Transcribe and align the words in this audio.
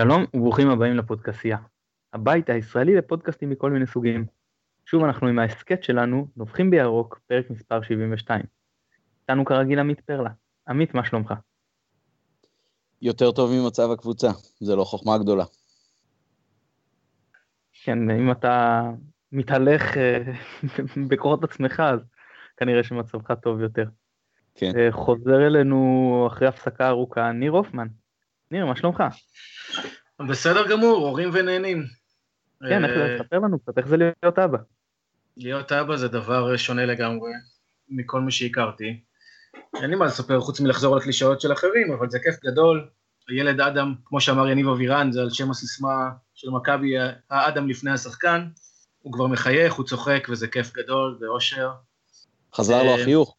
שלום 0.00 0.24
וברוכים 0.34 0.70
הבאים 0.70 0.96
לפודקסייה, 0.96 1.58
הבית 2.12 2.50
הישראלי 2.50 2.96
לפודקאסטים 2.96 3.50
מכל 3.50 3.70
מיני 3.70 3.86
סוגים. 3.86 4.26
שוב 4.86 5.04
אנחנו 5.04 5.28
עם 5.28 5.38
ההסכת 5.38 5.82
שלנו, 5.82 6.28
נובחים 6.36 6.70
בירוק, 6.70 7.20
פרק 7.26 7.50
מספר 7.50 7.82
72. 7.82 8.42
איתנו 9.22 9.44
כרגיל 9.44 9.78
עמית 9.78 10.00
פרלה. 10.00 10.30
עמית, 10.68 10.94
מה 10.94 11.04
שלומך? 11.04 11.34
יותר 13.02 13.32
טוב 13.32 13.50
ממצב 13.52 13.90
הקבוצה, 13.90 14.28
זה 14.60 14.76
לא 14.76 14.84
חוכמה 14.84 15.18
גדולה. 15.18 15.44
כן, 17.84 18.10
אם 18.10 18.30
אתה 18.30 18.82
מתהלך 19.32 19.96
אה, 19.96 20.18
בכוחות 21.08 21.44
עצמך, 21.44 21.80
אז 21.80 22.00
כנראה 22.56 22.82
שמצבך 22.82 23.32
טוב 23.42 23.60
יותר. 23.60 23.84
כן. 24.54 24.72
אה, 24.76 24.92
חוזר 24.92 25.46
אלינו 25.46 26.24
אחרי 26.32 26.48
הפסקה 26.48 26.88
ארוכה, 26.88 27.32
ניר 27.32 27.52
הופמן. 27.52 27.88
ניר, 28.50 28.66
מה 28.66 28.76
שלומך? 28.76 29.02
בסדר 30.28 30.68
גמור, 30.68 31.08
הורים 31.08 31.30
ונהנים. 31.32 31.84
כן, 32.68 32.84
איך 32.84 32.92
זה, 32.94 33.16
תספר 33.20 33.38
לנו 33.38 33.58
קצת, 33.58 33.78
איך 33.78 33.86
זה 33.86 33.96
להיות 33.96 34.38
אבא? 34.38 34.58
להיות 35.36 35.72
אבא 35.72 35.96
זה 35.96 36.08
דבר 36.08 36.56
שונה 36.56 36.86
לגמרי 36.86 37.30
מכל 37.88 38.20
מה 38.20 38.30
שהכרתי. 38.30 39.00
אין 39.82 39.90
לי 39.90 39.96
מה 39.96 40.06
לספר 40.06 40.40
חוץ 40.40 40.60
מלחזור 40.60 40.94
על 40.94 41.02
קלישאות 41.02 41.40
של 41.40 41.52
אחרים, 41.52 41.92
אבל 41.92 42.10
זה 42.10 42.18
כיף 42.18 42.36
גדול. 42.44 42.88
הילד 43.28 43.60
אדם, 43.60 43.94
כמו 44.04 44.20
שאמר 44.20 44.48
יניב 44.48 44.68
אבירן, 44.68 45.12
זה 45.12 45.20
על 45.20 45.30
שם 45.30 45.50
הסיסמה 45.50 46.10
של 46.34 46.50
מכבי, 46.50 46.94
האדם 47.30 47.68
לפני 47.68 47.90
השחקן. 47.90 48.48
הוא 48.98 49.12
כבר 49.12 49.26
מחייך, 49.26 49.74
הוא 49.74 49.86
צוחק, 49.86 50.26
וזה 50.30 50.48
כיף 50.48 50.72
גדול, 50.72 51.16
זה 51.20 51.26
אושר. 51.26 51.70
חזר 52.54 52.82
לו 52.82 52.94
החיוך. 52.94 53.36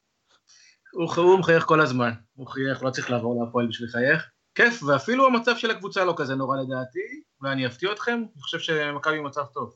הוא, 0.91 1.13
הוא 1.15 1.39
מחייך 1.39 1.63
כל 1.63 1.81
הזמן, 1.81 2.11
הוא 2.35 2.47
חייך, 2.47 2.83
לא 2.83 2.89
צריך 2.89 3.11
לעבור 3.11 3.45
להפועל 3.45 3.67
בשביל 3.67 3.87
לחייך. 3.89 4.29
כיף, 4.55 4.83
ואפילו 4.83 5.27
המצב 5.27 5.57
של 5.57 5.71
הקבוצה 5.71 6.05
לא 6.05 6.13
כזה 6.17 6.35
נורא 6.35 6.57
לדעתי, 6.57 7.21
ואני 7.41 7.67
אפתיע 7.67 7.91
אתכם, 7.91 8.23
אני 8.33 8.41
חושב 8.41 8.59
שמכבי 8.59 9.19
במצב 9.19 9.45
טוב. 9.45 9.75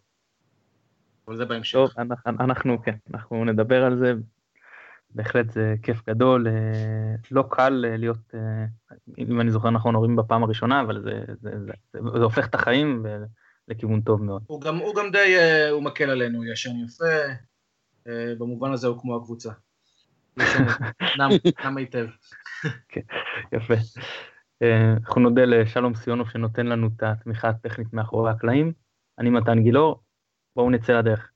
אבל 1.27 1.37
זה 1.37 1.45
בהמשך. 1.45 1.73
טוב, 1.73 1.89
אנחנו, 1.97 2.31
אנחנו 2.39 2.83
כן, 2.83 2.95
אנחנו 3.13 3.45
נדבר 3.45 3.83
על 3.83 3.97
זה. 3.97 4.13
בהחלט 5.15 5.51
זה 5.51 5.75
כיף 5.83 6.09
גדול, 6.09 6.47
אה, 6.47 7.15
לא 7.31 7.43
קל 7.49 7.85
אה, 7.87 7.97
להיות, 7.97 8.17
אה, 8.33 8.65
אם 9.17 9.41
אני 9.41 9.51
זוכר 9.51 9.69
נכון, 9.69 9.95
הורים 9.95 10.15
בפעם 10.15 10.43
הראשונה, 10.43 10.81
אבל 10.81 11.01
זה, 11.01 11.23
זה, 11.41 11.49
זה, 11.59 11.73
זה, 11.93 11.99
זה 12.17 12.23
הופך 12.23 12.47
את 12.47 12.55
החיים 12.55 13.05
לכיוון 13.67 14.01
טוב 14.01 14.23
מאוד. 14.23 14.43
הוא 14.47 14.61
גם, 14.61 14.77
הוא 14.77 14.95
גם 14.95 15.11
די, 15.11 15.35
הוא 15.71 15.83
מקל 15.83 16.09
עלינו, 16.09 16.37
הוא 16.37 16.45
ישן 16.45 16.71
יפה, 16.85 17.05
במובן 18.37 18.73
הזה 18.73 18.87
הוא 18.87 19.01
כמו 19.01 19.17
הקבוצה. 19.17 19.51
נם 21.65 21.77
היטב. 21.77 22.05
כן, 22.89 23.01
יפה. 23.51 23.73
אנחנו 25.01 25.21
נודה 25.21 25.45
לשלום 25.45 25.95
סיונוב 25.95 26.29
שנותן 26.29 26.65
לנו 26.65 26.87
את 26.87 27.03
התמיכה 27.03 27.49
הטכנית 27.49 27.93
מאחורי 27.93 28.31
הקלעים. 28.31 28.73
אני 29.19 29.29
מתן 29.29 29.63
גילאור, 29.63 30.03
בואו 30.55 30.69
נצא 30.69 30.93
לדרך. 30.93 31.31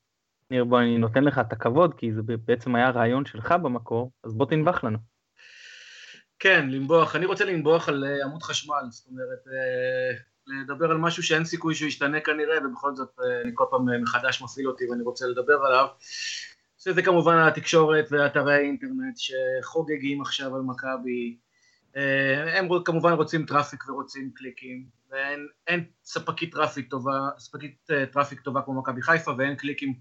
ניר, 0.51 0.63
בוא, 0.63 0.79
אני 0.79 0.97
נותן 0.97 1.23
לך 1.23 1.39
את 1.39 1.53
הכבוד, 1.53 1.93
כי 1.93 2.13
זה 2.13 2.21
בעצם 2.45 2.75
היה 2.75 2.89
רעיון 2.89 3.25
שלך 3.25 3.51
במקור, 3.51 4.11
אז 4.23 4.33
בוא 4.33 4.45
תנבח 4.45 4.83
לנו. 4.83 4.97
כן, 6.39 6.69
לנבוח. 6.69 7.15
אני 7.15 7.25
רוצה 7.25 7.45
לנבוח 7.45 7.89
על 7.89 8.03
uh, 8.03 8.25
עמוד 8.25 8.43
חשמל, 8.43 8.83
זאת 8.89 9.07
אומרת, 9.07 9.45
uh, 9.45 10.61
לדבר 10.63 10.91
על 10.91 10.97
משהו 10.97 11.23
שאין 11.23 11.45
סיכוי 11.45 11.75
שהוא 11.75 11.87
ישתנה 11.87 12.19
כנראה, 12.19 12.57
ובכל 12.65 12.95
זאת 12.95 13.19
uh, 13.19 13.23
אני 13.43 13.51
כל 13.53 13.65
פעם 13.71 14.01
מחדש 14.01 14.41
מפעיל 14.41 14.67
אותי 14.67 14.89
ואני 14.89 15.03
רוצה 15.03 15.27
לדבר 15.27 15.65
עליו. 15.65 15.87
שזה 16.77 17.01
כמובן 17.01 17.37
התקשורת 17.37 18.05
ואתרי 18.11 18.53
האינטרנט 18.53 19.17
שחוגגים 19.17 20.21
עכשיו 20.21 20.55
על 20.55 20.61
מכבי. 20.61 21.37
אה, 21.97 22.49
הם 22.57 22.67
כמובן 22.85 23.13
רוצים 23.13 23.45
traffic 23.45 23.89
ורוצים 23.89 24.31
קליקים, 24.35 24.85
ואין 25.11 25.85
ספקית 26.03 26.53
traffic 26.53 26.89
טובה, 26.89 27.29
ספקית 27.37 27.77
אה, 27.91 28.13
traffic 28.13 28.41
טובה 28.41 28.61
כמו 28.61 28.79
מכבי 28.79 29.01
חיפה, 29.01 29.31
ואין 29.37 29.55
קליקים 29.55 29.93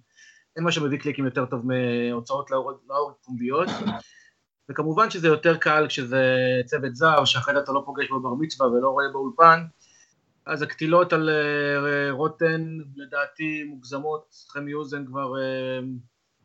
אין 0.56 0.64
מה 0.64 0.72
שמביא 0.72 0.98
קליקים 0.98 1.24
יותר 1.24 1.46
טוב 1.46 1.62
מהוצאות 1.66 2.50
להורג 2.50 3.12
פומביות, 3.24 3.68
וכמובן 4.68 5.10
שזה 5.10 5.28
יותר 5.28 5.56
קל 5.56 5.86
כשזה 5.88 6.24
צוות 6.66 6.96
זר, 6.96 7.24
שהרי 7.24 7.58
אתה 7.58 7.72
לא 7.72 7.82
פוגש 7.86 8.10
בבר 8.10 8.34
מצווה 8.34 8.68
ולא 8.68 8.88
רואה 8.88 9.04
באולפן, 9.12 9.64
אז 10.46 10.62
הקטילות 10.62 11.12
על 11.12 11.28
אה, 11.28 12.10
רוטן 12.10 12.78
לדעתי 12.96 13.64
מוגזמות, 13.64 14.34
חמי 14.48 14.74
אוזן 14.74 15.06
כבר, 15.06 15.38
אה, 15.38 15.80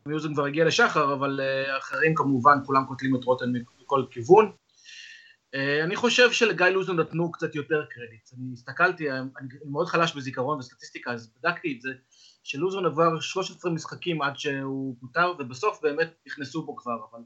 חמי 0.03 0.13
אוזן 0.13 0.33
כבר 0.33 0.45
הגיע 0.45 0.65
לשחר, 0.65 1.13
אבל 1.13 1.39
אה, 1.43 1.77
אחרים 1.77 2.15
כמובן 2.15 2.57
כולם 2.65 2.85
קוטלים 2.85 3.15
את 3.15 3.23
רוטן 3.23 3.51
מכל 3.81 4.05
כיוון. 4.11 4.51
אני 5.83 5.95
חושב 5.95 6.31
שלגיא 6.31 6.65
לוזון 6.65 6.99
נתנו 6.99 7.31
קצת 7.31 7.55
יותר 7.55 7.85
קרדיט, 7.89 8.29
אני 8.37 8.53
הסתכלתי, 8.53 9.11
אני 9.11 9.27
מאוד 9.65 9.87
חלש 9.87 10.15
בזיכרון 10.15 10.59
וסטטיסטיקה, 10.59 11.11
אז 11.11 11.33
בדקתי 11.37 11.73
את 11.77 11.81
זה, 11.81 11.89
שלוזון 12.43 12.85
עבר 12.85 13.19
13 13.19 13.71
משחקים 13.71 14.21
עד 14.21 14.37
שהוא 14.37 14.95
פוטר, 14.99 15.33
ובסוף 15.39 15.81
באמת 15.81 16.13
נכנסו 16.27 16.65
בו 16.65 16.75
כבר, 16.75 16.97
אבל 17.11 17.19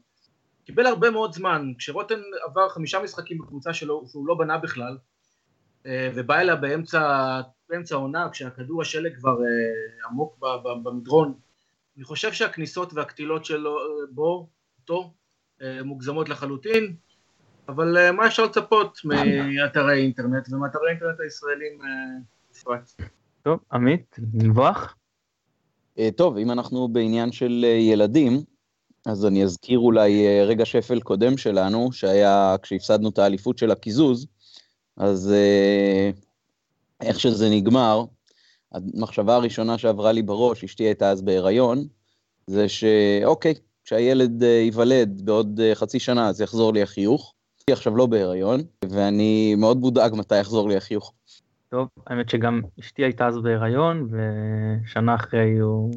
קיבל 0.64 0.86
הרבה 0.86 1.10
מאוד 1.10 1.32
זמן. 1.32 1.72
כשרוטן 1.78 2.20
עבר 2.44 2.68
חמישה 2.68 3.02
משחקים 3.02 3.38
בקבוצה 3.38 3.74
שלו, 3.74 4.04
שהוא 4.08 4.26
לא 4.26 4.34
בנה 4.34 4.58
בכלל, 4.58 4.98
אה, 5.86 6.10
ובא 6.14 6.38
אליה 6.40 6.56
באמצע, 6.56 7.40
באמצע 7.68 7.94
העונה, 7.94 8.28
כשהכדור 8.32 8.82
השלג 8.82 9.16
כבר 9.16 9.30
אה, 9.30 10.08
עמוק 10.10 10.38
במדרון, 10.84 11.34
אני 11.96 12.04
חושב 12.04 12.32
שהכניסות 12.32 12.92
והקטילות 12.94 13.44
שלו 13.44 13.78
אה, 13.78 13.84
בו, 14.10 14.48
אותו, 14.80 15.14
מוגזמות 15.84 16.28
לחלוטין, 16.28 16.96
אבל 17.68 18.10
מה 18.10 18.26
אפשר 18.26 18.44
לצפות 18.44 19.00
מאתרי 19.04 20.02
אינטרנט 20.02 20.52
ומאתרי 20.52 20.90
אינטרנט 20.90 21.20
הישראלים 21.20 21.78
בפרט. 22.50 22.92
טוב, 23.42 23.58
עמית, 23.72 24.16
נבוח? 24.34 24.96
אה, 25.98 26.08
טוב, 26.16 26.36
אם 26.36 26.50
אנחנו 26.50 26.88
בעניין 26.88 27.32
של 27.32 27.64
אה, 27.64 27.68
ילדים, 27.68 28.42
אז 29.06 29.26
אני 29.26 29.44
אזכיר 29.44 29.78
אולי 29.78 30.26
אה, 30.26 30.44
רגע 30.44 30.64
שפל 30.64 31.00
קודם 31.00 31.36
שלנו, 31.36 31.92
שהיה 31.92 32.56
כשהפסדנו 32.62 33.08
את 33.08 33.18
האליפות 33.18 33.58
של 33.58 33.70
הקיזוז, 33.70 34.26
אז 34.96 35.34
איך 37.00 37.20
שזה 37.20 37.48
נגמר, 37.50 38.04
המחשבה 38.72 39.34
הראשונה 39.34 39.78
שעברה 39.78 40.12
לי 40.12 40.22
בראש, 40.22 40.64
אשתי 40.64 40.84
הייתה 40.84 41.10
אז 41.10 41.22
בהיריון, 41.22 41.84
זה 42.46 42.68
שאוקיי, 42.68 43.54
כשהילד 43.84 44.42
ייוולד 44.42 45.22
בעוד 45.24 45.60
חצי 45.74 45.98
שנה 45.98 46.28
אז 46.28 46.40
יחזור 46.40 46.72
לי 46.72 46.82
החיוך. 46.82 47.34
היא 47.70 47.74
עכשיו 47.74 47.96
לא 47.96 48.06
בהיריון, 48.06 48.60
ואני 48.90 49.54
מאוד 49.54 49.76
מודאג 49.76 50.14
מתי 50.14 50.38
יחזור 50.38 50.68
לי 50.68 50.76
החיוך. 50.76 51.14
טוב, 51.68 51.88
האמת 52.06 52.28
שגם 52.28 52.60
אשתי 52.80 53.04
הייתה 53.04 53.26
אז 53.26 53.38
בהיריון, 53.38 54.08
ושנה 54.10 55.14
אחרי 55.14 55.58
הוא, 55.58 55.94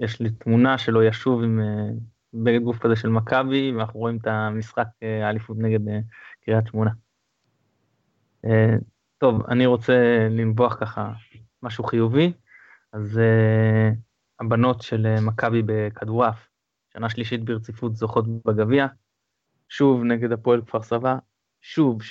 יש 0.00 0.20
לי 0.20 0.30
תמונה 0.30 0.78
שלו 0.78 1.02
ישוב 1.02 1.42
עם 1.42 1.60
אה, 1.60 1.90
בגד 2.34 2.62
גוף 2.62 2.78
כזה 2.78 2.96
של 2.96 3.08
מכבי, 3.08 3.72
ואנחנו 3.72 4.00
רואים 4.00 4.16
את 4.16 4.26
המשחק 4.26 4.86
אה, 5.02 5.26
האליפות 5.26 5.56
נגד 5.58 5.88
אה, 5.88 5.98
קריית 6.44 6.66
שמונה. 6.66 6.90
טוב, 9.18 9.46
אני 9.48 9.66
רוצה 9.66 10.28
לנבוח 10.30 10.76
ככה 10.80 11.12
משהו 11.62 11.84
חיובי, 11.84 12.32
אז 12.92 13.20
הבנות 14.40 14.82
של 14.82 15.20
מכבי 15.20 15.62
בכדורעף, 15.66 16.48
שנה 16.92 17.08
שלישית 17.08 17.44
ברציפות 17.44 17.96
זוכות 17.96 18.24
בגביע, 18.44 18.86
שוב 19.70 20.04
נגד 20.04 20.32
הפועל 20.32 20.62
כפר 20.62 20.82
סבא, 20.82 21.16
שוב 21.60 22.02
3-0, 22.02 22.04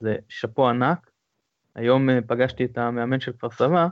זה 0.00 0.16
שאפו 0.28 0.68
ענק, 0.68 1.10
היום 1.74 2.10
אה, 2.10 2.18
פגשתי 2.26 2.64
את 2.64 2.78
המאמן 2.78 3.20
של 3.20 3.32
כפר 3.32 3.50
סבא, 3.50 3.88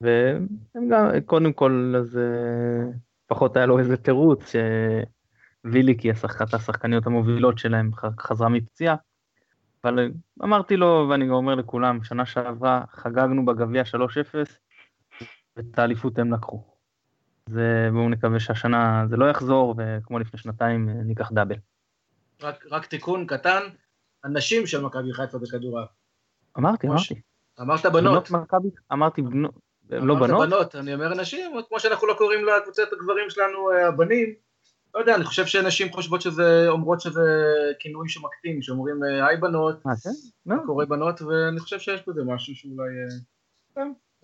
והם 0.00 0.88
גם, 0.90 1.06
קודם 1.26 1.52
כל, 1.52 1.94
אז 1.98 2.18
אה, 2.18 2.92
פחות 3.26 3.56
היה 3.56 3.66
לו 3.66 3.78
איזה 3.78 3.96
תירוץ, 3.96 4.52
שוויליקי, 5.64 6.10
אחת 6.10 6.54
השחקניות 6.54 7.06
המובילות 7.06 7.58
שלהם, 7.58 7.90
חזרה 8.18 8.48
מפציעה. 8.48 8.96
אבל 9.84 9.98
אה, 9.98 10.06
אמרתי 10.42 10.76
לו, 10.76 11.06
ואני 11.10 11.26
גם 11.26 11.32
אומר 11.32 11.54
לכולם, 11.54 12.04
שנה 12.04 12.26
שעברה 12.26 12.84
חגגנו 12.90 13.44
בגביע 13.44 13.82
3-0, 13.82 13.96
ואת 15.56 15.78
האליפות 15.78 16.18
הם 16.18 16.32
לקחו. 16.32 16.73
אז 17.50 17.58
בואו 17.92 18.08
נקווה 18.08 18.40
שהשנה 18.40 19.04
זה 19.10 19.16
לא 19.16 19.30
יחזור, 19.30 19.74
וכמו 19.78 20.18
לפני 20.18 20.40
שנתיים 20.40 20.88
ניקח 20.90 21.32
דאבל. 21.32 21.56
רק, 22.42 22.64
רק 22.70 22.86
תיקון 22.86 23.26
קטן, 23.26 23.60
הנשים 24.24 24.66
של 24.66 24.82
מכבי 24.82 25.12
חיפה 25.12 25.38
בכדורעף. 25.38 25.88
אמרתי, 26.58 26.86
אמרתי. 26.86 27.20
אמרת 27.60 27.86
בנות. 27.86 28.30
מכבי, 28.30 28.68
אמרתי 28.92 29.22
בנות, 29.22 29.54
לא 29.90 30.14
בנות. 30.14 30.30
אמרת 30.30 30.48
בנות, 30.48 30.74
אני 30.74 30.94
אומר 30.94 31.14
נשים, 31.14 31.52
כמו 31.68 31.80
שאנחנו 31.80 32.06
לא 32.06 32.14
קוראים 32.18 32.44
לקבוצת 32.44 32.92
הגברים 32.92 33.30
שלנו 33.30 33.70
אה, 33.70 33.88
הבנים. 33.88 34.34
לא 34.94 35.00
יודע, 35.00 35.14
אני 35.14 35.24
חושב 35.24 35.46
שנשים 35.46 35.92
חושבות 35.92 36.20
שזה, 36.20 36.68
אומרות 36.68 37.00
שזה 37.00 37.52
כינוי 37.78 38.08
שמקטין, 38.08 38.62
שאומרים 38.62 39.04
אה, 39.04 39.26
היי 39.26 39.36
בנות, 39.36 39.84
מה 39.84 39.92
כן? 40.04 40.10
לא. 40.46 40.56
קורא 40.66 40.84
בנות, 40.84 41.22
ואני 41.22 41.60
חושב 41.60 41.78
שיש 41.78 42.08
בזה 42.08 42.24
משהו 42.24 42.54
שאולי... 42.54 42.92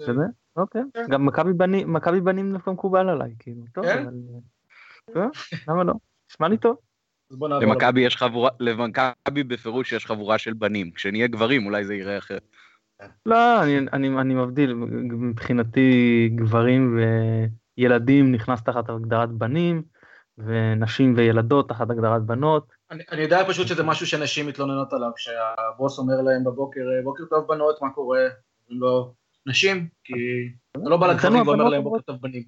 אה, 0.01 0.07
כן. 0.07 0.13
שזה? 0.13 0.25
אוקיי. 0.57 0.83
כן. 0.95 1.07
גם 1.11 1.27
מכבי 1.87 2.21
בנים 2.21 2.53
דווקא 2.53 2.71
מקובל 2.71 3.09
עליי, 3.09 3.35
כאילו. 3.39 3.63
טוב, 3.75 3.85
אבל... 3.85 4.15
למה 5.69 5.85
לא? 5.85 5.95
נשמע 6.31 6.49
לי 6.49 6.57
טוב. 6.57 6.77
למכבי 7.41 8.01
יש 8.01 8.17
חבורה, 8.17 8.51
למכבי 8.61 9.43
בפירוש 9.43 9.93
יש 9.93 10.07
חבורה 10.07 10.39
של 10.39 10.53
בנים. 10.53 10.91
כשנהיה 10.91 11.27
גברים 11.27 11.67
אולי 11.67 11.85
זה 11.85 11.95
יראה 11.95 12.19
אחרת. 12.19 12.43
לא, 13.27 13.63
אני, 13.63 13.79
אני, 13.79 14.09
אני 14.09 14.35
מבדיל, 14.35 14.75
מבחינתי 14.75 16.31
גברים 16.35 16.99
וילדים 17.79 18.33
נכנס 18.33 18.63
תחת 18.63 18.91
הגדרת 18.91 19.31
בנים, 19.31 19.83
ונשים 20.39 21.15
וילדות 21.17 21.69
תחת 21.69 21.91
הגדרת 21.91 22.23
בנות. 22.23 22.67
אני, 22.91 23.03
אני 23.13 23.23
יודע 23.23 23.45
פשוט 23.49 23.67
שזה 23.67 23.83
משהו 23.83 24.07
שנשים 24.07 24.47
מתלוננות 24.47 24.93
עליו, 24.93 25.11
שהבוס 25.17 25.99
אומר 25.99 26.21
להם 26.21 26.45
בבוקר, 26.45 26.81
בוקר 27.05 27.25
טוב 27.31 27.47
בנות, 27.49 27.83
מה 27.83 27.91
קורה? 27.91 28.29
לא, 28.69 29.13
נשים, 29.51 29.89
כי 30.05 30.15
אתה 30.73 30.89
לא 30.89 30.97
בא 30.97 31.07
לגברים 31.07 31.49
ואומר 31.49 31.69
להם 31.69 31.83
בוקר 31.83 32.01
טוב 32.01 32.17
בנים. 32.21 32.43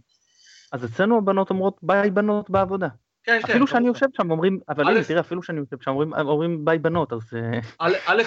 אז 0.72 0.84
אצלנו 0.84 1.18
הבנות 1.18 1.50
אומרות 1.50 1.78
ביי 1.82 2.10
בנות 2.10 2.50
בעבודה. 2.50 2.88
כן, 3.24 3.38
כן. 3.42 3.50
אפילו 3.50 3.66
שאני 3.66 3.86
יושב 3.86 4.06
שם 4.16 4.30
אומרים, 4.30 4.60
אבל 4.68 4.88
הנה, 4.88 5.04
תראה, 5.04 5.20
אפילו 5.20 5.42
שאני 5.42 5.58
יושב 5.58 5.76
שם 5.80 5.90
אומרים 6.18 6.64
ביי 6.64 6.78
בנות, 6.78 7.12
אז... 7.12 7.20
אה, 7.36 7.60
א', 8.06 8.22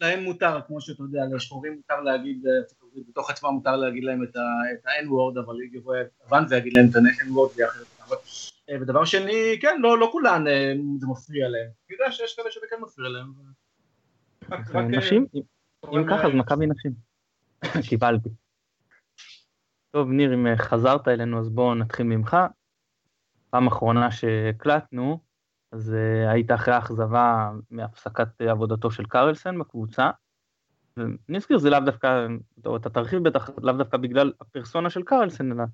להם 0.00 0.24
מותר, 0.24 0.60
כמו 0.66 0.80
שאתה 0.80 1.02
יודע, 1.02 1.20
לשחורים 1.34 1.72
מותר 1.72 2.00
להגיד, 2.00 2.46
אה, 2.46 2.52
בתוך 3.08 3.30
עצמם 3.30 3.50
מותר 3.50 3.76
להגיד 3.76 4.04
להם 4.04 4.22
את 4.22 4.36
ה-N-word, 4.36 5.40
אבל 5.44 5.54
יבוא 5.72 5.94
יוון 6.24 6.44
ויגיד 6.48 6.72
להם 6.76 6.86
את 6.90 6.96
ה-N-word 6.96 7.56
ויחד. 7.56 7.80
אה, 8.70 8.76
ודבר 8.80 9.04
שני, 9.04 9.58
כן, 9.60 9.80
לא 9.82 10.08
כולן 10.12 10.44
זה 10.98 11.06
מפריע 11.06 11.48
להם. 11.48 11.66
אני 11.88 11.96
יודע 12.00 12.12
שיש 12.12 12.36
כאלה 12.36 12.50
שזה 12.50 12.66
כן 12.70 12.76
מפריע 12.82 13.08
להם. 13.08 13.32
נשים? 14.90 15.26
אם 15.84 16.04
ככה, 16.10 16.26
אז 16.26 16.32
מכבי 16.34 16.66
נשים. 16.66 17.07
קיבלתי. 17.88 18.28
טוב, 19.90 20.08
ניר, 20.08 20.34
אם 20.34 20.46
חזרת 20.56 21.08
אלינו, 21.08 21.38
אז 21.38 21.48
בואו 21.48 21.74
נתחיל 21.74 22.06
ממך. 22.06 22.36
פעם 23.50 23.66
אחרונה 23.66 24.10
שהקלטנו, 24.10 25.20
אז 25.72 25.94
uh, 25.94 26.30
היית 26.30 26.50
אחרי 26.50 26.74
האכזבה 26.74 27.50
מהפסקת 27.70 28.40
עבודתו 28.40 28.90
של 28.90 29.04
קרלסן 29.04 29.58
בקבוצה. 29.58 30.10
ואני 30.96 31.38
אזכיר, 31.38 31.58
זה 31.58 31.70
לאו 31.70 31.80
דווקא, 31.80 32.26
אתה 32.76 32.90
תרחיב 32.90 33.22
בטח, 33.22 33.50
לאו 33.62 33.72
דווקא 33.72 33.96
בגלל 33.96 34.32
הפרסונה 34.40 34.90
של 34.90 35.02
קרלסן, 35.02 35.52
אלא 35.52 35.64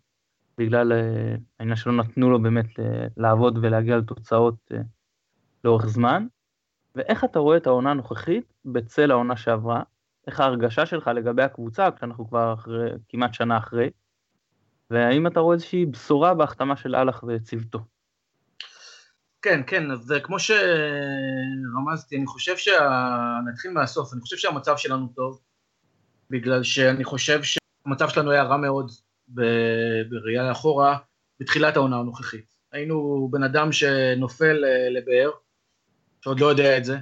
בגלל 0.58 0.92
העניין 1.58 1.76
שלא 1.76 1.92
נתנו 1.92 2.30
לו 2.30 2.42
באמת 2.42 2.66
לעבוד 3.16 3.58
ולהגיע 3.62 3.96
לתוצאות 3.96 4.70
לאורך 5.64 5.86
זמן. 5.86 6.26
ואיך 6.94 7.24
אתה 7.24 7.38
רואה 7.38 7.56
את 7.56 7.66
העונה 7.66 7.90
הנוכחית 7.90 8.52
בצל 8.64 9.10
העונה 9.10 9.36
שעברה? 9.36 9.82
איך 10.26 10.40
ההרגשה 10.40 10.86
שלך 10.86 11.10
לגבי 11.14 11.42
הקבוצה, 11.42 11.90
כשאנחנו 11.90 12.28
כבר 12.28 12.54
אחרי, 12.54 12.90
כמעט 13.08 13.34
שנה 13.34 13.58
אחרי? 13.58 13.90
והאם 14.90 15.26
אתה 15.26 15.40
רואה 15.40 15.54
איזושהי 15.54 15.86
בשורה 15.86 16.34
בהחתמה 16.34 16.76
של 16.76 16.94
אהלך 16.94 17.24
וצוותו? 17.28 17.78
כן, 19.42 19.60
כן, 19.66 19.90
אז 19.90 20.12
אה, 20.12 20.20
כמו 20.20 20.36
שרמזתי, 20.38 22.16
אני 22.16 22.26
חושב 22.26 22.56
שה... 22.56 22.88
נתחיל 23.52 23.70
מהסוף, 23.70 24.12
אני 24.12 24.20
חושב 24.20 24.36
שהמצב 24.36 24.76
שלנו 24.76 25.08
טוב, 25.16 25.40
בגלל 26.30 26.62
שאני 26.62 27.04
חושב 27.04 27.40
שהמצב 27.42 28.08
שלנו 28.08 28.30
היה 28.30 28.42
רע 28.42 28.56
מאוד 28.56 28.90
ב... 29.34 29.42
בראייה 30.10 30.48
לאחורה 30.48 30.98
בתחילת 31.40 31.76
העונה 31.76 31.96
הנוכחית. 31.96 32.54
היינו 32.72 33.28
בן 33.32 33.42
אדם 33.42 33.72
שנופל 33.72 34.64
אה, 34.64 34.90
לבאר, 34.90 35.30
שעוד 36.20 36.40
לא 36.40 36.46
יודע 36.46 36.78
את 36.78 36.84
זה, 36.84 36.98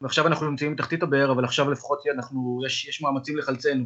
ועכשיו 0.00 0.26
אנחנו 0.26 0.50
נמצאים 0.50 0.74
בתחתית 0.74 1.02
הבאר, 1.02 1.32
אבל 1.32 1.44
עכשיו 1.44 1.70
לפחות 1.70 2.02
אנחנו, 2.14 2.60
יש, 2.66 2.88
יש 2.88 3.02
מאמצים 3.02 3.36
לחלצנו, 3.36 3.84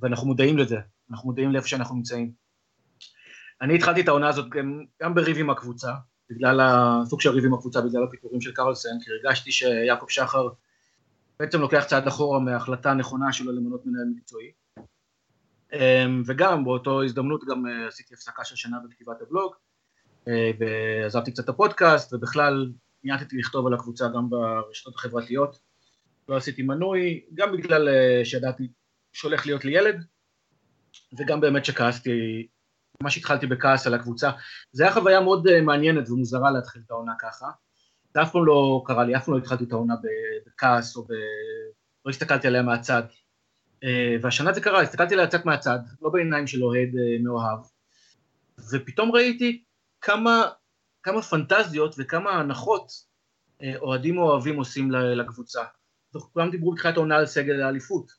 ואנחנו 0.00 0.26
מודעים 0.26 0.58
לזה, 0.58 0.76
אנחנו 1.10 1.28
מודעים 1.28 1.52
לאיפה 1.52 1.68
שאנחנו 1.68 1.96
נמצאים. 1.96 2.32
אני 3.62 3.74
התחלתי 3.74 4.00
את 4.00 4.08
העונה 4.08 4.28
הזאת 4.28 4.48
גם, 4.48 4.84
גם 5.02 5.14
בריב 5.14 5.38
עם 5.38 5.50
הקבוצה, 5.50 5.92
בגלל 6.30 6.60
הסוג 6.62 7.20
של 7.20 7.30
ריב 7.30 7.44
עם 7.44 7.54
הקבוצה, 7.54 7.80
בגלל 7.80 8.04
הפיטורים 8.04 8.40
של 8.40 8.52
קרלסן, 8.52 9.00
כי 9.04 9.10
הרגשתי 9.10 9.52
שיעקב 9.52 10.06
שחר 10.08 10.48
בעצם 11.40 11.60
לוקח 11.60 11.84
צעד 11.88 12.06
אחורה 12.06 12.40
מההחלטה 12.40 12.90
הנכונה 12.90 13.32
שלו 13.32 13.52
למנות 13.52 13.86
מנהל 13.86 14.06
מקצועי. 14.16 14.52
אמ, 15.72 16.22
וגם 16.26 16.64
באותו 16.64 17.02
הזדמנות 17.02 17.44
גם 17.44 17.66
אה, 17.66 17.86
עשיתי 17.88 18.14
הפסקה 18.14 18.44
של 18.44 18.56
שנה 18.56 18.76
בכתיבת 18.88 19.22
הבלוג, 19.22 19.54
אה, 20.28 20.50
ועזבתי 20.58 21.32
קצת 21.32 21.44
את 21.44 21.48
הפודקאסט, 21.48 22.14
ובכלל 22.14 22.72
ניאטתי 23.04 23.36
לכתוב 23.36 23.66
על 23.66 23.74
הקבוצה 23.74 24.08
גם 24.08 24.30
ברשתות 24.30 24.94
החברתיות. 24.94 25.58
לא 26.28 26.36
עשיתי 26.36 26.62
מנוי, 26.62 27.24
גם 27.34 27.52
בגלל 27.52 27.88
אה, 27.88 28.24
שידעתי 28.24 28.68
שהולך 29.12 29.46
להיות 29.46 29.64
לי 29.64 29.72
ילד, 29.72 30.04
וגם 31.18 31.40
באמת 31.40 31.64
שכעסתי 31.64 32.46
ממש 33.02 33.16
התחלתי 33.16 33.46
בכעס 33.46 33.86
על 33.86 33.94
הקבוצה. 33.94 34.30
זו 34.72 34.84
הייתה 34.84 35.00
חוויה 35.00 35.20
מאוד 35.20 35.48
אה, 35.48 35.62
מעניינת 35.62 36.10
ומוזרה 36.10 36.50
להתחיל 36.50 36.82
את 36.86 36.90
העונה 36.90 37.12
ככה. 37.18 37.46
זה 38.14 38.22
אף 38.22 38.32
פעם 38.32 38.46
לא 38.46 38.82
קרה 38.86 39.04
לי, 39.04 39.16
אף 39.16 39.24
פעם 39.24 39.34
לא 39.34 39.38
התחלתי 39.38 39.64
את 39.64 39.72
העונה 39.72 39.94
בכעס 40.46 40.96
או 40.96 41.04
ב... 41.04 41.12
לא 42.04 42.10
הסתכלתי 42.10 42.46
עליה 42.46 42.62
מהצד. 42.62 43.02
אה, 43.84 44.16
והשנה 44.22 44.52
זה 44.52 44.60
קרה, 44.60 44.82
הסתכלתי 44.82 45.14
עליה 45.14 45.26
קצת 45.26 45.44
מהצד, 45.44 45.78
לא 46.02 46.10
בעיניים 46.10 46.46
של 46.46 46.64
אוהד 46.64 46.88
מאוהב, 47.22 47.58
ופתאום 48.72 49.12
ראיתי 49.12 49.62
כמה, 50.00 50.48
כמה 51.02 51.22
פנטזיות 51.22 51.94
וכמה 51.98 52.30
הנחות 52.30 52.92
אוהדים 53.80 54.18
אוהבים 54.18 54.56
עושים 54.56 54.90
לקבוצה. 54.90 55.62
כולם 56.32 56.50
דיברו 56.50 56.72
בתחילת 56.72 56.96
העונה 56.96 57.16
על 57.16 57.26
סגל 57.26 57.62
האליפות. 57.62 58.12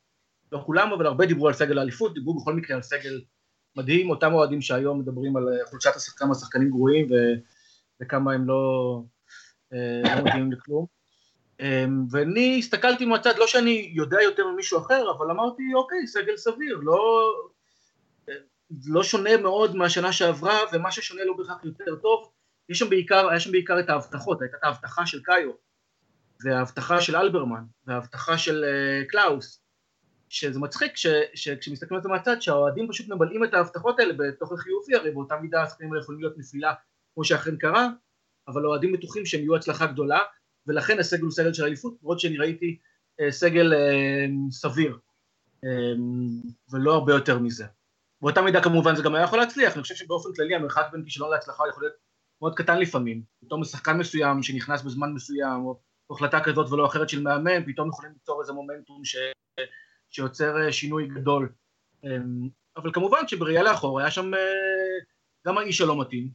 לא 0.51 0.63
כולם, 0.65 0.93
אבל 0.93 1.05
הרבה 1.05 1.25
דיברו 1.25 1.47
על 1.47 1.53
סגל 1.53 1.77
האליפות, 1.77 2.13
דיברו 2.13 2.41
בכל 2.41 2.53
מקרה 2.53 2.75
על 2.75 2.81
סגל 2.81 3.21
מדהים, 3.75 4.09
אותם 4.09 4.33
אוהדים 4.33 4.61
שהיום 4.61 4.99
מדברים 4.99 5.37
על 5.37 5.43
אה, 5.49 5.65
חולשת 5.65 5.95
השחקנים, 5.95 6.31
השחקנים 6.31 6.69
גרועים 6.69 7.07
ו, 7.11 7.15
וכמה 8.01 8.33
הם 8.33 8.47
לא, 8.47 9.01
אה, 9.73 10.15
לא 10.15 10.23
מתאימים 10.23 10.51
לכלום. 10.51 10.85
אמ, 11.59 12.05
ואני 12.11 12.59
הסתכלתי 12.59 13.05
מהצד, 13.05 13.37
לא 13.37 13.47
שאני 13.47 13.91
יודע 13.93 14.21
יותר 14.21 14.47
ממישהו 14.47 14.79
אחר, 14.79 15.11
אבל 15.17 15.31
אמרתי, 15.31 15.63
אוקיי, 15.75 16.07
סגל 16.07 16.37
סביר, 16.37 16.79
לא, 16.83 17.31
אה, 18.29 18.33
לא 18.85 19.03
שונה 19.03 19.37
מאוד 19.37 19.75
מהשנה 19.75 20.13
שעברה, 20.13 20.57
ומה 20.73 20.91
ששונה 20.91 21.23
לא 21.25 21.33
בהכרח 21.37 21.65
יותר 21.65 21.95
טוב. 21.95 22.31
יש 22.71 22.79
שם 22.79 22.89
בעיקר, 22.89 23.29
היה 23.29 23.39
שם 23.39 23.51
בעיקר 23.51 23.79
את 23.79 23.89
ההבטחות, 23.89 24.41
הייתה 24.41 24.57
את 24.57 24.63
ההבטחה 24.63 25.05
של 25.05 25.21
קאיו, 25.23 25.51
וההבטחה 26.43 27.01
של 27.01 27.15
אלברמן, 27.15 27.63
וההבטחה 27.87 28.37
של 28.37 28.65
קלאוס, 29.07 29.61
שזה 30.31 30.59
מצחיק 30.59 30.91
שכשמסתכלים 31.35 31.95
על 31.95 32.03
זה 32.03 32.09
מהצד 32.09 32.41
שהאוהדים 32.41 32.87
פשוט 32.89 33.09
ממלאים 33.09 33.43
את 33.43 33.53
ההבטחות 33.53 33.99
האלה 33.99 34.13
בתוך 34.17 34.51
החיובי 34.51 34.95
הרי 34.95 35.11
באותה 35.11 35.35
מידה 35.35 35.63
השחקנים 35.63 35.91
האלה 35.91 36.01
יכולים 36.01 36.21
להיות 36.21 36.37
נפילה 36.37 36.73
כמו 37.13 37.23
שאכן 37.23 37.57
קרה 37.57 37.87
אבל 38.47 38.65
האוהדים 38.65 38.91
בטוחים 38.91 39.25
שהם 39.25 39.41
יהיו 39.41 39.55
הצלחה 39.55 39.85
גדולה 39.85 40.19
ולכן 40.67 40.99
הסגל 40.99 41.21
הוא 41.21 41.31
סגל 41.31 41.53
של 41.53 41.63
אליפות 41.63 41.97
למרות 42.01 42.19
שאני 42.19 42.37
ראיתי 42.37 42.77
אה, 43.21 43.31
סגל 43.31 43.73
אה, 43.73 44.25
סביר 44.51 44.97
אה, 45.63 45.69
ולא 46.71 46.93
הרבה 46.93 47.13
יותר 47.13 47.39
מזה. 47.39 47.65
באותה 48.21 48.41
מידה 48.41 48.63
כמובן 48.63 48.95
זה 48.95 49.03
גם 49.03 49.15
היה 49.15 49.23
יכול 49.23 49.39
להצליח 49.39 49.73
אני 49.73 49.81
חושב 49.81 49.95
שבאופן 49.95 50.29
כללי 50.35 50.55
המרחק 50.55 50.85
בין 50.91 51.03
כישלון 51.03 51.31
להצלחה 51.31 51.63
יכול 51.69 51.83
להיות 51.83 51.95
מאוד 52.41 52.55
קטן 52.55 52.79
לפעמים. 52.79 53.23
פתאום 53.45 53.63
שחקן 53.63 53.97
מסוים 53.97 54.43
שנכנס 54.43 54.81
בזמן 54.81 55.13
מסוים 55.13 55.65
או 55.65 55.79
החלטה 56.11 56.39
כזאת 56.43 56.71
ולא 56.71 56.85
אחרת 56.85 57.09
של 57.09 57.21
מאמן 57.21 57.65
פתאום 57.65 57.89
יכולים 57.89 58.11
ליצור 58.11 58.41
איזה 58.41 58.53
מומנטום 58.53 59.05
ש... 59.05 59.15
שיוצר 60.11 60.65
אה, 60.65 60.71
שינוי 60.71 61.07
גדול. 61.07 61.53
אמ, 62.03 62.49
אבל 62.77 62.93
כמובן 62.93 63.27
שבראייה 63.27 63.63
לאחור 63.63 63.99
היה 63.99 64.11
שם 64.11 64.33
אה, 64.33 64.39
גם 65.47 65.57
האיש 65.57 65.81
הלא 65.81 66.01
מתאים, 66.01 66.29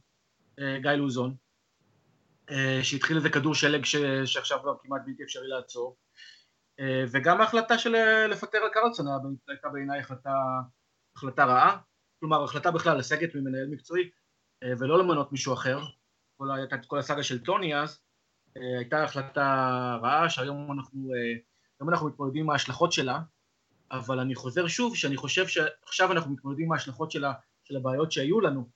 אה, 0.59 0.79
גיא 0.81 0.91
לוזון, 0.91 1.35
שהתחיל 2.81 3.17
איזה 3.17 3.29
כדור 3.29 3.55
שלג 3.55 3.85
ש... 3.85 3.95
שעכשיו 4.25 4.59
כבר 4.61 4.75
כמעט 4.83 5.01
בלתי 5.05 5.23
אפשרי 5.23 5.47
לעצור, 5.47 5.97
וגם 7.11 7.41
ההחלטה 7.41 7.77
של 7.77 7.95
לפטר 8.29 8.57
על 8.57 8.69
קרלסון 8.73 9.05
הייתה 9.47 9.69
בעיניי 9.69 9.99
החלטה, 9.99 10.33
החלטה 11.15 11.45
רעה, 11.45 11.77
כלומר 12.19 12.43
החלטה 12.43 12.71
בכלל 12.71 12.97
לסגת 12.97 13.35
ממנהל 13.35 13.67
מקצועי 13.67 14.09
ולא 14.79 14.99
למנות 14.99 15.31
מישהו 15.31 15.53
אחר, 15.53 15.79
כל, 16.37 16.51
הייתה 16.51 16.75
כל 16.87 16.99
הסאגה 16.99 17.23
של 17.23 17.43
טוני 17.43 17.75
אז, 17.75 17.99
הייתה 18.55 19.03
החלטה 19.03 19.97
רעה 20.01 20.29
שהיום 20.29 20.71
אנחנו, 20.71 21.09
אנחנו 21.81 22.07
מתמודדים 22.07 22.43
עם 22.43 22.49
ההשלכות 22.49 22.91
שלה, 22.91 23.19
אבל 23.91 24.19
אני 24.19 24.35
חוזר 24.35 24.67
שוב 24.67 24.95
שאני 24.95 25.17
חושב 25.17 25.47
שעכשיו 25.47 26.11
אנחנו 26.11 26.31
מתמודדים 26.31 26.65
עם 26.65 26.71
ההשלכות 26.71 27.11
של, 27.11 27.25
ה, 27.25 27.33
של 27.63 27.75
הבעיות 27.75 28.11
שהיו 28.11 28.41
לנו, 28.41 28.69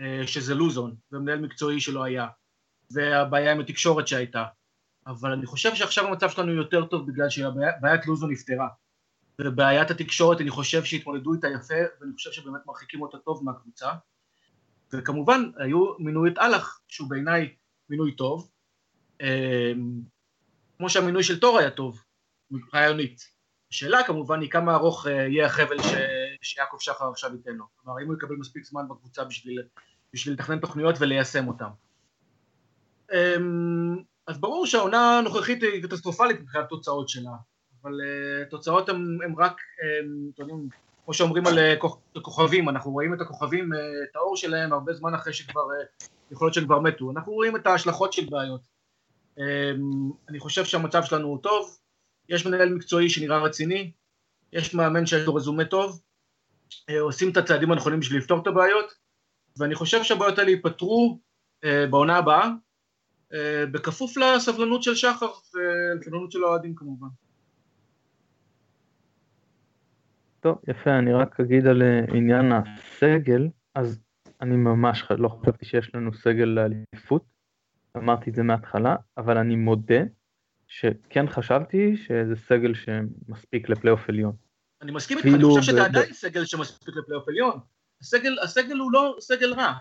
אה, 0.00 0.26
שזה 0.26 0.54
לוזון 0.54 0.94
ומנהל 1.12 1.40
מקצועי 1.40 1.80
שלא 1.80 2.04
היה, 2.04 2.28
והבעיה 2.90 3.52
עם 3.52 3.60
התקשורת 3.60 4.08
שהייתה, 4.08 4.44
אבל 5.06 5.32
אני 5.32 5.46
חושב 5.46 5.74
שעכשיו 5.74 6.06
המצב 6.06 6.30
שלנו 6.30 6.52
יותר 6.52 6.86
טוב 6.86 7.10
בגלל 7.10 7.30
שבעיית 7.30 8.06
לוזון 8.06 8.32
נפתרה, 8.32 8.68
ובעיית 9.40 9.90
התקשורת 9.90 10.40
אני 10.40 10.50
חושב 10.50 10.84
שהתמודדו 10.84 11.34
איתה 11.34 11.48
יפה, 11.48 11.74
ואני 12.00 12.12
חושב 12.14 12.32
שבאמת 12.32 12.66
מרחיקים 12.66 13.02
אותה 13.02 13.18
טוב 13.18 13.44
מהקבוצה, 13.44 13.88
וכמובן 14.92 15.50
היו 15.56 15.98
מינוי 15.98 16.30
את 16.30 16.38
אהלך, 16.38 16.80
שהוא 16.88 17.10
בעיניי 17.10 17.54
מינוי 17.88 18.16
טוב, 18.16 18.50
אה, 19.20 19.72
כמו 20.76 20.90
שהמינוי 20.90 21.22
של 21.22 21.40
תור 21.40 21.58
היה 21.58 21.70
טוב, 21.70 22.02
רעיונית. 22.74 23.20
השאלה 23.70 24.04
כמובן 24.06 24.40
היא 24.40 24.50
כמה 24.50 24.74
ארוך 24.74 25.06
אה, 25.06 25.12
יהיה 25.12 25.46
החבל 25.46 25.82
ש... 25.82 25.92
שיעקב 26.42 26.76
שחר 26.80 27.10
עכשיו 27.10 27.32
ייתן 27.32 27.52
לו. 27.52 27.64
כלומר, 27.76 27.98
האם 27.98 28.06
הוא 28.06 28.14
יקבל 28.14 28.36
מספיק 28.36 28.64
זמן 28.64 28.88
בקבוצה 28.88 29.24
בשביל, 29.24 29.62
בשביל 30.12 30.34
לתכנן 30.34 30.58
תוכניות 30.58 30.94
וליישם 31.00 31.48
אותן. 31.48 31.68
אמ, 33.12 34.02
אז 34.26 34.40
ברור 34.40 34.66
שהעונה 34.66 35.18
הנוכחית 35.18 35.62
היא 35.62 35.82
קטסטרופלית 35.82 36.40
מבחינת 36.40 36.68
תוצאות 36.68 37.08
שלה, 37.08 37.30
אבל 37.82 37.92
uh, 37.92 38.50
תוצאות 38.50 38.88
הן 38.88 39.34
רק, 39.38 39.52
um, 39.52 40.34
אתם 40.34 40.42
יודעים, 40.42 40.68
כמו 41.04 41.14
שאומרים 41.14 41.46
על 41.46 41.58
uh, 41.58 41.88
כוכבים, 42.22 42.68
אנחנו 42.68 42.90
רואים 42.90 43.14
את 43.14 43.20
הכוכבים, 43.20 43.72
uh, 43.72 43.76
את 44.10 44.16
האור 44.16 44.36
שלהם 44.36 44.72
הרבה 44.72 44.92
זמן 44.92 45.14
אחרי 45.14 45.32
שכבר, 45.32 45.60
uh, 45.60 46.04
יכול 46.30 46.46
להיות 46.46 46.54
שהם 46.54 46.64
כבר 46.64 46.80
מתו, 46.80 47.10
אנחנו 47.10 47.32
רואים 47.32 47.56
את 47.56 47.66
ההשלכות 47.66 48.12
של 48.12 48.26
בעיות. 48.30 48.60
Um, 49.38 49.42
אני 50.28 50.40
חושב 50.40 50.64
שהמצב 50.64 51.02
שלנו 51.04 51.28
הוא 51.28 51.38
טוב, 51.42 51.78
יש 52.28 52.46
מנהל 52.46 52.74
מקצועי 52.74 53.08
שנראה 53.10 53.38
רציני, 53.38 53.92
יש 54.52 54.74
מאמן 54.74 55.06
שיש 55.06 55.26
לו 55.26 55.34
רזומה 55.34 55.64
טוב, 55.64 56.02
עושים 57.00 57.30
את 57.30 57.36
הצעדים 57.36 57.72
הנכונים 57.72 58.00
בשביל 58.00 58.18
לפתור 58.18 58.42
את 58.42 58.46
הבעיות, 58.46 58.94
ואני 59.56 59.74
חושב 59.74 60.02
שהבעיות 60.02 60.38
האלה 60.38 60.50
ייפתרו 60.50 61.18
בעונה 61.62 62.16
הבאה, 62.16 62.48
אה, 63.34 63.66
בכפוף 63.66 64.16
לסבלנות 64.16 64.82
של 64.82 64.94
שחר 64.94 65.30
ולסבלנות 65.54 66.32
של 66.32 66.44
האוהדים 66.44 66.74
כמובן. 66.74 67.06
טוב, 70.42 70.58
יפה, 70.68 70.98
אני 70.98 71.12
רק 71.12 71.40
אגיד 71.40 71.66
על 71.66 71.82
אה, 71.82 72.00
עניין 72.14 72.52
הסגל, 72.52 73.48
אז 73.74 74.00
אני 74.40 74.56
ממש 74.56 75.04
לא 75.10 75.28
חשבתי 75.28 75.64
שיש 75.64 75.94
לנו 75.94 76.14
סגל 76.14 76.44
לאליפות, 76.44 77.24
אמרתי 77.96 78.30
את 78.30 78.34
זה 78.34 78.42
מההתחלה, 78.42 78.96
אבל 79.16 79.38
אני 79.38 79.56
מודה 79.56 80.00
שכן 80.66 81.28
חשבתי 81.28 81.96
שזה 81.96 82.36
סגל 82.36 82.74
שמספיק 82.74 83.68
לפלייאוף 83.68 84.08
עליון. 84.08 84.36
אני 84.82 84.92
מסכים 84.92 85.18
איתך, 85.18 85.28
אני 85.34 85.44
חושב 85.44 85.62
שאתה 85.62 85.84
עדיין 85.84 86.12
סגל 86.12 86.44
שמספיק 86.44 86.96
לפלייאוף 86.96 87.28
עליון. 87.28 87.60
הסגל, 88.00 88.38
הסגל 88.42 88.76
הוא 88.76 88.92
לא 88.92 89.16
סגל 89.20 89.54
רע, 89.54 89.72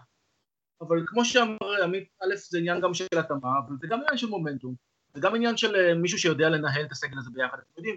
אבל 0.82 1.04
כמו 1.06 1.26
שאמר 1.26 1.84
עמית, 1.84 2.08
א' 2.24 2.36
זה 2.36 2.58
עניין 2.58 2.82
גם 2.82 2.94
של 2.94 3.06
התאמה, 3.18 3.50
אבל 3.68 3.76
זה 3.82 3.88
גם 3.88 4.00
עניין 4.00 4.18
של 4.18 4.28
מומנטום, 4.28 4.76
זה 5.14 5.22
גם 5.22 5.36
עניין 5.36 5.58
של 5.58 5.76
אה, 5.76 5.94
מישהו 5.94 6.20
שיודע 6.20 6.50
לנהל 6.50 6.86
את 6.86 6.92
הסגל 6.92 7.18
הזה 7.18 7.30
ביחד, 7.34 7.58
אתם 7.58 7.74
יודעים, 7.78 7.96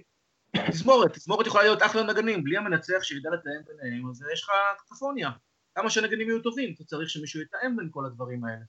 תזמורת, 0.70 1.12
תזמורת 1.12 1.46
יכולה 1.46 1.64
להיות 1.64 1.82
אחלה 1.82 2.02
נגנים, 2.02 2.44
בלי 2.44 2.56
המנצח 2.56 3.02
שידע 3.02 3.30
לתאם 3.30 3.62
ביניהם, 3.66 4.10
אז 4.10 4.24
יש 4.32 4.42
לך 4.42 4.50
קטפוניה, 4.78 5.30
כמה 5.74 5.90
שהנגנים 5.90 6.28
יהיו 6.28 6.42
טובים, 6.42 6.74
אתה 6.74 6.84
צריך 6.84 7.10
שמישהו 7.10 7.40
יתאם 7.40 7.76
בין 7.76 7.88
כל 7.90 8.06
הדברים 8.06 8.44
האלה, 8.44 8.64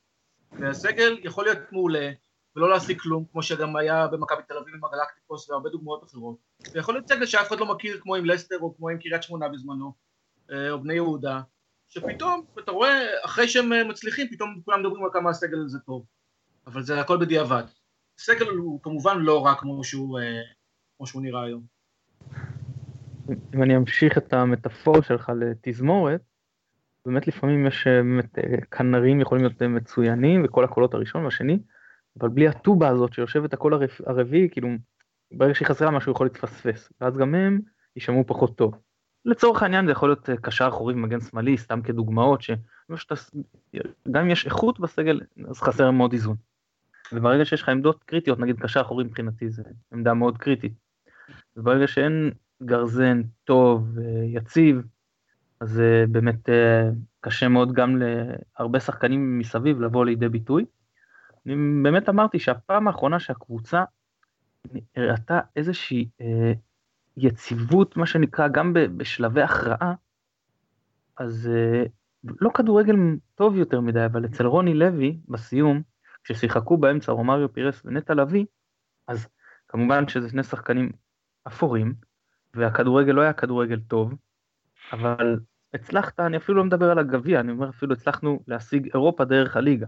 והסגל 0.51 1.17
יכול 1.23 1.45
להיות 1.45 1.57
מעולה, 1.71 2.11
ולא 2.55 2.69
להשיג 2.69 3.01
כלום, 3.01 3.25
כמו 3.31 3.43
שגם 3.43 3.75
היה 3.75 4.07
במכבי 4.07 4.41
תל 4.47 4.57
אביב 4.57 4.75
עם 4.75 4.85
הגלקטיקוס 4.85 5.49
והרבה 5.49 5.69
דוגמאות 5.69 6.03
אחרות, 6.03 6.37
ויכול 6.73 6.93
להיות 6.93 7.07
סגל 7.07 7.25
שאף 7.25 7.47
אחד 7.47 7.59
לא 7.59 7.65
מכיר 7.65 7.99
כמו 8.01 8.15
עם 8.15 8.25
לסטר 8.25 8.59
או 8.59 8.77
כמו 8.77 8.89
עם 8.89 8.97
קריית 8.97 9.23
שמונה 9.23 9.49
בזמנו, 9.49 9.93
אה, 10.51 10.71
או 10.71 10.81
בני 10.81 10.93
יהודה, 10.93 11.41
שפתאום, 11.87 12.45
אתה 12.59 12.71
רואה, 12.71 13.25
אחרי 13.25 13.47
שהם 13.47 13.73
אה, 13.73 13.83
מצליחים, 13.83 14.27
פתאום 14.31 14.61
כולם 14.65 14.79
מדברים 14.79 15.03
על 15.03 15.09
כמה 15.13 15.29
הסגל 15.29 15.63
הזה 15.65 15.79
טוב. 15.79 16.05
אבל 16.67 16.83
זה 16.83 17.01
הכל 17.01 17.17
בדיעבד. 17.17 17.63
הסגל 18.19 18.47
הוא 18.47 18.81
כמובן 18.83 19.19
לא 19.19 19.45
רע 19.45 19.55
כמו 19.55 19.83
שהוא, 19.83 20.19
אה, 20.19 20.41
כמו 20.97 21.07
שהוא 21.07 21.21
נראה 21.21 21.43
היום. 21.43 21.74
אם 23.55 23.63
אני 23.63 23.77
אמשיך 23.77 24.17
את 24.17 24.33
המטאפור 24.33 25.01
שלך 25.01 25.31
לתזמורת, 25.39 26.21
באמת 27.05 27.27
לפעמים 27.27 27.67
יש 27.67 27.87
אה, 27.87 28.01
באמת 28.01 28.37
כנרים 28.71 29.21
יכולים 29.21 29.43
להיות 29.43 29.61
מצוינים 29.61 30.41
וכל 30.45 30.63
הקולות 30.63 30.93
הראשון 30.93 31.25
והשני, 31.25 31.59
אבל 32.19 32.29
בלי 32.29 32.47
הטובה 32.47 32.89
הזאת 32.89 33.13
שיושבת 33.13 33.53
הקול 33.53 33.79
הרביעי, 34.05 34.49
כאילו 34.49 34.69
ברגע 35.31 35.55
שהיא 35.55 35.67
חסרה 35.67 35.91
משהו 35.91 36.11
יכול 36.11 36.25
להתפספס, 36.25 36.89
ואז 37.01 37.17
גם 37.17 37.35
הם 37.35 37.59
יישמעו 37.95 38.23
פחות 38.27 38.57
טוב. 38.57 38.73
לצורך 39.25 39.63
העניין 39.63 39.85
זה 39.85 39.91
יכול 39.91 40.09
להיות 40.09 40.29
אה, 40.29 40.37
קשר 40.37 40.67
אחורי 40.67 40.93
ומגן 40.93 41.21
שמאלי, 41.21 41.57
סתם 41.57 41.81
כדוגמאות, 41.81 42.41
שגם 42.41 44.21
אם 44.21 44.29
יש 44.29 44.45
איכות 44.45 44.79
בסגל, 44.79 45.21
אז 45.49 45.61
חסר 45.61 45.91
מאוד 45.91 46.13
איזון. 46.13 46.35
וברגע 47.13 47.45
שיש 47.45 47.61
לך 47.61 47.69
עמדות 47.69 48.03
קריטיות, 48.03 48.39
נגיד 48.39 48.59
קשר 48.59 48.81
אחורי 48.81 49.03
מבחינתי 49.03 49.49
זה 49.49 49.63
עמדה 49.93 50.13
מאוד 50.13 50.37
קריטית. 50.37 50.73
וברגע 51.57 51.87
שאין 51.87 52.31
גרזן 52.63 53.21
טוב, 53.43 53.97
יציב, 54.25 54.81
אז 55.59 55.79
אה, 55.79 56.03
באמת 56.11 56.49
אה, 56.49 56.89
קשה 57.21 57.47
מאוד 57.47 57.73
גם 57.73 58.01
להרבה 58.59 58.79
שחקנים 58.79 59.39
מסביב 59.39 59.81
לבוא 59.81 60.05
לידי 60.05 60.29
ביטוי. 60.29 60.65
אני 61.45 61.55
באמת 61.83 62.09
אמרתי 62.09 62.39
שהפעם 62.39 62.87
האחרונה 62.87 63.19
שהקבוצה 63.19 63.83
הראתה 64.95 65.39
איזושהי 65.55 66.09
יציבות, 67.17 67.97
מה 67.97 68.05
שנקרא, 68.05 68.47
גם 68.47 68.73
בשלבי 68.73 69.41
הכרעה, 69.41 69.93
אז 71.17 71.49
אה, 71.53 71.83
לא 72.41 72.49
כדורגל 72.53 72.95
טוב 73.35 73.55
יותר 73.55 73.81
מדי, 73.81 74.05
אבל 74.05 74.25
אצל 74.25 74.45
רוני 74.45 74.73
לוי, 74.73 75.19
בסיום, 75.27 75.81
כששיחקו 76.23 76.77
באמצע 76.77 77.11
רומריו 77.11 77.53
פירס 77.53 77.81
ונטע 77.85 78.13
לביא, 78.13 78.45
אז 79.07 79.27
כמובן 79.67 80.07
שזה 80.07 80.29
שני 80.29 80.43
שחקנים 80.43 80.91
אפורים, 81.47 81.93
והכדורגל 82.55 83.11
לא 83.11 83.21
היה 83.21 83.33
כדורגל 83.33 83.79
טוב, 83.87 84.13
אבל 84.91 85.39
הצלחת, 85.73 86.19
אני 86.19 86.37
אפילו 86.37 86.57
לא 86.57 86.63
מדבר 86.63 86.91
על 86.91 86.99
הגביע, 86.99 87.39
אני 87.39 87.51
אומר 87.51 87.69
אפילו 87.69 87.93
הצלחנו 87.93 88.39
להשיג 88.47 88.89
אירופה 88.93 89.25
דרך 89.25 89.57
הליגה. 89.57 89.85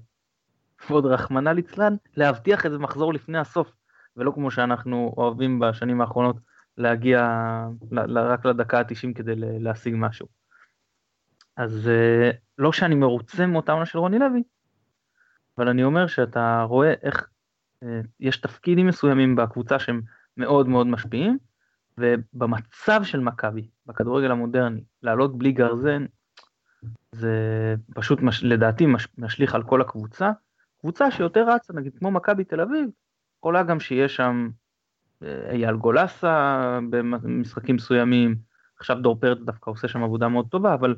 ועוד 0.90 1.06
רחמנא 1.06 1.50
ליצלן, 1.50 1.96
להבטיח 2.18 2.66
איזה 2.66 2.78
מחזור 2.78 3.14
לפני 3.14 3.38
הסוף, 3.38 3.72
ולא 4.18 4.32
כמו 4.32 4.52
שאנחנו 4.52 5.14
אוהבים 5.18 5.60
בשנים 5.60 6.02
האחרונות, 6.02 6.38
להגיע 6.78 7.48
רק 8.16 8.46
לדקה 8.46 8.80
ה-90 8.80 9.14
כדי 9.16 9.34
להשיג 9.36 9.94
משהו. 9.98 10.28
אז 11.58 11.90
אה, 11.90 12.32
לא 12.58 12.72
שאני 12.72 12.96
מרוצה 12.96 13.46
מאותה 13.46 13.72
עונה 13.72 13.86
של 13.86 13.98
רוני 13.98 14.20
לוי, 14.20 14.44
אבל 15.58 15.70
אני 15.70 15.84
אומר 15.84 16.08
שאתה 16.08 16.62
רואה 16.62 16.94
איך 17.02 17.30
אה, 17.84 18.02
יש 18.20 18.38
תפקידים 18.38 18.88
מסוימים 18.88 19.36
בקבוצה 19.36 19.80
שהם 19.80 20.02
מאוד 20.38 20.68
מאוד 20.68 20.88
משפיעים, 20.88 21.38
ובמצב 22.00 23.04
של 23.04 23.20
מכבי, 23.20 23.68
בכדורגל 23.86 24.32
המודרני, 24.32 24.84
לעלות 25.04 25.38
בלי 25.38 25.52
גרזן, 25.52 26.06
זה 27.12 27.36
פשוט 27.96 28.22
מש, 28.22 28.44
לדעתי 28.44 28.86
מש, 28.86 29.08
משליך 29.18 29.56
על 29.56 29.64
כל 29.64 29.82
הקבוצה. 29.82 30.32
קבוצה 30.82 31.12
שיותר 31.12 31.50
רצה, 31.50 31.74
נגיד 31.74 31.98
כמו 32.00 32.12
מכבי 32.12 32.44
תל 32.44 32.62
אביב, 32.62 32.90
יכולה 33.40 33.64
גם 33.64 33.80
שיהיה 33.80 34.10
שם 34.10 34.50
אייל 35.50 35.76
גולסה 35.76 36.80
במשחקים 36.90 37.76
מסוימים, 37.76 38.36
עכשיו 38.80 38.98
דור 39.02 39.20
פרץ 39.20 39.38
דווקא 39.46 39.70
עושה 39.70 39.88
שם 39.88 40.04
עבודה 40.04 40.28
מאוד 40.28 40.48
טובה, 40.50 40.74
אבל 40.74 40.96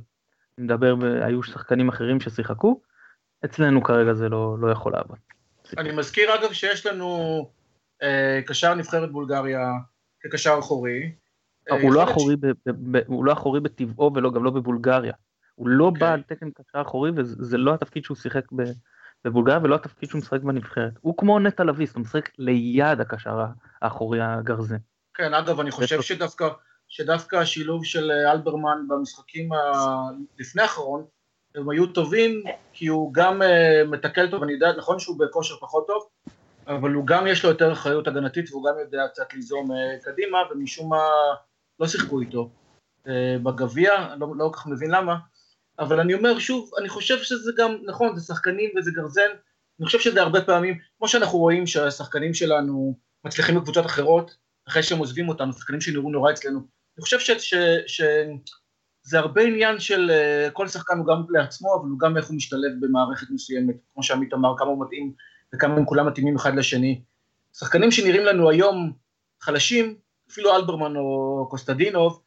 אני 0.58 0.66
מדבר, 0.66 0.96
היו 1.22 1.44
שחקנים 1.44 1.90
אחרים 1.90 2.20
ששיחקו, 2.20 2.82
אצלנו 3.46 3.84
כרגע 3.84 4.14
זה 4.14 4.30
לא, 4.30 4.58
לא 4.60 4.72
יכול 4.72 4.94
לעבוד. 4.94 5.18
אני 5.78 5.92
מזכיר 5.92 6.36
אגב 6.36 6.54
שיש 6.54 6.86
לנו 6.86 7.50
אה, 8.02 8.40
קשר 8.48 8.74
נבחרת 8.74 9.12
בולגריה 9.12 9.72
כקשר 10.22 10.56
אחורי. 10.60 11.12
אה, 11.72 11.82
הוא, 11.82 11.94
לא 11.94 12.04
אחורי 12.04 12.36
ש... 12.36 12.38
ב, 12.40 12.48
ב, 12.48 12.98
ב, 12.98 13.02
הוא 13.08 13.26
לא 13.26 13.34
אחורי 13.34 13.60
בטבעו 13.60 14.12
ולא 14.16 14.32
גם 14.32 14.44
לא 14.44 14.52
בבולגריה. 14.52 15.14
הוא 15.56 15.68
לא 15.68 15.88
okay. 15.88 15.92
בא 15.92 15.96
אוקיי. 15.96 16.14
על 16.14 16.22
תקן 16.22 16.50
קשר 16.52 16.82
אחורי 16.82 17.12
וזה 17.16 17.58
לא 17.58 17.74
התפקיד 17.74 18.04
שהוא 18.04 18.18
שיחק 18.18 18.52
ב, 18.52 18.64
בבולגריה 19.26 19.60
ולא 19.64 19.76
התפקיד 19.76 20.10
שהוא 20.10 20.20
משחק 20.20 20.42
בנבחרת. 20.42 20.94
הוא 21.02 21.18
כמו 21.18 21.40
נטע 21.40 21.64
לביא, 21.64 21.88
הוא 21.94 22.02
משחק 22.02 22.30
ליד 22.38 23.02
הקשר 23.02 23.40
האחורי 23.82 24.22
הגרזן. 24.22 24.78
כן, 25.14 25.34
אגב, 25.34 25.60
אני 25.60 25.72
חושב 25.72 26.02
שדווקא, 26.02 26.50
שדווקא 26.88 27.36
השילוב 27.36 27.86
של 27.86 28.12
אה, 28.12 28.32
אלברמן 28.32 28.88
במשחקים 28.88 29.50
לפני 30.40 30.62
האחרון, 30.62 31.06
הם 31.56 31.70
היו 31.70 31.88
טובים, 31.88 32.44
כי 32.74 32.88
הוא 32.88 33.14
גם 33.14 33.42
uh, 33.42 33.88
מתקל 33.88 34.32
טוב, 34.32 34.44
אני 34.44 34.54
יודע, 34.54 34.78
נכון 34.78 35.00
שהוא 35.00 35.20
בכושר 35.20 35.56
פחות 35.60 35.88
טוב, 35.88 36.08
אבל 36.70 36.94
הוא 36.94 37.08
גם 37.08 37.28
יש 37.28 37.44
לו 37.44 37.50
יותר 37.50 37.72
אחריות 37.72 38.08
הגנתית 38.08 38.52
והוא 38.52 38.64
גם 38.70 38.80
יודע 38.80 39.08
קצת 39.08 39.34
ליזום 39.34 39.72
uh, 39.72 40.04
קדימה, 40.04 40.38
ומשום 40.52 40.90
מה 40.90 41.04
לא 41.80 41.88
שיחקו 41.88 42.22
איתו 42.22 42.52
uh, 43.06 43.10
בגביע, 43.44 44.16
לא, 44.20 44.28
לא 44.38 44.50
כל 44.54 44.60
כך 44.60 44.68
מבין 44.68 44.92
למה, 44.92 45.16
אבל 45.80 46.00
אני 46.00 46.14
אומר 46.14 46.40
שוב, 46.40 46.72
אני 46.78 46.90
חושב 46.90 47.24
שזה 47.24 47.52
גם, 47.58 47.76
נכון, 47.86 48.16
זה 48.16 48.26
שחקנים 48.26 48.70
וזה 48.78 48.92
גרזן, 48.92 49.30
אני 49.80 49.86
חושב 49.86 50.00
שזה 50.00 50.22
הרבה 50.22 50.42
פעמים, 50.42 50.78
כמו 50.98 51.08
שאנחנו 51.08 51.40
רואים 51.40 51.68
שהשחקנים 51.68 52.34
שלנו 52.34 52.98
מצליחים 53.26 53.56
בקבוצות 53.56 53.86
אחרות, 53.86 54.38
אחרי 54.68 54.84
שהם 54.84 55.00
עוזבים 55.00 55.30
אותנו, 55.30 55.54
שחקנים 55.54 55.82
שנראו 55.82 56.12
נורא 56.12 56.32
אצלנו, 56.32 56.60
אני 56.60 57.04
חושב 57.04 57.20
ש, 57.20 57.32
ש, 57.32 57.54
ש, 57.88 58.02
שזה 59.06 59.20
הרבה 59.20 59.42
עניין 59.42 59.80
של 59.80 60.12
uh, 60.12 60.52
כל 60.52 60.68
שחקן 60.68 60.98
הוא 60.98 61.08
גם 61.08 61.24
לעצמו, 61.30 61.76
אבל 61.76 61.90
הוא 61.90 62.00
גם 62.00 62.18
איך 62.18 62.28
הוא 62.28 62.36
משתלב 62.36 62.72
במערכת 62.80 63.28
מסוימת, 63.30 63.76
כמו 63.94 64.04
שעמית 64.04 64.34
אמר, 64.34 64.54
כמה 64.58 64.68
הוא 64.68 64.86
מתאים 64.86 65.14
וכמה 65.56 65.76
הם 65.76 65.86
כולם 65.86 66.08
מתאימים 66.08 66.36
אחד 66.36 66.56
לשני. 66.56 67.02
שחקנים 67.54 67.92
שנראים 67.92 68.26
לנו 68.26 68.50
היום 68.50 68.94
חלשים, 69.42 69.96
אפילו 70.32 70.56
אלברמן 70.56 70.96
או 70.96 71.48
קוסטדינוב, 71.50 72.22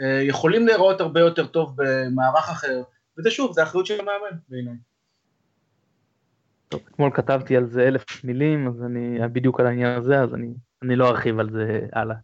אה, 0.00 0.22
יכולים 0.22 0.66
להיראות 0.66 1.00
הרבה 1.00 1.20
יותר 1.20 1.46
טוב 1.46 1.74
במערך 1.76 2.48
אחר, 2.48 2.82
וזה 3.18 3.30
שוב, 3.30 3.52
זה 3.52 3.62
אחריות 3.62 3.86
של 3.86 4.00
המאמן 4.00 4.38
בעיניי. 4.48 4.74
טוב, 6.68 6.80
אתמול 6.90 7.10
כתבתי 7.14 7.56
על 7.56 7.66
זה 7.66 7.88
אלף 7.88 8.24
מילים, 8.24 8.68
אז 8.68 8.82
אני 8.82 9.18
בדיוק 9.32 9.60
על 9.60 9.66
העניין 9.66 9.98
הזה, 9.98 10.20
אז 10.20 10.34
אני, 10.34 10.54
אני 10.82 10.96
לא 10.96 11.08
ארחיב 11.08 11.38
על 11.38 11.50
זה 11.50 11.86
הלאה, 11.92 12.16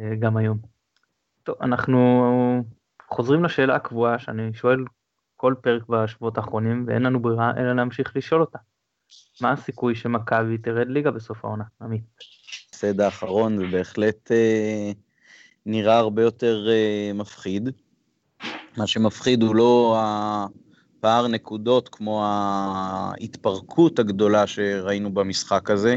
אה, 0.00 0.14
גם 0.18 0.36
היום. 0.36 0.58
טוב, 1.42 1.56
אנחנו 1.60 2.24
חוזרים 3.08 3.44
לשאלה 3.44 3.76
הקבועה 3.76 4.18
שאני 4.18 4.54
שואל 4.54 4.84
כל 5.36 5.54
פרק 5.60 5.82
בשבועות 5.88 6.38
האחרונים, 6.38 6.84
ואין 6.86 7.02
לנו 7.02 7.22
ברירה 7.22 7.52
אלא 7.56 7.72
להמשיך 7.72 8.16
לשאול 8.16 8.40
אותה. 8.40 8.58
מה 9.40 9.52
הסיכוי 9.52 9.94
שמכבי 9.94 10.58
תרד 10.58 10.88
ליגה 10.88 11.10
בסוף 11.10 11.44
העונה, 11.44 11.64
עמית? 11.82 12.02
ההפסד 12.66 13.00
האחרון 13.00 13.56
זה 13.56 13.66
בהחלט 13.66 14.32
אה, 14.32 14.92
נראה 15.66 15.98
הרבה 15.98 16.22
יותר 16.22 16.66
אה, 16.68 17.12
מפחיד. 17.14 17.68
מה 18.76 18.86
שמפחיד 18.86 19.42
הוא 19.42 19.54
לא 19.54 19.98
הפער 19.98 21.28
נקודות 21.28 21.88
כמו 21.88 22.24
ההתפרקות 22.24 23.98
הגדולה 23.98 24.46
שראינו 24.46 25.14
במשחק 25.14 25.70
הזה. 25.70 25.96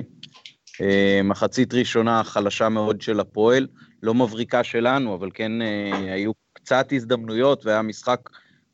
אה, 0.81 1.21
מחצית 1.23 1.73
ראשונה 1.73 2.23
חלשה 2.23 2.69
מאוד 2.69 3.01
של 3.01 3.19
הפועל, 3.19 3.67
לא 4.03 4.13
מבריקה 4.13 4.63
שלנו, 4.63 5.15
אבל 5.15 5.29
כן 5.33 5.61
אה, 5.61 6.13
היו 6.13 6.31
קצת 6.53 6.87
הזדמנויות 6.91 7.65
והיה 7.65 7.81
משחק 7.81 8.19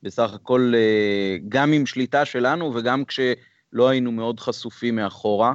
בסך 0.04 0.34
הכל 0.34 0.74
אה, 0.76 1.38
גם 1.50 1.74
עם 1.74 1.86
שליטה 1.86 2.26
שלנו 2.26 2.76
וגם 2.76 3.04
כשלא 3.70 3.90
היינו 3.90 4.12
מאוד 4.12 4.40
חשופים 4.40 4.96
מאחורה. 4.96 5.54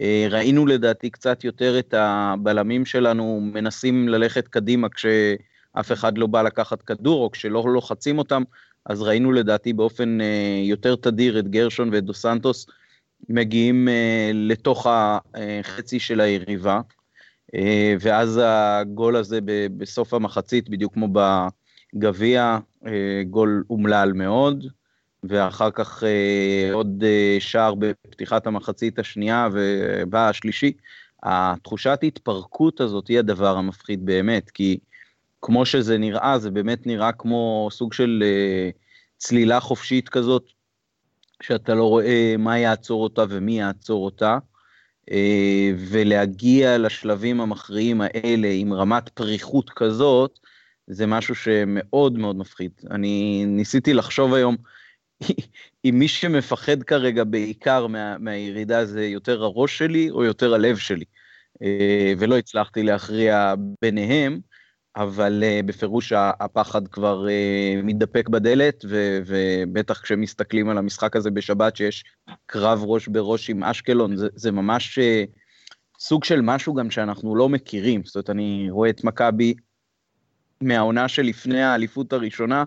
אה, 0.00 0.26
ראינו 0.30 0.66
לדעתי 0.66 1.10
קצת 1.10 1.44
יותר 1.44 1.78
את 1.78 1.94
הבלמים 1.94 2.84
שלנו 2.84 3.40
מנסים 3.40 4.08
ללכת 4.08 4.48
קדימה 4.48 4.88
כשאף 4.88 5.92
אחד 5.92 6.18
לא 6.18 6.26
בא 6.26 6.42
לקחת 6.42 6.82
כדור, 6.82 7.24
או 7.24 7.30
כשלא 7.30 7.64
לוחצים 7.66 8.18
אותם, 8.18 8.42
אז 8.86 9.02
ראינו 9.02 9.32
לדעתי 9.32 9.72
באופן 9.72 10.20
אה, 10.20 10.62
יותר 10.64 10.96
תדיר 10.96 11.38
את 11.38 11.48
גרשון 11.48 11.90
ואת 11.92 12.04
דו 12.04 12.14
סנטוס 12.14 12.66
מגיעים 13.28 13.88
אה, 13.88 14.30
לתוך 14.34 14.86
החצי 14.90 16.00
של 16.00 16.20
היריבה. 16.20 16.80
ואז 18.00 18.40
הגול 18.44 19.16
הזה 19.16 19.38
בסוף 19.76 20.14
המחצית, 20.14 20.68
בדיוק 20.68 20.94
כמו 20.94 21.08
בגביע, 21.94 22.58
גול 23.30 23.64
אומלל 23.70 24.12
מאוד. 24.14 24.64
ואחר 25.22 25.70
כך 25.70 26.04
אה, 26.04 26.72
עוד 26.72 27.04
אה, 27.06 27.36
שער 27.40 27.74
בפתיחת 27.74 28.46
המחצית 28.46 28.98
השנייה 28.98 29.48
ובא 29.52 30.28
השלישי. 30.28 30.72
התחושת 31.22 31.98
התפרקות 32.02 32.80
הזאת 32.80 33.08
היא 33.08 33.18
הדבר 33.18 33.56
המפחיד 33.56 34.04
באמת, 34.06 34.50
כי 34.50 34.78
כמו 35.42 35.66
שזה 35.66 35.98
נראה, 35.98 36.38
זה 36.38 36.50
באמת 36.50 36.86
נראה 36.86 37.12
כמו 37.12 37.68
סוג 37.70 37.92
של 37.92 38.22
אה, 38.26 38.70
צלילה 39.18 39.60
חופשית 39.60 40.08
כזאת, 40.08 40.44
שאתה 41.42 41.74
לא 41.74 41.84
רואה 41.84 42.34
מה 42.38 42.58
יעצור 42.58 43.02
אותה 43.02 43.24
ומי 43.28 43.58
יעצור 43.58 44.04
אותה. 44.04 44.38
אה, 45.10 45.70
ולהגיע 45.78 46.78
לשלבים 46.78 47.40
המכריעים 47.40 48.00
האלה 48.00 48.48
עם 48.48 48.72
רמת 48.72 49.08
פריחות 49.08 49.70
כזאת, 49.70 50.38
זה 50.86 51.06
משהו 51.06 51.34
שמאוד 51.34 52.18
מאוד 52.18 52.36
מפחיד. 52.36 52.70
אני 52.90 53.44
ניסיתי 53.46 53.94
לחשוב 53.94 54.34
היום 54.34 54.56
אם 55.84 55.94
מי 55.98 56.08
שמפחד 56.08 56.82
כרגע 56.82 57.24
בעיקר 57.24 57.86
מה, 57.86 58.18
מהירידה 58.18 58.84
זה 58.84 59.06
יותר 59.06 59.42
הראש 59.42 59.78
שלי 59.78 60.10
או 60.10 60.24
יותר 60.24 60.54
הלב 60.54 60.76
שלי. 60.76 61.04
אה, 61.62 62.12
ולא 62.18 62.38
הצלחתי 62.38 62.82
להכריע 62.82 63.54
ביניהם, 63.82 64.40
אבל 64.96 65.42
אה, 65.42 65.60
בפירוש 65.66 66.12
הפחד 66.12 66.88
כבר 66.88 67.28
אה, 67.28 67.80
מתדפק 67.82 68.28
בדלת, 68.28 68.84
ובטח 69.26 70.00
כשמסתכלים 70.00 70.68
על 70.68 70.78
המשחק 70.78 71.16
הזה 71.16 71.30
בשבת, 71.30 71.76
שיש 71.76 72.04
קרב 72.46 72.80
ראש 72.82 73.08
בראש 73.08 73.50
עם 73.50 73.64
אשקלון, 73.64 74.16
זה, 74.16 74.28
זה 74.34 74.52
ממש 74.52 74.98
סוג 76.00 76.24
של 76.24 76.40
משהו 76.40 76.74
גם 76.74 76.90
שאנחנו 76.90 77.36
לא 77.36 77.48
מכירים. 77.48 78.02
זאת 78.04 78.14
אומרת, 78.14 78.30
אני 78.30 78.66
רואה 78.70 78.90
את 78.90 79.04
מכבי 79.04 79.54
מהעונה 80.60 81.08
שלפני 81.08 81.62
האליפות 81.62 82.12
הראשונה, 82.12 82.64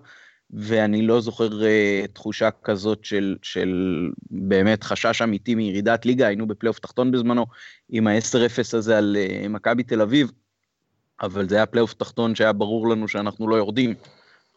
ואני 0.51 1.07
לא 1.07 1.21
זוכר 1.21 1.49
uh, 1.49 2.07
תחושה 2.13 2.49
כזאת 2.63 3.05
של, 3.05 3.35
של 3.41 3.69
באמת 4.31 4.83
חשש 4.83 5.21
אמיתי 5.21 5.55
מירידת 5.55 6.05
ליגה, 6.05 6.27
היינו 6.27 6.47
בפלייאוף 6.47 6.79
תחתון 6.79 7.11
בזמנו 7.11 7.45
עם 7.89 8.07
ה-10-0 8.07 8.77
הזה 8.77 8.97
על 8.97 9.17
אה, 9.19 9.47
מכבי 9.47 9.83
תל 9.83 10.01
אביב, 10.01 10.31
אבל 11.21 11.49
זה 11.49 11.55
היה 11.55 11.65
פלייאוף 11.65 11.93
תחתון 11.93 12.35
שהיה 12.35 12.53
ברור 12.53 12.89
לנו 12.89 13.07
שאנחנו 13.07 13.47
לא 13.47 13.55
יורדים. 13.55 13.93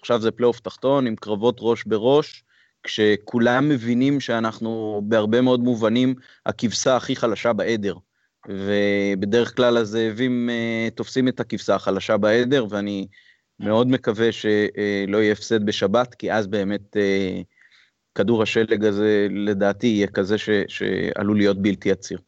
עכשיו 0.01 0.21
זה 0.21 0.31
פלייאוף 0.31 0.61
תחתון 0.61 1.07
עם 1.07 1.17
קרבות 1.17 1.57
ראש 1.61 1.85
בראש, 1.85 2.45
כשכולם 2.83 3.69
מבינים 3.69 4.21
שאנחנו 4.21 5.03
בהרבה 5.05 5.41
מאוד 5.41 5.61
מובנים 5.61 6.15
הכבשה 6.47 6.97
הכי 6.97 7.17
חלשה 7.17 7.53
בעדר. 7.53 7.95
ובדרך 8.49 9.57
כלל 9.57 9.77
הזאבים 9.77 10.51
אה, 10.51 10.95
תופסים 10.95 11.29
את 11.29 11.41
הכבשה 11.41 11.75
החלשה 11.75 12.17
בעדר, 12.17 12.67
ואני 12.71 13.07
מאוד 13.61 13.89
מקווה 13.89 14.33
שלא 14.33 15.19
יהיה 15.19 15.33
הפסד 15.33 15.67
בשבת, 15.67 16.15
כי 16.15 16.33
אז 16.33 16.47
באמת 16.47 16.97
אה, 16.97 17.41
כדור 18.15 18.43
השלג 18.43 18.85
הזה 18.85 19.27
לדעתי 19.31 19.87
יהיה 19.87 20.07
כזה 20.07 20.39
ש, 20.39 20.51
שעלול 20.69 21.37
להיות 21.37 21.63
בלתי 21.63 21.93
עציר. 21.93 22.19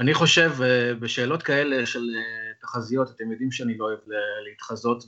אני 0.00 0.14
חושב, 0.14 0.52
אה, 0.62 0.94
בשאלות 0.94 1.42
כאלה 1.42 1.86
של 1.86 2.04
אה, 2.16 2.52
תחזיות, 2.60 3.10
אתם 3.16 3.32
יודעים 3.32 3.52
שאני 3.52 3.78
לא 3.78 3.84
אוהב 3.84 3.98
להתחזות, 4.48 5.04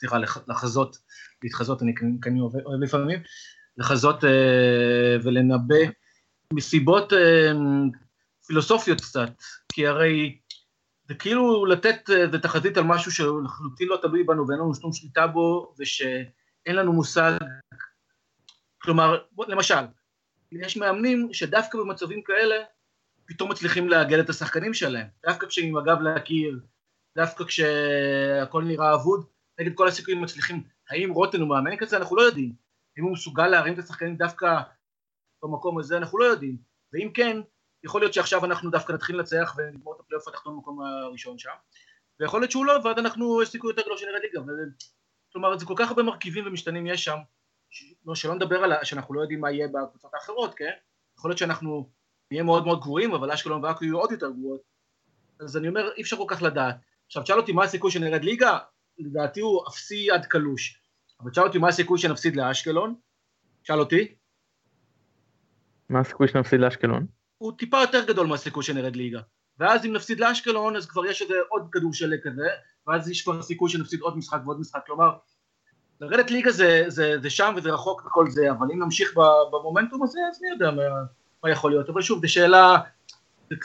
סליחה, 0.00 0.18
לחזות, 0.48 0.96
להתחזות, 1.42 1.82
אני 1.82 2.40
אוהב, 2.40 2.54
אוהב 2.66 2.82
לפעמים, 2.82 3.18
לחזות 3.78 4.24
ולנבא 5.22 5.76
מסיבות 6.52 7.12
פילוסופיות 8.46 9.00
קצת, 9.00 9.30
כי 9.72 9.86
הרי 9.86 10.38
זה 11.08 11.14
כאילו 11.14 11.66
לתת 11.66 12.10
איזה 12.10 12.38
תחזית 12.38 12.76
על 12.76 12.84
משהו 12.84 13.12
שלחלוטין 13.12 13.88
לא 13.88 13.98
תלוי 14.02 14.22
בנו 14.24 14.48
ואין 14.48 14.60
לנו 14.60 14.74
שום 14.74 14.92
שליטה 14.92 15.26
בו, 15.26 15.74
ושאין 15.78 16.76
לנו 16.76 16.92
מושג, 16.92 17.32
כלומר, 18.78 19.18
למשל, 19.48 19.84
יש 20.52 20.76
מאמנים 20.76 21.28
שדווקא 21.32 21.78
במצבים 21.78 22.22
כאלה 22.22 22.54
פתאום 23.24 23.50
מצליחים 23.50 23.88
לאגד 23.88 24.18
את 24.18 24.28
השחקנים 24.28 24.74
שלהם, 24.74 25.06
דווקא 25.26 25.46
כשהם 25.46 25.66
עם 25.66 25.76
הגב 25.76 26.00
להכיר, 26.00 26.60
דווקא 27.16 27.44
כשהכל 27.44 28.64
נראה 28.64 28.94
אבוד, 28.94 29.26
נגד 29.60 29.74
כל 29.74 29.88
הסיכויים 29.88 30.20
מצליחים. 30.20 30.62
האם 30.90 31.10
רוטן 31.10 31.40
הוא 31.40 31.48
מאמן 31.48 31.76
כזה? 31.76 31.96
אנחנו 31.96 32.16
לא 32.16 32.22
יודעים. 32.22 32.52
האם 32.96 33.04
הוא 33.04 33.12
מסוגל 33.12 33.46
להרים 33.46 33.74
את 33.74 33.78
השחקנים 33.78 34.16
דווקא 34.16 34.60
במקום 35.42 35.78
הזה? 35.78 35.96
אנחנו 35.96 36.18
לא 36.18 36.24
יודעים. 36.24 36.56
ואם 36.92 37.10
כן, 37.14 37.40
יכול 37.86 38.00
להיות 38.00 38.14
שעכשיו 38.14 38.44
אנחנו 38.44 38.70
דווקא 38.70 38.92
נתחיל 38.92 39.16
לנצח 39.16 39.54
ונגמור 39.58 39.94
את 39.94 40.00
הפלייאוף 40.00 40.28
התחתון 40.28 40.54
במקום 40.54 40.80
הראשון 40.82 41.38
שם, 41.38 41.50
ויכול 42.20 42.40
להיות 42.40 42.50
שהוא 42.50 42.66
לא, 42.66 42.72
ואז 42.84 42.98
אנחנו, 42.98 43.42
יש 43.42 43.48
סיכוי 43.48 43.70
יותר 43.70 43.82
גדול 43.82 43.96
שנרד 43.96 44.20
ליגה. 44.22 44.52
כלומר, 45.32 45.58
זה 45.58 45.66
כל 45.66 45.74
כך 45.76 45.88
הרבה 45.88 46.02
מרכיבים 46.02 46.46
ומשתנים 46.46 46.86
יש 46.86 47.04
שם, 47.04 47.16
לא, 48.06 48.14
שלא 48.14 48.34
נדבר 48.34 48.64
על 48.64 48.72
שאנחנו 48.84 49.14
לא 49.14 49.20
יודעים 49.20 49.40
מה 49.40 49.50
יהיה 49.50 49.68
בקבוצות 49.68 50.14
האחרות, 50.14 50.54
כן? 50.54 50.70
יכול 51.18 51.30
להיות 51.30 51.38
שאנחנו 51.38 51.90
נהיה 52.30 52.42
מאוד 52.42 52.64
מאוד 52.64 52.80
גרועים, 52.80 53.14
אבל 53.14 53.30
אשקלון 53.30 53.64
ועכו 53.64 53.84
יהיו 53.84 53.98
עוד 53.98 54.12
יותר 54.12 54.30
גרועות. 54.30 54.60
אז 55.40 55.56
אני 55.56 55.68
אומר, 55.68 55.92
אי 55.96 56.02
אפשר 56.02 56.16
כל 56.16 56.24
כך 56.28 56.42
לדעת. 56.42 56.76
עכשיו, 57.06 57.22
תשאל 57.22 57.38
אותי 57.38 57.52
מה 57.52 57.64
הסיכוי 57.64 57.90
שנרד 57.90 58.24
ליגה, 58.24 58.58
לדעתי 58.98 59.40
הוא 59.40 59.68
אפסי 59.68 60.10
עד 60.10 60.26
קלוש. 60.26 60.82
אבל 61.20 61.30
תשאל 61.30 61.44
אותי 61.44 61.58
מה 61.58 61.68
הסיכוי 61.68 61.98
שנפסיד 61.98 62.36
לאשקלון, 62.36 62.94
תשאל 63.62 63.78
אותי. 63.78 64.14
מה 65.88 66.00
הסיכוי 66.00 66.28
שנפסיד 66.28 66.60
לאשקלון? 66.60 67.15
הוא 67.38 67.52
טיפה 67.58 67.80
יותר 67.80 68.04
גדול 68.04 68.26
מהסיכוי 68.26 68.62
שנרד 68.62 68.96
ליגה. 68.96 69.20
ואז 69.58 69.86
אם 69.86 69.92
נפסיד 69.92 70.20
לאשקלון 70.20 70.76
אז 70.76 70.86
כבר 70.86 71.06
יש 71.06 71.22
איזה 71.22 71.34
עוד 71.48 71.68
כדור 71.72 71.92
שלג 71.92 72.18
כזה, 72.22 72.46
ואז 72.86 73.10
יש 73.10 73.22
כבר 73.22 73.42
סיכוי 73.42 73.70
שנפסיד 73.70 74.00
עוד 74.00 74.16
משחק 74.16 74.38
ועוד 74.44 74.60
משחק, 74.60 74.80
כלומר 74.86 75.10
לרדת 76.00 76.30
ליגה 76.30 76.50
זה, 76.50 76.84
זה, 76.88 77.16
זה 77.22 77.30
שם 77.30 77.54
וזה 77.56 77.70
רחוק 77.70 78.06
וכל 78.06 78.30
זה, 78.30 78.50
אבל 78.50 78.66
אם 78.72 78.82
נמשיך 78.82 79.14
במומנטום 79.52 80.02
הזה 80.02 80.18
אז 80.30 80.42
מי 80.42 80.48
יודע 80.48 80.70
מה, 80.70 80.82
מה 81.44 81.50
יכול 81.50 81.70
להיות, 81.70 81.88
אבל 81.88 82.02
שוב, 82.02 82.26
זו 82.26 82.32
שאלה, 82.32 82.76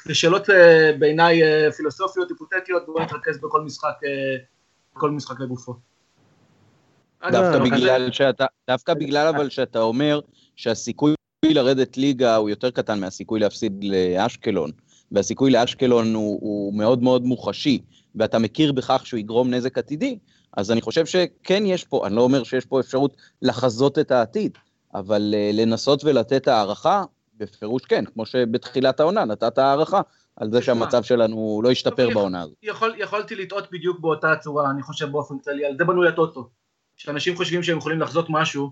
זה 0.05 0.15
שאלות 0.15 0.49
אה, 0.49 0.91
בעיניי 0.99 1.43
אה, 1.43 1.71
פילוסופיות, 1.71 2.29
היפותטיות, 2.29 2.85
בואו 2.85 3.03
נתרכז 3.03 3.37
בכל 3.41 3.61
משחק, 3.61 3.95
אה, 4.05 4.37
בכל 4.95 5.11
משחק 5.11 5.39
לגופו. 5.39 5.75
דווקא 7.31 7.59
בגלל 7.59 8.11
שאתה, 8.11 8.45
דווקא 8.69 8.93
בגלל 8.93 9.27
אבל 9.27 9.49
שאתה 9.49 9.79
אומר 9.79 10.19
שהסיכוי 10.55 11.13
לרדת 11.45 11.97
ליגה 11.97 12.35
הוא 12.35 12.49
יותר 12.49 12.71
קטן 12.71 12.99
מהסיכוי 12.99 13.39
להפסיד 13.39 13.83
לאשקלון, 13.83 14.71
והסיכוי 15.11 15.51
לאשקלון 15.51 16.13
הוא, 16.13 16.39
הוא 16.41 16.73
מאוד 16.73 17.03
מאוד 17.03 17.25
מוחשי, 17.25 17.81
ואתה 18.15 18.39
מכיר 18.39 18.71
בכך 18.71 19.05
שהוא 19.05 19.17
יגרום 19.17 19.53
נזק 19.53 19.77
עתידי, 19.77 20.17
אז 20.57 20.71
אני 20.71 20.81
חושב 20.81 21.05
שכן 21.05 21.65
יש 21.65 21.83
פה, 21.83 22.07
אני 22.07 22.15
לא 22.15 22.21
אומר 22.21 22.43
שיש 22.43 22.65
פה 22.65 22.79
אפשרות 22.79 23.17
לחזות 23.41 23.99
את 23.99 24.11
העתיד, 24.11 24.57
אבל 24.93 25.33
uh, 25.33 25.55
לנסות 25.55 26.03
ולתת 26.03 26.47
הערכה, 26.47 27.03
בפירוש 27.37 27.85
כן, 27.85 28.05
כמו 28.05 28.25
שבתחילת 28.25 28.99
העונה 28.99 29.25
נתת 29.25 29.57
הערכה 29.57 30.01
על 30.35 30.51
זה 30.51 30.61
שהמצב 30.61 31.03
שלנו 31.03 31.61
לא 31.63 31.71
ישתפר 31.71 32.09
בעונה 32.13 32.41
הזאת. 32.41 32.55
יכול, 32.63 32.93
יכולתי 32.97 33.35
לטעות 33.35 33.71
בדיוק 33.71 33.99
באותה 33.99 34.35
צורה, 34.35 34.71
אני 34.71 34.81
חושב 34.81 35.11
באופן 35.11 35.35
כללי, 35.39 35.65
על 35.65 35.77
זה 35.77 35.85
בנוי 35.85 36.07
הטוטו. 36.07 36.49
שאנשים 36.97 37.35
חושבים 37.35 37.63
שהם 37.63 37.77
יכולים 37.77 38.01
לחזות 38.01 38.25
משהו, 38.29 38.71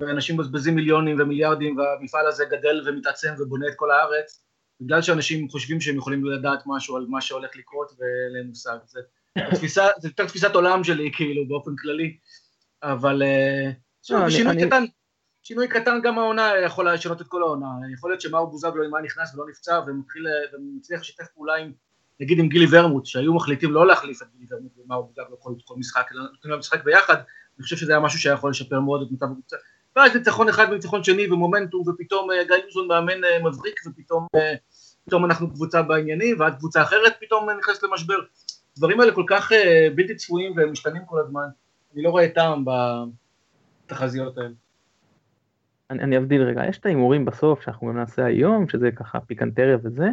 ואנשים 0.00 0.36
מבזבזים 0.36 0.74
מיליונים 0.74 1.16
ומיליארדים 1.20 1.76
והמפעל 1.76 2.26
הזה 2.26 2.44
גדל 2.44 2.82
ומתעצם 2.86 3.34
ובונה 3.38 3.68
את 3.68 3.72
כל 3.76 3.90
הארץ 3.90 4.44
בגלל 4.80 5.02
שאנשים 5.02 5.48
חושבים 5.48 5.80
שהם 5.80 5.96
יכולים 5.96 6.24
לדעת 6.24 6.62
משהו 6.66 6.96
על 6.96 7.06
מה 7.08 7.20
שהולך 7.20 7.56
לקרות 7.56 7.92
ואין 7.98 8.32
להם 8.32 8.46
מושג. 8.46 8.76
זה, 8.86 9.00
התפיסה, 9.36 9.86
זה 9.98 10.08
יותר 10.08 10.26
תפיסת 10.26 10.54
עולם 10.54 10.84
שלי 10.84 11.10
כאילו 11.14 11.48
באופן 11.48 11.70
כללי, 11.76 12.16
אבל 12.82 13.22
אה, 13.22 13.70
לא, 14.10 14.30
שינוי 14.30 14.66
קטן. 14.66 14.84
שינוי 15.42 15.68
קטן 15.68 16.00
גם 16.02 16.18
העונה 16.18 16.50
יכול 16.64 16.92
לשנות 16.92 17.20
את 17.20 17.26
כל 17.26 17.42
העונה, 17.42 17.66
יכול 17.92 18.10
להיות 18.10 18.20
שמאור 18.20 18.50
בוזגלו 18.50 18.86
אם 18.86 18.94
היה 18.94 19.04
נכנס 19.04 19.34
ולא 19.34 19.44
נפצע 19.50 19.80
ומתחיל, 19.86 20.26
ומצליח 20.52 21.00
לשתף 21.00 21.26
פעולה 21.34 21.56
עם, 21.56 21.72
נגיד 22.20 22.38
עם 22.38 22.48
גילי 22.48 22.66
ורמוט, 22.70 23.06
שהיו 23.06 23.34
מחליטים 23.34 23.72
לא 23.72 23.86
להחליף 23.86 24.22
את 24.22 24.26
גילי 24.32 24.46
ורמוט 24.50 24.72
ומאור 24.78 25.02
בוזגלו 25.02 25.40
כל, 25.40 25.52
כל 25.64 25.74
משחק, 25.78 26.08
אלא 26.12 26.22
נותנים 26.22 26.50
להם 26.50 26.58
משחק 26.58 26.84
ביחד, 26.84 27.14
אני 27.14 27.62
חושב 27.62 27.76
שזה 27.76 27.92
היה 27.92 28.00
משהו 28.00 28.18
שהיה 28.18 28.34
יכול 28.34 28.50
לשפר 28.50 28.80
מאוד 28.80 29.02
את 29.02 29.08
מצב 29.12 29.26
הקבוצה. 29.26 29.56
ואז 29.96 30.16
ניצחון 30.16 30.48
אחד 30.48 30.66
וניצחון 30.70 31.04
שני 31.04 31.32
ומומנטום, 31.32 31.88
ופתאום 31.88 32.30
אה, 32.30 32.44
גיא 32.44 32.56
לוזון 32.64 32.88
מאמן 32.88 33.24
אה, 33.24 33.38
מבריק, 33.38 33.80
ופתאום 33.86 34.26
אה, 34.34 34.54
פתאום 35.04 35.24
אנחנו 35.24 35.50
קבוצה 35.50 35.82
בעניינים, 35.82 36.36
ואז 36.40 36.54
קבוצה 36.54 36.82
אחרת 36.82 37.12
פתאום 37.20 37.50
נכנסת 37.50 37.82
למשבר. 37.82 38.18
הדברים 38.76 39.00
האלה 39.00 39.12
כל 39.12 39.24
כך 39.26 39.52
בלתי 39.94 40.14
צפויים 40.14 40.52
ומשתנים 40.56 41.02
כל 41.06 41.20
הזמן, 41.20 41.46
אני 41.94 42.02
לא 42.02 42.10
רואה 42.10 42.28
טעם 42.28 42.64
בתחזיות 43.86 44.38
האלה. 44.38 44.54
אני, 45.90 46.02
אני 46.02 46.18
אבדיל 46.18 46.42
רגע, 46.42 46.62
יש 46.68 46.78
את 46.78 46.86
ההימורים 46.86 47.24
בסוף 47.24 47.62
שאנחנו 47.62 47.86
גם 47.86 47.96
נעשה 47.96 48.24
היום, 48.24 48.68
שזה 48.68 48.90
ככה 48.90 49.20
פיקנטריה 49.20 49.76
וזה, 49.82 50.08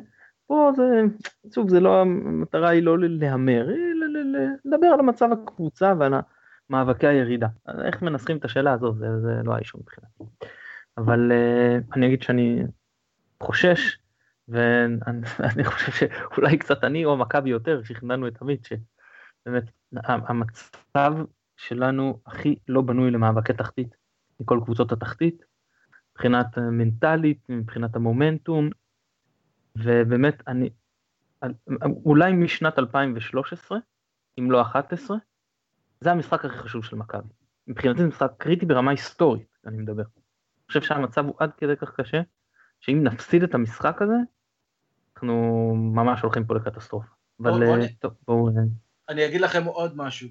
פה 0.48 0.72
זה, 0.76 1.02
שוב, 1.54 1.70
זה 1.70 1.80
לא, 1.80 2.02
המטרה 2.02 2.70
היא 2.70 2.84
לא 2.84 2.98
להמר, 3.00 3.68
היא 3.70 3.94
לדבר 4.66 4.88
על 4.88 5.00
המצב 5.00 5.30
הקבוצה 5.32 5.94
ועל 6.00 6.14
מאבקי 6.70 7.08
הירידה. 7.08 7.48
איך 7.86 8.02
מנסחים 8.02 8.38
את 8.38 8.46
השאלה 8.46 8.74
הזו, 8.74 8.94
זה, 8.94 9.20
זה 9.22 9.42
לא 9.44 9.56
האישור 9.56 9.82
מבחינתי. 9.82 10.24
אבל 10.98 11.32
uh, 11.32 11.96
אני 11.96 12.08
אגיד 12.08 12.22
שאני 12.22 12.64
חושש, 13.44 13.98
ואני 14.48 15.64
חושב 15.72 15.92
שאולי 15.92 16.58
קצת 16.58 16.84
אני 16.84 17.06
או 17.06 17.18
מכבי 17.18 17.50
יותר 17.50 17.84
שכנענו 17.84 18.28
את 18.28 18.42
עמית, 18.42 18.66
שבאמת 18.66 19.64
המצב 20.04 21.14
שלנו 21.58 22.20
הכי 22.26 22.56
לא 22.68 22.82
בנוי 22.82 23.12
למאבקי 23.12 23.54
תחתית 23.54 23.96
מכל 24.40 24.60
קבוצות 24.64 24.92
התחתית, 24.92 25.44
מבחינת 26.12 26.58
מנטלית, 26.58 27.40
מבחינת 27.50 27.96
המומנטום, 27.96 28.70
ובאמת 29.76 30.44
אני, 30.48 30.70
אולי 32.06 32.34
משנת 32.34 32.80
2013, 32.80 33.78
אם 34.40 34.52
לא 34.52 34.62
11, 34.62 35.18
זה 36.02 36.12
המשחק 36.12 36.46
הכי 36.46 36.58
חשוב 36.58 36.84
של 36.84 36.96
מכבי. 36.96 37.30
מבחינתי 37.68 38.02
זה 38.02 38.08
משחק 38.08 38.32
קריטי 38.38 38.66
ברמה 38.66 38.92
היסטורית, 38.92 39.58
אני 39.66 39.78
מדבר. 39.78 40.04
אני 40.04 40.68
חושב 40.68 40.82
שהמצב 40.82 41.26
הוא 41.26 41.36
עד 41.40 41.52
כדי 41.58 41.76
כך 41.76 41.96
קשה, 41.96 42.22
שאם 42.80 43.04
נפסיד 43.04 43.44
את 43.44 43.54
המשחק 43.54 44.02
הזה, 44.02 44.16
אנחנו 45.16 45.74
ממש 45.76 46.22
הולכים 46.22 46.46
פה 46.46 46.56
לקטסטרופה. 46.56 47.08
אבל 47.40 47.66
בוא 47.66 47.78
טוב, 48.00 48.14
בואו... 48.28 48.48
אה, 48.48 48.54
אני 49.10 49.26
אגיד 49.26 49.42
לכם 49.42 49.64
עוד 49.64 49.98
משהו, 49.98 50.28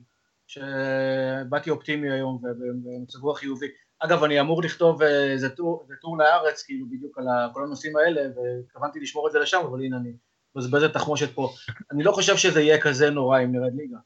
שבאתי 0.47 1.71
אופטימי 1.71 2.11
היום 2.11 2.43
ובמצב 2.43 3.19
רוח 3.23 3.39
חיובי. 3.39 3.67
אגב, 3.99 4.25
אני 4.25 4.41
אמור 4.41 4.63
לכתוב 4.63 5.03
איזה 5.03 5.47
אה, 5.47 5.53
טור, 5.53 5.89
טור 6.01 6.19
לארץ, 6.19 6.63
כאילו 6.63 6.87
בדיוק 6.91 7.19
על 7.19 7.27
כל 7.53 7.65
הנושאים 7.65 7.97
האלה, 7.97 8.21
והתכוונתי 8.21 9.01
לשמור 9.01 9.27
את 9.27 9.33
זה 9.33 9.39
לשם, 9.39 9.61
אבל 9.71 9.85
הנה 9.85 9.97
אני 9.97 10.13
מבזבז 10.57 10.83
את 10.83 10.93
תחמושת 10.93 11.35
פה. 11.35 11.51
אני 11.91 12.03
לא 12.03 12.13
חושב 12.13 12.37
שזה 12.37 12.61
יהיה 12.61 12.81
כזה 12.81 13.11
נורא 13.11 13.41
אם 13.41 13.53
נרד 13.53 13.75
ליגה. 13.75 13.99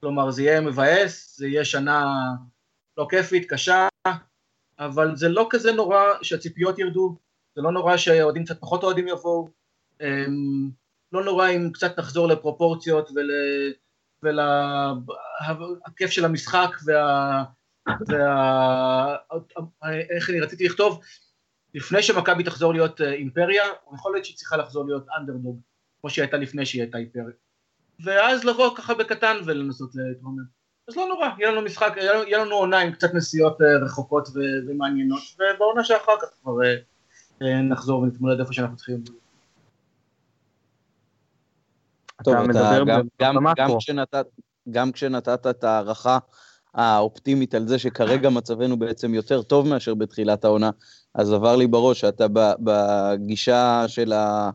כלומר, 0.00 0.30
זה 0.30 0.42
יהיה 0.42 0.60
מבאס, 0.60 1.36
זה 1.38 1.48
יהיה 1.48 1.64
שנה 1.64 2.14
לא 2.96 3.06
כיפית, 3.10 3.50
קשה, 3.50 3.88
אבל 4.78 5.16
זה 5.16 5.28
לא 5.28 5.46
כזה 5.50 5.72
נורא 5.72 5.98
שהציפיות 6.22 6.78
ירדו, 6.78 7.18
זה 7.56 7.62
לא 7.62 7.72
נורא 7.72 7.96
שהאוהדים 7.96 8.44
קצת 8.44 8.60
פחות 8.60 8.82
אוהדים 8.82 9.08
יבואו, 9.08 9.48
אמ, 10.00 10.70
לא 11.12 11.24
נורא 11.24 11.48
אם 11.48 11.70
קצת 11.72 11.98
נחזור 11.98 12.28
לפרופורציות 12.28 13.10
ול... 13.14 13.30
ולכיף 14.22 16.10
של 16.10 16.24
המשחק 16.24 16.70
וה... 16.86 17.44
וה... 18.08 19.16
איך 20.16 20.30
אני 20.30 20.40
רציתי 20.40 20.64
לכתוב, 20.64 21.00
לפני 21.74 22.02
שמכבי 22.02 22.44
תחזור 22.44 22.72
להיות 22.72 23.00
אה, 23.00 23.12
אימפריה, 23.12 23.64
יכול 23.94 24.12
להיות 24.12 24.24
שהיא 24.24 24.36
צריכה 24.36 24.56
לחזור 24.56 24.86
להיות 24.86 25.06
אנדרדוג, 25.18 25.60
כמו 26.00 26.10
שהיא 26.10 26.22
הייתה 26.22 26.36
לפני 26.36 26.66
שהיא 26.66 26.82
הייתה 26.82 26.98
אימפריה. 26.98 27.45
ואז 28.04 28.44
לבוא 28.44 28.76
ככה 28.76 28.94
בקטן 28.94 29.36
ולנסות 29.46 29.90
להתרומם. 29.94 30.56
אז 30.88 30.96
לא 30.96 31.06
נורא, 31.08 31.28
יהיה 31.38 31.52
לנו 31.52 31.62
משחק, 31.62 31.92
יהיה 31.96 32.38
לנו 32.44 32.54
עונה 32.54 32.78
עם 32.78 32.92
קצת 32.92 33.14
נסיעות 33.14 33.62
אה, 33.62 33.84
רחוקות 33.84 34.28
ומעניינות, 34.68 35.22
ובעונה 35.34 35.84
שאחר 35.84 36.12
כך 36.22 36.28
כבר 36.42 36.52
אה, 37.42 37.62
נחזור 37.62 38.00
ונתמודד 38.00 38.40
איפה 38.40 38.52
שאנחנו 38.52 38.76
צריכים. 38.76 39.04
טוב, 42.24 42.34
אתה, 42.34 42.76
אתה 42.76 42.84
גם, 42.86 43.00
גם, 43.22 43.34
גם, 43.56 43.68
כשנתת, 43.78 44.26
גם 44.70 44.92
כשנתת 44.92 45.46
את 45.46 45.64
ההערכה 45.64 46.18
האופטימית 46.74 47.54
על 47.54 47.68
זה 47.68 47.78
שכרגע 47.78 48.30
מצבנו 48.30 48.76
בעצם 48.76 49.14
יותר 49.14 49.42
טוב 49.42 49.68
מאשר 49.68 49.94
בתחילת 49.94 50.44
העונה, 50.44 50.70
אז 51.14 51.32
עבר 51.32 51.56
לי 51.56 51.66
בראש 51.66 52.00
שאתה 52.00 52.26
בגישה 52.60 53.84
של 53.88 54.12
ה... 54.12 54.50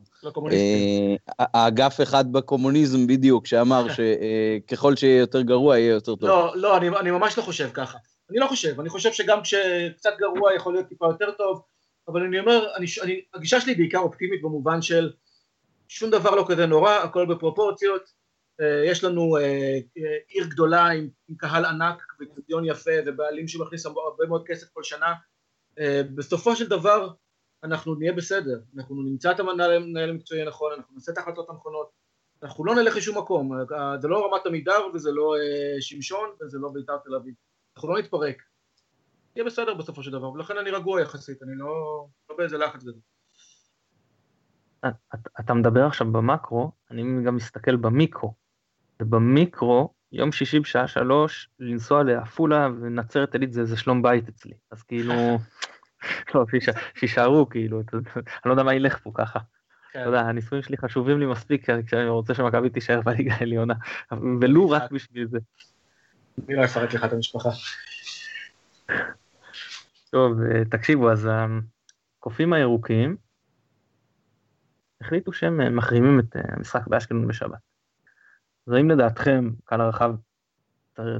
אה, 0.52 1.16
האגף 1.54 2.02
אחד 2.04 2.32
בקומוניזם 2.32 3.08
בדיוק, 3.08 3.48
שאמר 3.48 3.86
שככל 3.96 4.96
שיהיה 4.96 5.20
יותר 5.20 5.42
גרוע 5.42 5.78
יהיה 5.78 5.92
יותר 5.92 6.16
טוב. 6.16 6.30
לא, 6.30 6.54
לא, 6.56 6.78
אני, 6.78 6.90
אני 6.90 7.12
ממש 7.12 7.38
לא 7.38 7.44
חושב 7.44 7.70
ככה. 7.74 7.98
אני 8.30 8.40
לא 8.40 8.48
חושב, 8.48 8.80
אני 8.80 8.90
חושב 8.90 9.14
שגם 9.14 9.42
כשקצת 9.42 10.10
גרוע 10.20 10.56
יכול 10.56 10.74
להיות 10.74 10.88
טיפה 10.88 11.06
יותר 11.06 11.32
טוב, 11.32 11.62
אבל 12.08 12.24
אני 12.24 12.40
אומר, 12.40 12.68
אני, 12.76 12.86
אני, 13.04 13.22
הגישה 13.34 13.62
שלי 13.62 13.76
בעיקר 13.76 14.00
אופטימית 14.00 14.42
במובן 14.42 14.82
של 14.82 15.12
שום 15.88 16.10
דבר 16.10 16.36
לא 16.36 16.46
כזה 16.48 16.66
נורא, 16.66 16.92
הכל 16.92 17.26
בפרופורציות, 17.26 18.04
אה, 18.62 18.84
יש 18.86 19.04
לנו 19.04 19.38
אה, 19.38 19.80
עיר 20.28 20.46
גדולה 20.46 20.88
עם, 20.88 21.10
עם 21.30 21.36
קהל 21.36 21.66
ענק 21.66 22.04
וקריטריון 22.22 22.66
יפה 22.66 22.92
ובעלים 23.06 23.48
שמכניס 23.48 23.86
הרבה 23.86 24.26
מאוד 24.28 24.44
כסף 24.48 24.68
כל 24.74 24.84
שנה, 24.84 25.14
בסופו 26.16 26.56
של 26.56 26.68
דבר 26.68 27.10
אנחנו 27.64 27.96
נהיה 27.96 28.14
בסדר, 28.14 28.60
אנחנו 28.76 29.02
נמצא 29.02 29.32
את 29.32 29.40
המנהל 29.40 30.10
המקצועי 30.10 30.42
הנכון, 30.42 30.72
אנחנו 30.78 30.96
נעשה 30.96 31.12
את 31.12 31.18
ההחלטות 31.18 31.50
הנכונות, 31.50 31.90
אנחנו 32.44 32.66
לא 32.66 32.76
נלך 32.76 32.96
לשום 32.96 33.18
מקום, 33.18 33.52
זה 34.02 34.08
לא 34.08 34.26
רמת 34.26 34.46
עמידר 34.46 34.88
וזה 34.94 35.12
לא 35.12 35.36
אה, 35.36 35.82
שמשון 35.82 36.30
וזה 36.42 36.58
לא 36.60 36.70
בית"ר 36.74 36.98
תל 36.98 37.16
אביב, 37.16 37.34
אנחנו 37.76 37.94
לא 37.94 38.00
נתפרק, 38.00 38.44
יהיה 39.36 39.46
בסדר 39.46 39.74
בסופו 39.74 40.04
של 40.04 40.12
דבר, 40.12 40.32
ולכן 40.32 40.58
אני 40.58 40.72
רגוע 40.72 41.02
יחסית, 41.02 41.44
אני 41.44 41.56
לא, 41.56 42.06
לא 42.30 42.38
באיזה 42.38 42.58
לחץ 42.58 42.84
גדול. 42.84 43.02
אתה 45.40 45.54
מדבר 45.54 45.86
עכשיו 45.86 46.12
במקרו, 46.12 46.72
אני 46.92 47.24
גם 47.26 47.36
מסתכל 47.36 47.76
במיקרו, 47.76 48.34
ובמיקרו, 49.02 49.94
יום 50.12 50.32
שישי 50.32 50.60
בשעה 50.60 50.88
שלוש, 50.88 51.50
לנסוע 51.60 52.04
לעפולה 52.04 52.68
ונצרת 52.82 53.34
עילית 53.34 53.54
זה, 53.54 53.66
זה 53.66 53.78
שלום 53.78 54.02
בית 54.02 54.30
אצלי, 54.30 54.54
אז 54.72 54.84
כאילו... 54.84 55.14
לא, 56.36 56.46
שישארו 56.96 57.50
כאילו, 57.50 57.82
אני 57.94 58.26
לא 58.46 58.52
יודע 58.52 58.64
מה 58.64 58.74
ילך 58.74 59.00
פה 59.04 59.12
ככה. 59.14 59.40
כן. 59.92 60.00
אתה 60.00 60.10
יודע, 60.10 60.22
הניסויים 60.22 60.64
שלי 60.64 60.78
חשובים 60.78 61.20
לי 61.20 61.26
מספיק 61.26 61.70
כשאני 61.86 62.10
רוצה 62.10 62.34
שמכבי 62.34 62.70
תישאר 62.70 63.02
בליגה 63.02 63.34
העליונה, 63.34 63.74
ולו 64.42 64.70
רק 64.70 64.92
בשביל 64.92 65.28
זה. 65.28 65.40
אני 66.48 66.56
לא 66.56 66.66
אפרט 66.66 66.94
לך 66.94 67.06
את 67.06 67.14
המשפחה. 67.14 67.50
טוב, 70.10 70.42
אה, 70.42 70.66
תקשיבו, 70.66 71.12
אז 71.12 71.30
הקופים 72.20 72.54
הירוקים 72.54 73.16
החליטו 75.02 75.34
שהם 75.34 75.62
אה, 75.62 75.70
מחרימים 75.70 76.20
את 76.20 76.36
אה, 76.36 76.42
המשחק 76.48 76.88
באשקלון 76.88 77.28
בשבת. 77.28 77.60
אז 78.68 78.74
האם 78.74 78.90
לדעתכם, 78.90 79.50
קהל 79.66 79.82
הרחב 79.82 80.16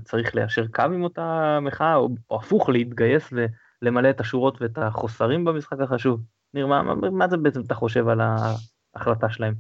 צריך 0.04 0.36
ליישר 0.36 0.68
קו 0.68 0.82
עם 0.82 1.04
אותה 1.04 1.60
מחאה, 1.62 1.96
או, 1.96 2.10
או 2.30 2.40
הפוך, 2.40 2.70
להתגייס 2.70 3.34
למלא 3.82 4.10
את 4.10 4.20
השורות 4.20 4.62
ואת 4.62 4.78
החוסרים 4.78 5.46
במשחק 5.46 5.80
החשוב. 5.80 6.22
ניר, 6.54 6.68
מה, 6.68 6.84
מה, 6.84 7.10
מה 7.10 7.28
זה 7.28 7.38
בעצם 7.38 7.62
אתה 7.62 7.76
חושב 7.76 8.08
על 8.08 8.20
ההחלטה 8.22 9.30
שלהם? 9.30 9.54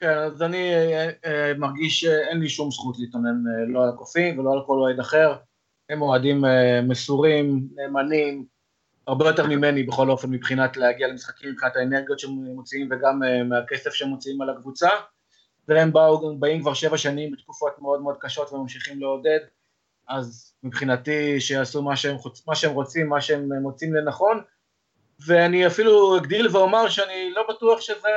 כן, 0.00 0.18
אז 0.18 0.42
אני 0.42 0.74
אה, 0.74 1.10
אה, 1.24 1.52
מרגיש 1.58 2.00
שאין 2.00 2.40
לי 2.40 2.48
שום 2.48 2.70
זכות 2.70 2.98
להתאמן 2.98 3.28
אה, 3.28 3.72
לא 3.72 3.82
על 3.82 3.88
הקופים 3.88 4.38
ולא 4.38 4.52
על 4.52 4.62
כל 4.66 4.78
אוהד 4.78 5.00
אחר. 5.00 5.36
הם 5.88 6.02
אוהדים 6.02 6.44
אה, 6.44 6.80
מסורים, 6.82 7.68
נאמנים, 7.74 8.46
הרבה 9.06 9.26
יותר 9.26 9.46
ממני 9.46 9.82
בכל 9.82 10.10
אופן 10.10 10.30
מבחינת 10.30 10.76
להגיע 10.76 11.08
למשחקים, 11.08 11.50
מבחינת 11.50 11.76
האנרגיות 11.76 12.18
שהם 12.18 12.30
מוציאים 12.30 12.88
וגם 12.90 13.22
אה, 13.22 13.42
מהכסף 13.42 13.90
שהם 13.90 14.08
מוציאים 14.08 14.40
על 14.40 14.50
הקבוצה. 14.50 14.88
והם 15.68 15.92
באו, 15.92 16.38
באים 16.38 16.60
כבר 16.60 16.74
שבע 16.74 16.98
שנים 16.98 17.32
בתקופות 17.32 17.72
מאוד 17.78 18.00
מאוד 18.02 18.16
קשות 18.20 18.52
וממשיכים 18.52 19.00
לעודד. 19.00 19.38
אז 20.08 20.54
מבחינתי 20.62 21.40
שיעשו 21.40 21.82
מה 21.82 21.96
שהם, 21.96 22.16
מה 22.46 22.54
שהם 22.54 22.72
רוצים, 22.72 23.08
מה 23.08 23.20
שהם 23.20 23.52
מוצאים 23.62 23.94
לנכון, 23.94 24.42
ואני 25.26 25.66
אפילו 25.66 26.18
אגדיל 26.18 26.48
ואומר 26.52 26.88
שאני 26.88 27.30
לא 27.30 27.46
בטוח 27.48 27.80
שזה, 27.80 28.08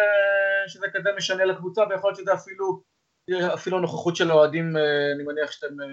שזה 0.68 0.86
כזה 0.94 1.10
משנה 1.18 1.46
לקבוצה, 1.46 1.82
ויכול 1.90 2.10
להיות 2.10 2.20
שזה 2.20 2.34
אפילו, 2.34 2.82
אפילו 3.54 3.80
נוכחות 3.80 4.16
של 4.16 4.32
האוהדים, 4.32 4.78
אני 5.16 5.24
מניח 5.24 5.52
שאתם 5.52 5.82
אה, 5.82 5.88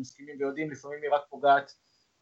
מסכימים 0.00 0.36
ויודעים, 0.38 0.70
לפעמים 0.70 0.98
היא 1.02 1.10
רק 1.10 1.22
פוגעת. 1.30 1.72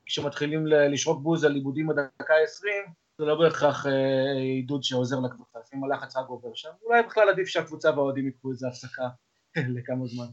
כשמתחילים 0.06 0.66
לשרוק 0.66 1.22
בוז 1.22 1.44
על 1.44 1.54
עיבודים 1.54 1.86
בדקה 1.86 2.34
ה-20, 2.34 2.90
זה 3.18 3.24
לא 3.24 3.38
בהכרח 3.38 3.86
אה, 3.86 4.32
עידוד 4.32 4.82
שעוזר 4.82 5.16
לקבוצה, 5.20 5.58
לפעמים 5.58 5.84
הלחץ 5.84 6.16
רק 6.16 6.28
עובר 6.28 6.54
שם, 6.54 6.70
אולי 6.82 7.02
בכלל 7.02 7.28
עדיף 7.28 7.48
שהקבוצה 7.48 7.90
והאוהדים 7.90 8.28
יקחו 8.28 8.50
איזה 8.50 8.68
הפסקה 8.68 9.08
לכמה 9.76 10.06
זמן. 10.06 10.26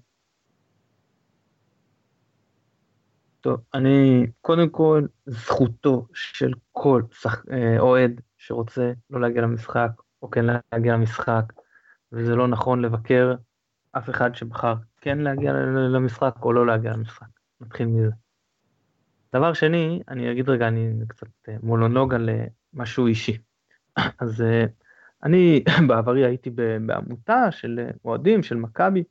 טוב, 3.42 3.60
אני, 3.74 4.28
קודם 4.42 4.70
כל, 4.70 5.06
זכותו 5.26 6.08
של 6.14 6.54
כל 6.72 7.04
שח... 7.12 7.46
אה, 7.52 7.80
אוהד 7.80 8.22
שרוצה 8.38 8.92
לא 9.10 9.22
להגיע 9.22 9.42
למשחק, 9.42 9.92
או 10.22 10.30
כן 10.30 10.46
להגיע 10.72 10.94
למשחק, 10.94 11.54
וזה 12.12 12.36
לא 12.36 12.48
נכון 12.48 12.82
לבקר 12.82 13.36
אף 13.92 14.10
אחד 14.10 14.36
שבחר 14.36 14.76
כן 15.02 15.18
להגיע 15.18 15.54
למשחק 15.94 16.36
או 16.42 16.54
לא 16.54 16.68
להגיע 16.68 16.94
למשחק. 16.94 17.28
נתחיל 17.62 17.88
מזה. 17.88 18.12
דבר 19.34 19.54
שני, 19.54 20.02
אני 20.08 20.32
אגיד 20.32 20.50
רגע, 20.50 20.68
אני 20.68 20.94
קצת 21.08 21.28
אה, 21.50 21.56
מולונוג 21.64 22.14
על 22.14 22.30
אה, 22.30 22.46
משהו 22.74 23.08
אישי. 23.08 23.38
אז 24.22 24.44
אני 25.24 25.64
בעברי 25.88 26.26
הייתי 26.26 26.50
בעמותה 26.86 27.52
של 27.52 27.88
אוהדים, 28.06 28.44
של 28.44 28.56
מכבי, 28.56 29.04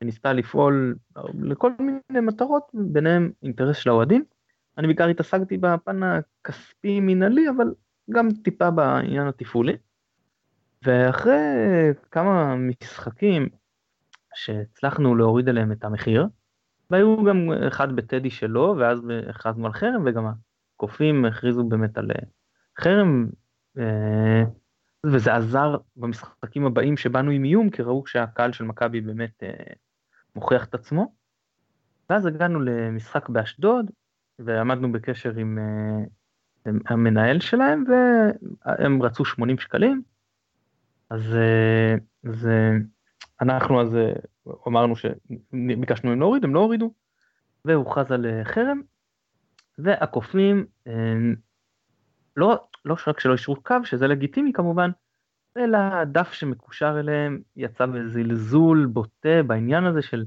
שניסתה 0.00 0.32
לפעול 0.32 0.96
לכל 1.34 1.72
מיני 1.78 2.26
מטרות, 2.26 2.62
ביניהם 2.74 3.30
אינטרס 3.42 3.76
של 3.76 3.90
האוהדים. 3.90 4.24
אני 4.78 4.86
בעיקר 4.86 5.08
התעסקתי 5.08 5.56
בפן 5.56 6.00
הכספי-מינהלי, 6.02 7.50
אבל 7.50 7.74
גם 8.10 8.28
טיפה 8.44 8.70
בעניין 8.70 9.26
התפעולי. 9.26 9.76
ואחרי 10.82 11.38
כמה 12.10 12.56
משחקים 12.56 13.48
שהצלחנו 14.34 15.14
להוריד 15.14 15.48
עליהם 15.48 15.72
את 15.72 15.84
המחיר, 15.84 16.26
והיו 16.90 17.24
גם 17.24 17.52
אחד 17.68 17.96
בטדי 17.96 18.30
שלו, 18.30 18.74
ואז 18.78 19.00
הכרזנו 19.28 19.66
על 19.66 19.72
חרם, 19.72 20.02
וגם 20.06 20.24
הקופים 20.76 21.24
הכריזו 21.24 21.64
באמת 21.64 21.98
על 21.98 22.10
חרם, 22.80 23.28
אה, 23.78 24.42
וזה 25.06 25.34
עזר 25.34 25.76
במשחקים 25.96 26.66
הבאים 26.66 26.96
שבאנו 26.96 27.30
עם 27.30 27.44
איום, 27.44 27.70
כי 27.70 27.82
ראו 27.82 28.06
שהקהל 28.06 28.52
של 28.52 28.64
מכבי 28.64 29.00
באמת 29.00 29.42
אה, 29.42 29.74
מוכיח 30.38 30.64
את 30.64 30.74
עצמו. 30.74 31.14
ואז 32.10 32.26
הגענו 32.26 32.60
למשחק 32.60 33.28
באשדוד, 33.28 33.90
ועמדנו 34.38 34.92
בקשר 34.92 35.32
עם, 35.36 35.58
עם 36.66 36.78
המנהל 36.86 37.40
שלהם, 37.40 37.84
והם 37.88 39.02
רצו 39.02 39.24
80 39.24 39.58
שקלים. 39.58 40.02
אז, 41.10 41.22
אז 42.24 42.48
אנחנו 43.40 43.80
אז 43.80 43.96
אמרנו 44.66 44.94
שביקשנו 44.96 46.10
מהם 46.10 46.20
להוריד, 46.20 46.44
הם 46.44 46.54
לא 46.54 46.60
הורידו, 46.60 46.92
והוכרז 47.64 48.12
על 48.12 48.26
חרם, 48.44 48.80
והקופים 49.78 50.66
לא, 52.36 52.66
לא 52.84 52.96
רק 53.06 53.20
שלא 53.20 53.32
אישרו 53.32 53.62
קו, 53.62 53.76
שזה 53.84 54.06
לגיטימי 54.06 54.52
כמובן, 54.52 54.90
אלא 55.56 56.04
דף 56.04 56.32
שמקושר 56.32 56.96
אליהם 57.00 57.40
יצא 57.56 57.86
בזלזול 57.86 58.86
בוטה 58.86 59.42
בעניין 59.46 59.84
הזה 59.84 60.02
של 60.02 60.24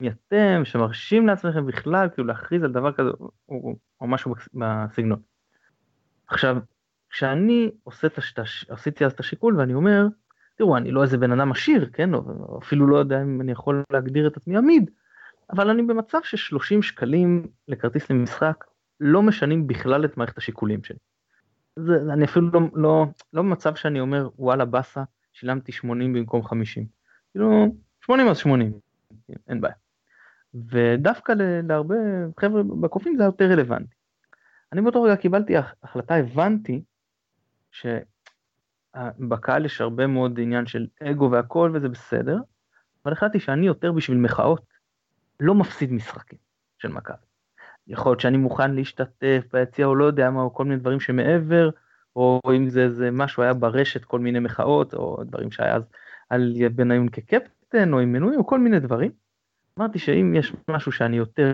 מי 0.00 0.08
אתם, 0.08 0.64
שמרשים 0.64 1.26
לעצמכם 1.26 1.66
בכלל, 1.66 2.08
כאילו 2.14 2.28
להכריז 2.28 2.62
על 2.62 2.72
דבר 2.72 2.92
כזה, 2.92 3.10
או, 3.48 3.76
או 4.00 4.06
משהו 4.06 4.34
בסגנון. 4.54 5.20
עכשיו, 6.26 6.56
כשאני 7.10 7.70
עושה 7.84 8.08
השטש, 8.16 8.70
עשיתי 8.70 9.04
אז 9.04 9.12
את 9.12 9.20
השיקול 9.20 9.56
ואני 9.58 9.74
אומר, 9.74 10.06
תראו, 10.56 10.76
אני 10.76 10.90
לא 10.90 11.02
איזה 11.02 11.18
בן 11.18 11.32
אדם 11.32 11.52
עשיר, 11.52 11.90
כן, 11.92 12.14
או 12.14 12.58
אפילו 12.62 12.86
לא 12.86 12.96
יודע 12.96 13.22
אם 13.22 13.40
אני 13.40 13.52
יכול 13.52 13.82
להגדיר 13.90 14.26
את 14.26 14.36
עצמי 14.36 14.56
עמיד, 14.56 14.90
אבל 15.50 15.70
אני 15.70 15.82
במצב 15.82 16.18
ש-30 16.22 16.82
שקלים 16.82 17.46
לכרטיס 17.68 18.10
למשחק 18.10 18.64
לא 19.00 19.22
משנים 19.22 19.66
בכלל 19.66 20.04
את 20.04 20.16
מערכת 20.16 20.38
השיקולים 20.38 20.84
שלי. 20.84 20.98
זה, 21.78 22.12
אני 22.12 22.24
אפילו 22.24 22.50
לא, 22.50 22.60
לא, 22.74 23.06
לא 23.32 23.42
במצב 23.42 23.74
שאני 23.74 24.00
אומר 24.00 24.28
וואלה 24.38 24.64
באסה 24.64 25.02
שילמתי 25.32 25.72
80 25.72 26.12
במקום 26.12 26.44
50. 26.44 26.86
כאילו 27.30 27.66
80 28.00 28.28
אז 28.28 28.36
80, 28.36 28.72
אין 29.48 29.60
בעיה. 29.60 29.74
ודווקא 30.54 31.32
להרבה 31.68 31.94
חבר'ה 32.40 32.62
בקופים 32.62 33.16
זה 33.16 33.24
יותר 33.24 33.44
רלוונטי. 33.44 33.94
אני 34.72 34.82
באותו 34.82 35.02
רגע 35.02 35.16
קיבלתי 35.16 35.54
החלטה, 35.82 36.14
הבנתי 36.14 36.82
שבקהל 37.70 39.64
יש 39.64 39.80
הרבה 39.80 40.06
מאוד 40.06 40.40
עניין 40.40 40.66
של 40.66 40.86
אגו 41.02 41.30
והכל 41.30 41.72
וזה 41.74 41.88
בסדר, 41.88 42.38
אבל 43.04 43.12
החלטתי 43.12 43.40
שאני 43.40 43.66
יותר 43.66 43.92
בשביל 43.92 44.18
מחאות 44.18 44.66
לא 45.40 45.54
מפסיד 45.54 45.92
משחקים 45.92 46.38
של 46.78 46.88
מכבי. 46.88 47.33
יכול 47.88 48.10
להיות 48.10 48.20
שאני 48.20 48.36
מוכן 48.36 48.74
להשתתף 48.74 49.44
ביציע 49.52 49.86
או 49.86 49.94
לא 49.94 50.04
יודע 50.04 50.30
מה, 50.30 50.40
או 50.40 50.54
כל 50.54 50.64
מיני 50.64 50.76
דברים 50.76 51.00
שמעבר, 51.00 51.70
או 52.16 52.40
אם 52.56 52.68
זה, 52.68 52.90
זה 52.90 53.10
משהו 53.10 53.42
היה 53.42 53.54
ברשת, 53.54 54.04
כל 54.04 54.20
מיני 54.20 54.38
מחאות, 54.40 54.94
או 54.94 55.24
דברים 55.24 55.50
שהיה 55.50 55.76
אז 55.76 55.82
על 56.30 56.54
בניון 56.74 57.08
כקפטן, 57.08 57.92
או 57.92 57.98
עם 57.98 58.12
מנוי, 58.12 58.36
או 58.36 58.46
כל 58.46 58.58
מיני 58.58 58.80
דברים. 58.80 59.10
אמרתי 59.78 59.98
שאם 59.98 60.34
יש 60.34 60.52
משהו 60.70 60.92
שאני 60.92 61.16
יותר 61.16 61.52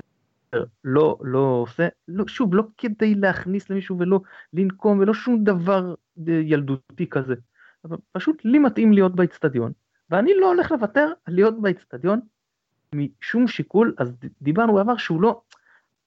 לא, 0.84 1.18
לא 1.20 1.38
עושה, 1.38 1.88
לא, 2.08 2.24
שוב, 2.28 2.54
לא 2.54 2.62
כדי 2.78 3.14
להכניס 3.14 3.70
למישהו 3.70 3.98
ולא 3.98 4.20
לנקום 4.52 4.98
ולא 4.98 5.14
שום 5.14 5.44
דבר 5.44 5.94
ילדותי 6.26 7.06
כזה, 7.06 7.34
אבל 7.84 7.96
פשוט 8.12 8.44
לי 8.44 8.58
מתאים 8.58 8.92
להיות 8.92 9.14
באצטדיון, 9.14 9.72
ואני 10.10 10.32
לא 10.40 10.48
הולך 10.48 10.72
לוותר 10.72 11.12
על 11.24 11.34
להיות 11.34 11.62
באצטדיון 11.62 12.20
משום 12.94 13.48
שיקול, 13.48 13.94
אז 13.98 14.12
דיברנו 14.42 14.74
בעבר 14.74 14.96
שהוא 14.96 15.22
לא, 15.22 15.40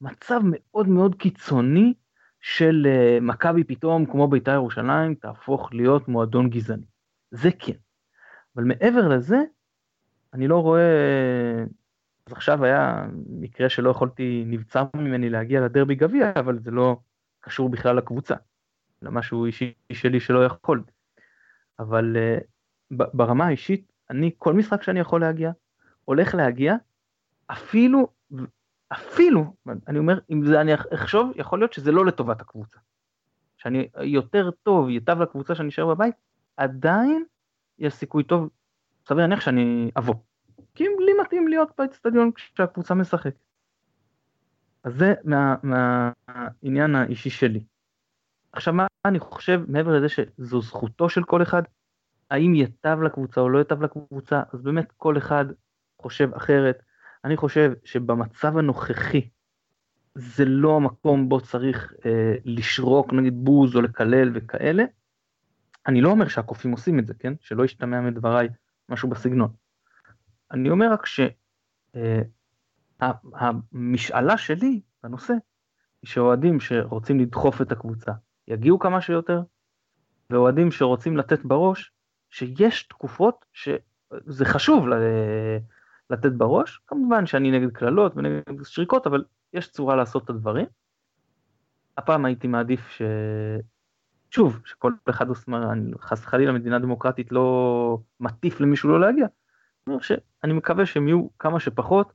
מצב 0.03 0.39
מאוד 0.43 0.87
מאוד 0.87 1.15
קיצוני 1.15 1.93
של 2.39 2.87
uh, 2.87 3.23
מכבי 3.23 3.63
פתאום, 3.63 4.05
כמו 4.05 4.27
בית"ר 4.27 4.51
ירושלים, 4.51 5.15
תהפוך 5.15 5.73
להיות 5.73 6.07
מועדון 6.07 6.49
גזעני. 6.49 6.85
זה 7.31 7.49
כן. 7.59 7.73
אבל 8.55 8.63
מעבר 8.63 9.07
לזה, 9.07 9.37
אני 10.33 10.47
לא 10.47 10.59
רואה... 10.59 11.63
אז 12.27 12.33
עכשיו 12.33 12.65
היה 12.65 13.05
מקרה 13.29 13.69
שלא 13.69 13.89
יכולתי, 13.89 14.43
נבצר 14.47 14.85
ממני 14.95 15.29
להגיע 15.29 15.61
לדרבי 15.61 15.95
גביע, 15.95 16.31
אבל 16.35 16.59
זה 16.59 16.71
לא 16.71 16.97
קשור 17.39 17.69
בכלל 17.69 17.97
לקבוצה. 17.97 18.35
זה 19.01 19.09
משהו 19.09 19.45
אישי 19.45 19.73
שלי 19.91 20.19
שלא 20.19 20.45
יכול. 20.45 20.83
אבל 21.79 22.15
uh, 22.15 22.43
ברמה 23.13 23.45
האישית, 23.45 23.91
אני, 24.09 24.31
כל 24.37 24.53
משחק 24.53 24.83
שאני 24.83 24.99
יכול 24.99 25.21
להגיע, 25.21 25.51
הולך 26.05 26.35
להגיע, 26.35 26.75
אפילו 27.47 28.07
אפילו, 28.93 29.53
אני 29.87 29.99
אומר, 29.99 30.19
אם 30.29 30.45
זה 30.45 30.61
אני 30.61 30.71
אחשוב, 30.75 31.31
יכול 31.35 31.59
להיות 31.59 31.73
שזה 31.73 31.91
לא 31.91 32.05
לטובת 32.05 32.41
הקבוצה. 32.41 32.79
שאני 33.57 33.87
יותר 34.01 34.51
טוב, 34.51 34.89
ייטב 34.89 35.21
לקבוצה 35.21 35.55
שאני 35.55 35.69
אשאר 35.69 35.85
בבית, 35.85 36.15
עדיין 36.57 37.23
יש 37.79 37.93
סיכוי 37.93 38.23
טוב, 38.23 38.49
סביר 39.07 39.21
להניח 39.21 39.39
שאני 39.39 39.91
אבוא. 39.97 40.15
כי 40.75 40.83
לי 40.83 41.11
מתאים 41.21 41.47
להיות 41.47 41.69
באצטדיון 41.77 42.31
כשהקבוצה 42.31 42.93
משחקת. 42.93 43.35
אז 44.83 44.93
זה 44.93 45.13
מהעניין 45.23 46.91
מה, 46.91 47.01
האישי 47.01 47.29
שלי. 47.29 47.63
עכשיו 48.51 48.73
מה 48.73 48.87
אני 49.05 49.19
חושב 49.19 49.61
מעבר 49.67 49.97
לזה 49.97 50.09
שזו 50.09 50.61
זכותו 50.61 51.09
של 51.09 51.23
כל 51.23 51.41
אחד, 51.41 51.63
האם 52.31 52.55
ייטב 52.55 52.97
לקבוצה 53.01 53.41
או 53.41 53.49
לא 53.49 53.57
ייטב 53.57 53.81
לקבוצה, 53.81 54.43
אז 54.53 54.61
באמת 54.61 54.91
כל 54.97 55.17
אחד 55.17 55.45
חושב 56.01 56.33
אחרת. 56.33 56.83
אני 57.25 57.37
חושב 57.37 57.71
שבמצב 57.83 58.57
הנוכחי 58.57 59.29
זה 60.15 60.45
לא 60.45 60.75
המקום 60.75 61.29
בו 61.29 61.41
צריך 61.41 61.93
אה, 62.05 62.35
לשרוק 62.45 63.13
נגיד 63.13 63.33
בוז 63.45 63.75
או 63.75 63.81
לקלל 63.81 64.31
וכאלה. 64.33 64.83
אני 65.87 66.01
לא 66.01 66.09
אומר 66.09 66.27
שהקופים 66.27 66.71
עושים 66.71 66.99
את 66.99 67.07
זה, 67.07 67.13
כן? 67.13 67.33
שלא 67.39 67.65
ישתמע 67.65 68.01
מדבריי 68.01 68.49
משהו 68.89 69.09
בסגנון. 69.09 69.53
אני 70.51 70.69
אומר 70.69 70.91
רק 70.91 71.05
שהמשאלה 73.01 74.33
אה, 74.33 74.37
שלי 74.37 74.81
בנושא 75.03 75.33
היא 76.01 76.09
שאוהדים 76.09 76.59
שרוצים 76.59 77.19
לדחוף 77.19 77.61
את 77.61 77.71
הקבוצה 77.71 78.11
יגיעו 78.47 78.79
כמה 78.79 79.01
שיותר, 79.01 79.41
ואוהדים 80.29 80.71
שרוצים 80.71 81.17
לתת 81.17 81.45
בראש 81.45 81.91
שיש 82.29 82.83
תקופות 82.83 83.45
שזה 83.53 84.45
חשוב 84.45 84.87
לתת 86.09 86.31
בראש. 86.31 86.81
כמובן 86.87 87.25
שאני 87.25 87.51
נגד 87.51 87.71
קללות 87.71 88.13
ונגד 88.15 88.63
שריקות, 88.63 89.07
אבל 89.07 89.23
יש 89.53 89.69
צורה 89.69 89.95
לעשות 89.95 90.23
את 90.23 90.29
הדברים. 90.29 90.65
הפעם 91.97 92.25
הייתי 92.25 92.47
מעדיף 92.47 92.89
ש... 92.89 93.01
שוב, 94.31 94.61
שכל 94.65 94.91
אחד 95.09 95.29
עושה, 95.29 95.51
חס 95.99 96.23
וחלילה 96.23 96.51
מדינה 96.51 96.79
דמוקרטית 96.79 97.31
לא 97.31 97.97
מטיף 98.19 98.59
למישהו 98.59 98.89
לא 98.89 98.99
להגיע. 98.99 99.27
אני, 100.43 100.53
מקווה 100.53 100.85
שהם 100.85 101.07
יהיו 101.07 101.27
כמה 101.39 101.59
שפחות, 101.59 102.13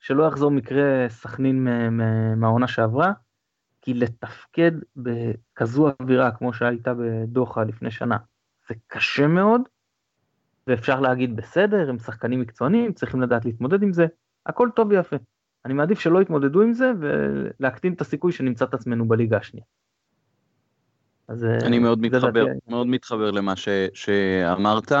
שלא 0.00 0.24
יחזור 0.24 0.50
מקרה 0.50 1.08
סכנין 1.08 1.68
מהעונה 2.36 2.68
שעברה, 2.68 3.12
כי 3.82 3.94
לתפקד 3.94 4.72
בכזו 4.96 5.90
אווירה 6.00 6.30
כמו 6.30 6.52
שהייתה 6.52 6.92
בדוחה 6.94 7.64
לפני 7.64 7.90
שנה, 7.90 8.16
זה 8.68 8.74
קשה 8.86 9.26
מאוד, 9.26 9.62
ואפשר 10.66 11.00
להגיד 11.00 11.36
בסדר, 11.36 11.90
הם 11.90 11.98
שחקנים 11.98 12.40
מקצוענים, 12.40 12.92
צריכים 12.92 13.20
לדעת 13.20 13.44
להתמודד 13.44 13.82
עם 13.82 13.92
זה, 13.92 14.06
הכל 14.46 14.68
טוב 14.76 14.88
ויפה. 14.90 15.16
אני 15.64 15.74
מעדיף 15.74 16.00
שלא 16.00 16.22
יתמודדו 16.22 16.62
עם 16.62 16.72
זה 16.72 16.92
ולהקטין 17.00 17.92
את 17.92 18.00
הסיכוי 18.00 18.32
שנמצא 18.32 18.64
את 18.64 18.74
עצמנו 18.74 19.08
בליגה 19.08 19.36
השנייה. 19.36 19.64
אז 21.28 21.44
אה, 21.44 21.58
אני 21.66 21.78
מאוד 21.78 22.00
מתחבר, 22.00 22.44
דעתי... 22.44 22.58
מאוד 22.68 22.86
מתחבר 22.86 23.30
למה 23.30 23.56
ש, 23.56 23.68
שאמרת. 23.94 24.92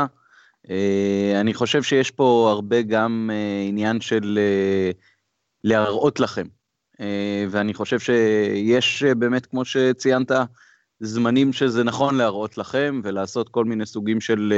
אה, 0.70 1.36
אני 1.40 1.54
חושב 1.54 1.82
שיש 1.82 2.10
פה 2.10 2.48
הרבה 2.52 2.82
גם 2.82 3.30
אה, 3.32 3.64
עניין 3.68 4.00
של 4.00 4.38
להראות 5.64 6.20
לכם 6.20 6.46
ואני 7.50 7.74
חושב 7.74 7.98
שיש 7.98 9.02
באמת, 9.02 9.46
כמו 9.46 9.64
שציינת, 9.64 10.30
זמנים 11.00 11.52
שזה 11.52 11.84
נכון 11.84 12.14
להראות 12.14 12.58
לכם 12.58 13.00
ולעשות 13.04 13.48
כל 13.48 13.64
מיני 13.64 13.86
סוגים 13.86 14.20
של 14.20 14.52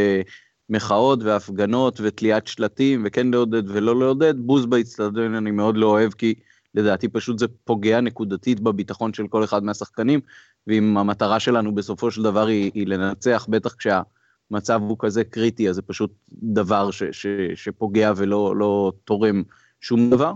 מחאות 0.69 1.23
והפגנות 1.23 2.01
ותליית 2.03 2.47
שלטים 2.47 3.03
וכן 3.07 3.27
לעודד 3.27 3.71
ולא 3.71 3.99
לעודד. 3.99 4.35
בוז 4.37 4.67
באצטדיון 4.67 5.35
אני 5.35 5.51
מאוד 5.51 5.77
לא 5.77 5.87
אוהב 5.87 6.13
כי 6.13 6.35
לדעתי 6.75 7.09
פשוט 7.09 7.39
זה 7.39 7.47
פוגע 7.65 8.01
נקודתית 8.01 8.61
בביטחון 8.61 9.15
של 9.15 9.29
כל 9.29 9.45
אחד 9.45 9.65
מהשחקנים, 9.65 10.21
ואם 10.67 10.99
המטרה 10.99 11.41
שלנו 11.41 11.75
בסופו 11.75 12.11
של 12.11 12.23
דבר 12.23 12.47
היא, 12.47 12.71
היא 12.75 12.87
לנצח, 12.87 13.47
בטח 13.51 13.75
כשהמצב 13.75 14.81
הוא 14.83 14.97
כזה 14.99 15.25
קריטי, 15.25 15.69
אז 15.69 15.75
זה 15.75 15.83
פשוט 15.83 16.13
דבר 16.33 16.91
ש, 16.91 17.03
ש, 17.13 17.27
שפוגע 17.55 18.13
ולא 18.17 18.57
לא 18.57 18.93
תורם 19.05 19.43
שום 19.81 20.11
דבר. 20.11 20.33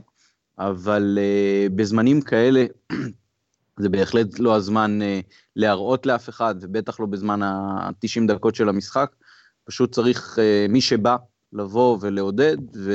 אבל 0.59 1.19
uh, 1.19 1.73
בזמנים 1.73 2.21
כאלה, 2.21 2.65
זה 3.81 3.89
בהחלט 3.89 4.39
לא 4.39 4.57
הזמן 4.57 4.99
uh, 5.03 5.33
להראות 5.57 6.07
לאף 6.07 6.29
אחד, 6.29 6.55
ובטח 6.61 7.01
לא 7.01 7.07
בזמן 7.07 7.43
ה-90 7.43 8.27
דקות 8.29 8.55
של 8.55 8.69
המשחק. 8.69 9.15
פשוט 9.67 9.93
צריך 9.93 10.39
uh, 10.39 10.73
מי 10.73 10.81
שבא 10.81 11.17
לבוא 11.53 11.99
ולעודד, 12.01 12.57
ו... 12.77 12.93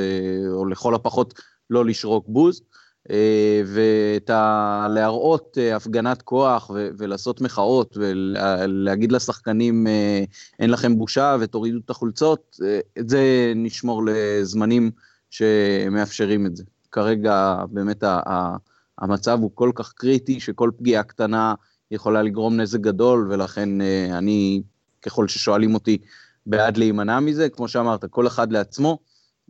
או 0.54 0.66
לכל 0.66 0.96
הפחות 0.96 1.34
לא 1.70 1.86
לשרוק 1.86 2.26
בוז. 2.28 2.62
אה, 3.10 3.62
ואת 3.66 4.30
ה... 4.30 4.88
להראות 4.90 5.58
אה, 5.58 5.76
הפגנת 5.76 6.22
כוח 6.22 6.70
ו... 6.70 6.90
ולעשות 6.98 7.42
מחאות 7.42 7.98
ולהגיד 7.98 9.12
לשחקנים 9.12 9.88
אה, 9.88 10.24
אין 10.60 10.70
לכם 10.70 10.98
בושה 10.98 11.38
ותורידו 11.40 11.80
את 11.86 11.90
החולצות, 11.90 12.58
את 13.00 13.10
זה 13.10 13.54
נשמור 13.56 14.04
לזמנים 14.06 14.92
שמאפשרים 15.30 16.46
את 16.46 16.56
זה. 16.56 16.64
כרגע 16.92 17.56
באמת 17.72 18.04
ה... 18.04 18.56
המצב 19.00 19.40
הוא 19.42 19.52
כל 19.54 19.72
כך 19.76 19.94
קריטי 19.94 20.40
שכל 20.40 20.72
פגיעה 20.78 21.04
קטנה 21.04 21.54
יכולה 21.92 22.22
לגרום 22.22 22.60
נזק 22.60 22.80
גדול 22.80 23.28
ולכן 23.32 23.70
אני, 24.12 24.62
ככל 25.02 25.28
ששואלים 25.28 25.74
אותי, 25.74 25.98
בעד 26.46 26.78
להימנע 26.78 27.20
מזה, 27.20 27.50
כמו 27.50 27.68
שאמרת, 27.68 28.06
כל 28.06 28.28
אחד 28.28 28.52
לעצמו, 28.52 29.00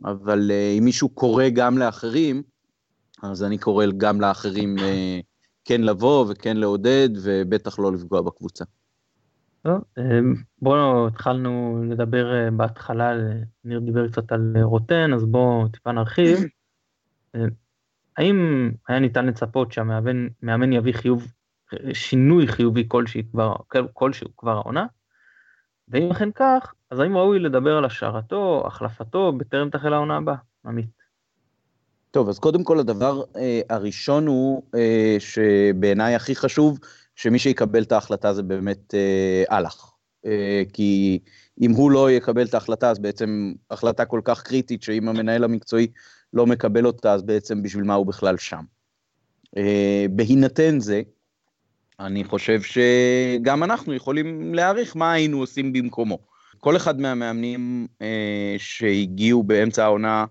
אבל 0.04 0.50
אם 0.78 0.84
מישהו 0.84 1.08
קורא 1.08 1.44
גם 1.48 1.78
לאחרים, 1.78 2.42
אז 3.22 3.44
אני 3.44 3.58
קורא 3.58 3.86
גם 3.96 4.20
לאחרים 4.20 4.78
אה, 4.78 5.20
כן 5.64 5.80
לבוא 5.80 6.26
וכן 6.28 6.56
לעודד, 6.56 7.08
ובטח 7.22 7.78
לא 7.78 7.92
לפגוע 7.92 8.22
בקבוצה. 8.22 8.64
אה, 9.66 9.72
בואו 10.62 11.06
התחלנו 11.06 11.82
לדבר 11.90 12.34
אה, 12.34 12.50
בהתחלה, 12.50 13.12
ניר 13.64 13.80
דיבר 13.80 14.08
קצת 14.08 14.32
על 14.32 14.56
רוטן, 14.62 15.12
אז 15.14 15.24
בואו 15.24 15.68
טיפה 15.68 15.92
נרחיב. 15.92 16.38
האם 18.16 18.70
היה 18.88 18.98
ניתן 18.98 19.26
לצפות 19.26 19.72
שהמאמן 19.72 20.72
יביא 20.72 20.92
חיוב, 20.92 21.32
שינוי 21.92 22.46
חיובי 22.46 22.84
כלשהו 22.88 23.20
כבר, 23.30 23.54
כלשהו 23.92 24.36
כבר 24.36 24.52
העונה? 24.52 24.86
ואם 25.88 26.10
אכן 26.10 26.28
כך, 26.34 26.74
אז 26.90 26.98
האם 26.98 27.16
ראוי 27.16 27.38
לדבר 27.38 27.76
על 27.76 27.84
השארתו, 27.84 28.62
החלפתו, 28.66 29.32
בטרם 29.32 29.70
תחל 29.70 29.92
העונה 29.92 30.16
הבאה? 30.16 30.36
עמית. 30.66 31.02
טוב, 32.10 32.28
אז 32.28 32.38
קודם 32.38 32.64
כל 32.64 32.78
הדבר 32.78 33.22
אה, 33.36 33.60
הראשון 33.70 34.26
הוא 34.26 34.62
אה, 34.74 35.16
שבעיניי 35.18 36.14
הכי 36.14 36.34
חשוב, 36.34 36.78
שמי 37.16 37.38
שיקבל 37.38 37.82
את 37.82 37.92
ההחלטה 37.92 38.34
זה 38.34 38.42
באמת 38.42 38.94
אה, 38.94 39.44
אהלך. 39.50 39.92
אה, 40.26 40.62
כי 40.72 41.18
אם 41.60 41.70
הוא 41.70 41.90
לא 41.90 42.10
יקבל 42.10 42.46
את 42.46 42.54
ההחלטה, 42.54 42.90
אז 42.90 42.98
בעצם 42.98 43.52
החלטה 43.70 44.04
כל 44.04 44.20
כך 44.24 44.42
קריטית, 44.42 44.82
שאם 44.82 45.08
המנהל 45.08 45.44
המקצועי 45.44 45.86
לא 46.32 46.46
מקבל 46.46 46.86
אותה, 46.86 47.12
אז 47.12 47.22
בעצם 47.22 47.62
בשביל 47.62 47.84
מה 47.84 47.94
הוא 47.94 48.06
בכלל 48.06 48.36
שם. 48.36 48.62
אה, 49.56 50.06
בהינתן 50.10 50.80
זה, 50.80 51.02
אני 52.06 52.24
חושב 52.24 52.60
שגם 52.62 53.64
אנחנו 53.64 53.94
יכולים 53.94 54.54
להעריך 54.54 54.96
מה 54.96 55.12
היינו 55.12 55.38
עושים 55.38 55.72
במקומו. 55.72 56.18
כל 56.58 56.76
אחד 56.76 57.00
מהמאמנים 57.00 57.86
אה, 58.02 58.54
שהגיעו 58.58 59.42
באמצע 59.42 59.84
העונה, 59.84 60.24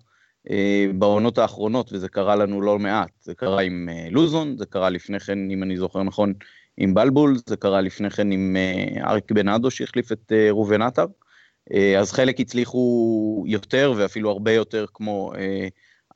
אה, 0.50 0.86
בעונות 0.96 1.38
האחרונות, 1.38 1.94
וזה 1.94 2.10
קרה 2.10 2.36
לנו 2.36 2.62
לא 2.62 2.80
מעט. 2.80 3.10
זה 3.22 3.36
קרה 3.36 3.62
עם 3.62 3.90
אה, 3.92 4.08
לוזון, 4.12 4.58
זה 4.58 4.66
קרה 4.66 4.90
לפני 4.90 5.20
כן, 5.20 5.52
אם 5.52 5.64
אני 5.64 5.78
זוכר 5.78 6.04
נכון, 6.04 6.34
עם 6.78 6.94
בלבול, 6.94 7.38
זה 7.46 7.58
קרה 7.58 7.82
לפני 7.82 8.10
כן 8.10 8.32
עם 8.32 8.56
אה, 8.58 9.10
אריק 9.10 9.32
בנאדו 9.32 9.72
שהחליף 9.72 10.12
את 10.12 10.32
ראובן 10.50 10.82
עטר. 10.82 11.06
אז 12.00 12.12
חלק 12.12 12.40
הצליחו 12.40 13.44
יותר 13.48 13.94
ואפילו 13.98 14.30
הרבה 14.32 14.52
יותר 14.52 14.86
כמו 14.94 15.34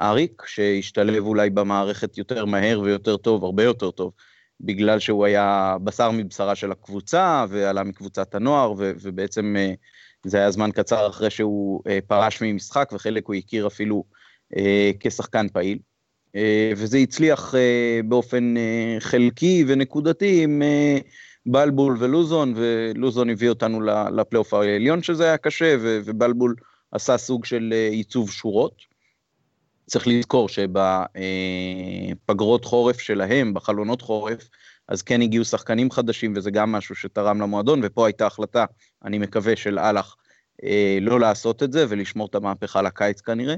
אריק, 0.02 0.44
שהשתלב 0.46 1.26
אולי 1.26 1.50
במערכת 1.50 2.18
יותר 2.18 2.46
מהר 2.46 2.80
ויותר 2.80 3.18
טוב, 3.18 3.44
הרבה 3.44 3.64
יותר 3.64 3.92
טוב, 3.92 4.12
בגלל 4.62 5.00
שהוא 5.00 5.26
היה 5.26 5.78
בשר 5.84 6.12
מבשרה 6.12 6.56
של 6.56 6.72
הקבוצה 6.72 7.46
ועלה 7.50 7.84
מקבוצת 7.84 8.36
הנוער, 8.36 8.74
ובעצם 8.78 9.56
זה 10.24 10.38
היה 10.38 10.52
זמן 10.52 10.72
קצר 10.72 11.08
אחרי 11.08 11.30
שהוא 11.30 11.82
פרש 12.08 12.42
ממשחק 12.42 12.90
וחלק 12.94 13.28
הוא 13.28 13.36
הכיר 13.36 13.68
אפילו 13.68 14.04
אה, 14.58 14.92
כשחקן 15.00 15.48
פעיל, 15.50 15.80
אה, 16.36 16.72
וזה 16.78 16.98
הצליח 16.98 17.56
אה, 17.56 18.00
באופן 18.06 18.54
חלקי 19.00 19.66
ונקודתי 19.68 20.44
עם 20.44 20.62
בלבול 21.46 21.98
ולוזון, 22.00 22.54
ולוזון 22.56 23.30
הביא 23.30 23.50
אותנו 23.50 23.82
לפלייאוף 24.12 24.54
העליון 24.54 25.04
שזה 25.04 25.24
היה 25.24 25.38
קשה, 25.38 25.76
ובלבול 25.82 26.56
עשה 26.92 27.18
סוג 27.18 27.46
של 27.46 27.74
ייצוב 27.92 28.32
שורות. 28.32 28.95
צריך 29.86 30.08
לזכור 30.08 30.50
שבפגרות 32.26 32.66
חורף 32.66 33.00
שלהם, 33.00 33.54
בחלונות 33.54 34.02
חורף, 34.02 34.50
אז 34.88 35.02
כן 35.02 35.22
הגיעו 35.22 35.46
שחקנים 35.46 35.92
חדשים, 35.92 36.34
וזה 36.36 36.52
גם 36.52 36.72
משהו 36.72 36.96
שתרם 36.96 37.42
למועדון, 37.42 37.82
ופה 37.84 38.08
הייתה 38.08 38.26
החלטה, 38.26 38.66
אני 39.04 39.18
מקווה, 39.18 39.56
של 39.56 39.80
אהלך, 39.80 40.16
לא 41.02 41.20
לעשות 41.20 41.64
את 41.64 41.72
זה 41.72 41.86
ולשמור 41.90 42.28
את 42.28 42.36
המהפכה 42.36 42.82
לקיץ 42.82 43.22
כנראה. 43.22 43.56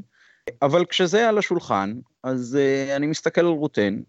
אבל 0.62 0.86
כשזה 0.86 1.30
על 1.30 1.38
השולחן, 1.38 1.94
אז 2.24 2.58
uh, 2.58 2.96
אני 2.96 3.08
מסתכל 3.08 3.42
על 3.42 3.48
רוטן, 3.48 4.00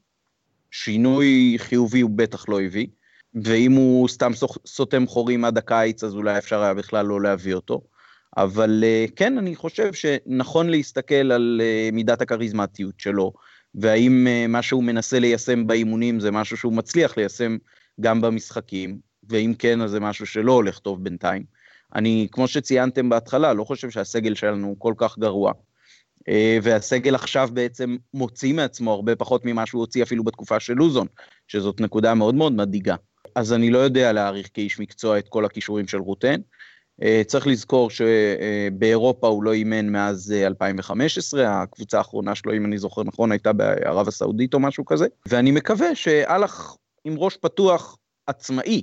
שינוי 0.71 1.55
חיובי 1.59 2.01
הוא 2.01 2.11
בטח 2.15 2.49
לא 2.49 2.61
הביא, 2.61 2.87
ואם 3.45 3.73
הוא 3.73 4.09
סתם 4.09 4.33
סותם 4.67 5.07
חורים 5.07 5.45
עד 5.45 5.59
הקיץ, 5.59 6.05
אז 6.05 6.15
אולי 6.15 6.39
אפשר 6.39 6.63
היה 6.63 6.75
בכלל 6.75 7.07
לא 7.07 7.23
להביא 7.23 7.55
אותו. 7.55 7.81
אבל 8.39 8.85
uh, 8.85 9.13
כן, 9.17 9.39
אני 9.39 9.57
חושב 9.57 9.93
שנכון 9.93 10.69
להסתכל 10.69 11.33
על 11.33 11.61
uh, 11.61 11.95
מידת 11.95 12.21
הכריזמטיות 12.21 13.01
שלו, 13.01 13.33
והאם 13.75 14.27
uh, 14.27 14.49
מה 14.49 14.63
שהוא 14.63 14.85
מנסה 14.85 15.19
ליישם 15.19 15.67
באימונים 15.67 16.21
זה 16.21 16.31
משהו 16.31 16.57
שהוא 16.57 16.73
מצליח 16.73 17.17
ליישם 17.17 17.57
גם 18.01 18.21
במשחקים, 18.21 18.99
ואם 19.29 19.55
כן, 19.59 19.81
אז 19.81 19.91
זה 19.91 20.01
משהו 20.01 20.27
שלא 20.27 20.53
הולך 20.53 20.79
טוב 20.79 21.05
בינתיים. 21.05 21.43
אני, 21.95 22.29
כמו 22.33 22.49
שציינתם 22.49 23.09
בהתחלה, 23.09 23.53
לא 23.53 23.65
חושב 23.65 23.91
שהסגל 23.91 24.35
שלנו 24.35 24.75
כל 24.79 24.95
כך 24.97 25.19
גרוע. 25.19 25.53
אה, 26.29 26.59
והסגל 26.63 27.15
עכשיו 27.15 27.49
בעצם 27.53 27.97
מוציא 28.15 28.55
מעצמו 28.55 28.93
הרבה 28.93 29.17
פחות 29.17 29.45
ממה 29.45 29.67
שהוא 29.67 29.81
הוציא 29.81 30.03
אפילו 30.03 30.25
בתקופה 30.25 30.61
של 30.61 30.75
לוזון, 30.75 31.07
שזאת 31.49 31.81
נקודה 31.81 32.15
מאוד 32.15 32.35
מאוד 32.35 32.53
מדאיגה. 32.53 32.97
אז 33.35 33.53
אני 33.53 33.71
לא 33.71 33.79
יודע 33.79 34.13
להעריך 34.13 34.49
כאיש 34.55 34.81
מקצוע 34.81 35.19
את 35.19 35.29
כל 35.29 35.45
הכישורים 35.45 35.89
של 35.89 35.99
רוטן. 35.99 36.41
אה, 37.03 37.23
צריך 37.27 37.47
לזכור 37.47 37.91
שבאירופה 37.91 39.29
הוא 39.29 39.43
לא 39.43 39.53
אימן 39.53 39.89
מאז 39.89 40.33
2015, 40.33 41.45
אה, 41.45 41.63
הקבוצה 41.63 41.99
האחרונה 41.99 42.35
שלו, 42.35 42.57
אם 42.57 42.65
אני 42.65 42.79
זוכר 42.79 43.03
נכון, 43.05 43.33
הייתה 43.33 43.53
בערב 43.53 44.09
הסעודית 44.09 44.55
או 44.55 44.61
משהו 44.61 44.85
כזה, 44.85 45.07
ואני 45.29 45.51
מקווה 45.51 45.95
שאלח 45.95 46.77
עם 47.05 47.15
ראש 47.19 47.37
פתוח 47.37 47.97
עצמאי, 48.27 48.83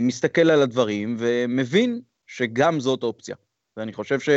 מסתכל 0.00 0.50
על 0.50 0.62
הדברים 0.62 1.16
ומבין 1.18 2.00
שגם 2.26 2.80
זאת 2.80 3.02
אופציה. 3.02 3.36
ואני 3.76 3.92
חושב 3.92 4.20
ש... 4.20 4.28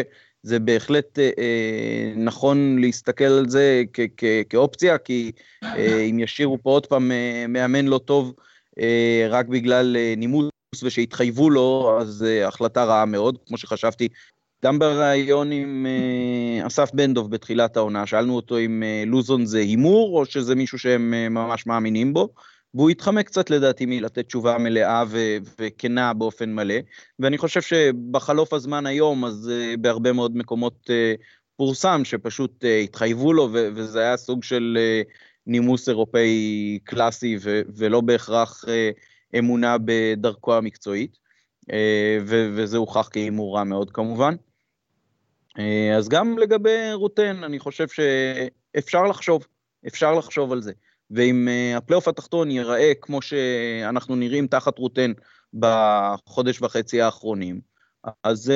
זה 0.44 0.60
בהחלט 0.60 1.20
אה, 1.20 1.30
אה, 1.38 2.14
נכון 2.16 2.80
להסתכל 2.80 3.24
על 3.24 3.50
זה 3.50 3.84
כאופציה, 4.50 4.98
כי 4.98 5.32
אה, 5.64 6.02
אם 6.02 6.20
ישאירו 6.20 6.58
פה 6.64 6.70
עוד 6.70 6.86
פעם 6.86 7.12
אה, 7.12 7.46
מאמן 7.50 7.86
לא 7.86 7.98
טוב 7.98 8.34
אה, 8.80 9.28
רק 9.30 9.48
בגלל 9.48 9.98
אה, 9.98 10.14
נימוס 10.18 10.51
ושהתחייבו 10.84 11.50
לו, 11.50 11.98
אז 12.02 12.26
אה, 12.28 12.48
החלטה 12.48 12.84
רעה 12.84 13.06
מאוד, 13.06 13.38
כמו 13.48 13.58
שחשבתי. 13.58 14.08
גם 14.66 14.80
בריאיון 14.80 15.52
עם 15.52 15.86
אה, 15.90 16.68
אסף 16.68 16.90
בן 16.94 17.14
דב 17.14 17.30
בתחילת 17.30 17.78
העונה, 17.78 18.06
שאלנו 18.06 18.36
אותו 18.36 18.60
אם 18.60 18.84
אה, 18.84 19.04
לוזון 19.08 19.46
זה 19.46 19.60
הימור 19.60 20.20
או 20.20 20.26
שזה 20.26 20.56
מישהו 20.56 20.80
שהם 20.80 21.12
ממש 21.34 21.68
מאמינים 21.68 22.14
בו. 22.14 22.30
והוא 22.74 22.90
התחמק 22.90 23.26
קצת 23.26 23.50
לדעתי 23.50 23.86
מלתת 23.86 24.28
תשובה 24.28 24.58
מלאה 24.58 25.04
ו- 25.08 25.38
וכנה 25.60 26.14
באופן 26.14 26.54
מלא, 26.54 26.76
ואני 27.20 27.38
חושב 27.38 27.62
שבחלוף 27.62 28.54
הזמן 28.54 28.86
היום, 28.86 29.26
אז 29.26 29.52
בהרבה 29.80 30.14
מאוד 30.14 30.38
מקומות 30.38 30.90
פורסם 31.58 32.02
שפשוט 32.04 32.66
התחייבו 32.84 33.34
לו, 33.34 33.50
ו- 33.54 33.68
וזה 33.76 34.00
היה 34.00 34.18
סוג 34.18 34.44
של 34.44 34.78
נימוס 35.48 35.90
אירופאי 35.90 36.80
קלאסי, 36.84 37.38
ו- 37.42 37.62
ולא 37.76 38.02
בהכרח 38.02 38.64
uh, 38.66 38.68
אמונה 39.40 39.78
בדרכו 39.86 40.54
המקצועית, 40.54 41.18
ו- 42.22 42.50
וזה 42.56 42.78
הוכח 42.78 43.10
כהימור 43.12 43.58
רע 43.58 43.64
מאוד 43.64 43.92
כמובן. 43.92 44.36
Uh, 45.58 45.98
אז 45.98 46.10
גם 46.10 46.38
לגבי 46.38 46.94
רוטן, 46.94 47.44
אני 47.44 47.60
חושב 47.60 47.88
שאפשר 47.88 49.04
לחשוב 49.04 49.48
אפשר 49.88 50.14
לחשוב 50.14 50.52
על 50.52 50.62
זה. 50.62 50.72
ואם 51.12 51.48
uh, 51.48 51.78
הפלייאוף 51.78 52.08
התחתון 52.08 52.52
ייראה 52.52 52.92
כמו 53.02 53.22
שאנחנו 53.22 54.16
נראים 54.16 54.48
תחת 54.48 54.78
רוטן 54.78 55.12
בחודש 55.54 56.62
וחצי 56.62 57.02
האחרונים, 57.02 57.62
אז 58.24 58.54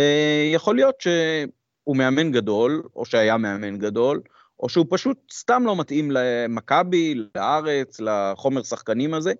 יכול 0.54 0.76
להיות 0.76 1.02
שהוא 1.02 1.98
מאמן 1.98 2.32
גדול, 2.32 2.84
או 2.96 3.06
שהיה 3.06 3.38
מאמן 3.38 3.78
גדול, 3.78 4.22
או 4.60 4.70
שהוא 4.70 4.86
פשוט 4.90 5.18
סתם 5.34 5.64
לא 5.66 5.76
מתאים 5.76 6.12
למכבי, 6.12 7.16
לארץ, 7.36 8.00
לחומר 8.00 8.64
שחקנים 8.64 9.14
הזה. 9.14 9.34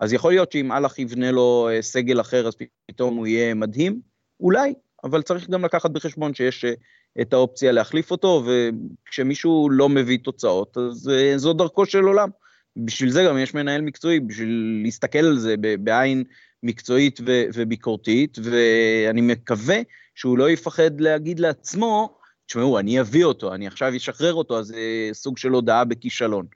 אז 0.00 0.12
יכול 0.12 0.32
להיות 0.32 0.52
שאם 0.52 0.72
אהלך 0.72 0.98
יבנה 0.98 1.30
לו 1.30 1.68
אה, 1.70 1.82
סגל 1.82 2.20
אחר, 2.20 2.48
אז 2.48 2.54
פתאום 2.86 3.16
הוא 3.16 3.26
יהיה 3.26 3.54
מדהים, 3.54 4.00
אולי, 4.40 4.74
אבל 5.04 5.22
צריך 5.22 5.50
גם 5.50 5.64
לקחת 5.64 5.90
בחשבון 5.90 6.34
שיש 6.34 6.64
אה, 6.64 6.72
את 7.20 7.32
האופציה 7.32 7.72
להחליף 7.72 8.10
אותו, 8.10 8.44
וכשמישהו 8.46 9.70
לא 9.70 9.88
מביא 9.88 10.18
תוצאות, 10.22 10.76
אז 10.78 11.08
אה, 11.08 11.38
זו 11.38 11.52
דרכו 11.52 11.86
של 11.86 12.04
עולם. 12.04 12.28
בשביל 12.76 13.10
זה 13.10 13.24
גם 13.24 13.38
יש 13.38 13.54
מנהל 13.54 13.80
מקצועי, 13.80 14.20
בשביל 14.20 14.80
להסתכל 14.84 15.18
על 15.18 15.38
זה 15.38 15.54
בעין 15.80 16.24
מקצועית 16.62 17.20
וביקורתית, 17.54 18.38
ואני 18.42 19.20
מקווה 19.20 19.76
שהוא 20.14 20.38
לא 20.38 20.50
יפחד 20.50 21.00
להגיד 21.00 21.40
לעצמו, 21.40 22.18
תשמעו, 22.46 22.78
אני 22.78 23.00
אביא 23.00 23.24
אותו, 23.24 23.54
אני 23.54 23.66
עכשיו 23.66 23.96
אשחרר 23.96 24.34
אותו, 24.34 24.58
אז 24.58 24.66
זה 24.66 25.10
סוג 25.12 25.38
של 25.38 25.48
הודעה 25.48 25.84
בכישלון. 25.84 26.46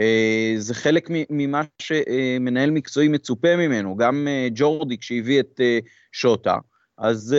אה, 0.00 0.54
זה 0.58 0.74
חלק 0.74 1.08
ממה 1.10 1.62
שמנהל 1.78 2.70
מקצועי 2.70 3.08
מצופה 3.08 3.56
ממנו, 3.56 3.96
גם 3.96 4.28
אה, 4.28 4.48
ג'ורדי 4.54 4.98
כשהביא 4.98 5.40
את 5.40 5.60
אה, 5.60 5.78
שוטה, 6.12 6.56
אז 6.98 7.36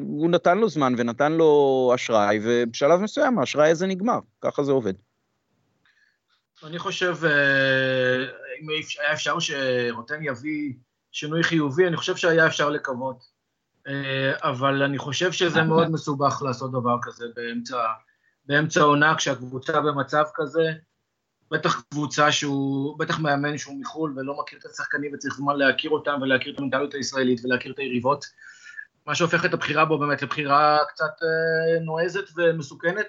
הוא 0.00 0.30
נתן 0.30 0.58
לו 0.58 0.68
זמן 0.68 0.94
ונתן 0.98 1.32
לו 1.32 1.92
אשראי, 1.94 2.38
ובשלב 2.42 3.00
מסוים 3.00 3.38
האשראי 3.38 3.70
הזה 3.70 3.86
נגמר, 3.86 4.18
ככה 4.40 4.62
זה 4.62 4.72
עובד. 4.72 4.94
אני 6.66 6.78
חושב, 6.78 7.16
אם 8.62 8.68
היה 9.00 9.12
אפשר 9.12 9.38
שרוטן 9.38 10.22
יביא 10.22 10.72
שינוי 11.12 11.42
חיובי, 11.42 11.86
אני 11.86 11.96
חושב 11.96 12.16
שהיה 12.16 12.46
אפשר 12.46 12.70
לקוות. 12.70 13.24
אבל 14.42 14.82
אני 14.82 14.98
חושב 14.98 15.32
שזה 15.32 15.62
מאוד 15.62 15.90
מסובך 15.90 16.42
לעשות 16.42 16.72
דבר 16.72 16.96
כזה 17.02 17.24
באמצע, 17.36 17.76
באמצע 18.46 18.80
עונה, 18.80 19.14
כשהקבוצה 19.14 19.80
במצב 19.80 20.24
כזה. 20.34 20.72
בטח 21.50 21.82
קבוצה 21.90 22.32
שהוא, 22.32 22.98
בטח 22.98 23.18
מאמן 23.18 23.58
שהוא 23.58 23.80
מחו"ל 23.80 24.14
ולא 24.16 24.38
מכיר 24.40 24.58
את 24.58 24.64
השחקנים 24.64 25.14
וצריך 25.14 25.34
זמן 25.34 25.56
להכיר 25.56 25.90
אותם 25.90 26.18
ולהכיר 26.22 26.54
את 26.54 26.58
המנטליות 26.58 26.94
הישראלית 26.94 27.44
ולהכיר 27.44 27.72
את 27.72 27.78
היריבות. 27.78 28.24
מה 29.06 29.14
שהופך 29.14 29.44
את 29.44 29.54
הבחירה 29.54 29.84
בו 29.84 29.98
באמת 29.98 30.22
לבחירה 30.22 30.78
קצת 30.88 31.22
אה, 31.22 31.80
נועזת 31.84 32.24
ומסוכנת, 32.36 33.06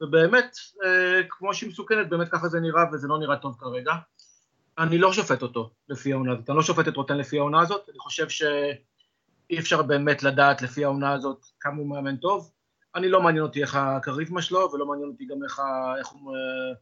ובאמת, 0.00 0.56
אה, 0.84 1.20
כמו 1.28 1.54
שהיא 1.54 1.70
מסוכנת, 1.70 2.08
באמת 2.08 2.28
ככה 2.28 2.48
זה 2.48 2.60
נראה 2.60 2.82
וזה 2.92 3.08
לא 3.08 3.18
נראה 3.18 3.36
טוב 3.36 3.56
כרגע. 3.58 3.92
אני 4.78 4.98
לא 4.98 5.12
שופט 5.12 5.42
אותו 5.42 5.70
לפי 5.88 6.12
העונה 6.12 6.32
הזאת, 6.32 6.50
אני 6.50 6.56
לא 6.56 6.62
שופט 6.62 6.88
את 6.88 6.96
רוטן 6.96 7.18
לפי 7.18 7.38
העונה 7.38 7.60
הזאת, 7.60 7.88
אני 7.88 7.98
חושב 7.98 8.28
שאי 8.28 9.58
אפשר 9.58 9.82
באמת 9.82 10.22
לדעת 10.22 10.62
לפי 10.62 10.84
העונה 10.84 11.12
הזאת 11.12 11.44
כמה 11.60 11.76
הוא 11.76 11.88
מאמן 11.88 12.16
טוב. 12.16 12.50
אני 12.94 13.08
לא 13.08 13.22
מעניין 13.22 13.42
אותי 13.42 13.62
איך 13.62 13.74
הכריזמה 13.74 14.42
שלו 14.42 14.72
ולא 14.72 14.86
מעניין 14.86 15.08
אותי 15.08 15.26
גם 15.26 15.44
איך, 15.44 15.60
איך 15.98 16.08
הוא... 16.08 16.36
אה, 16.36 16.74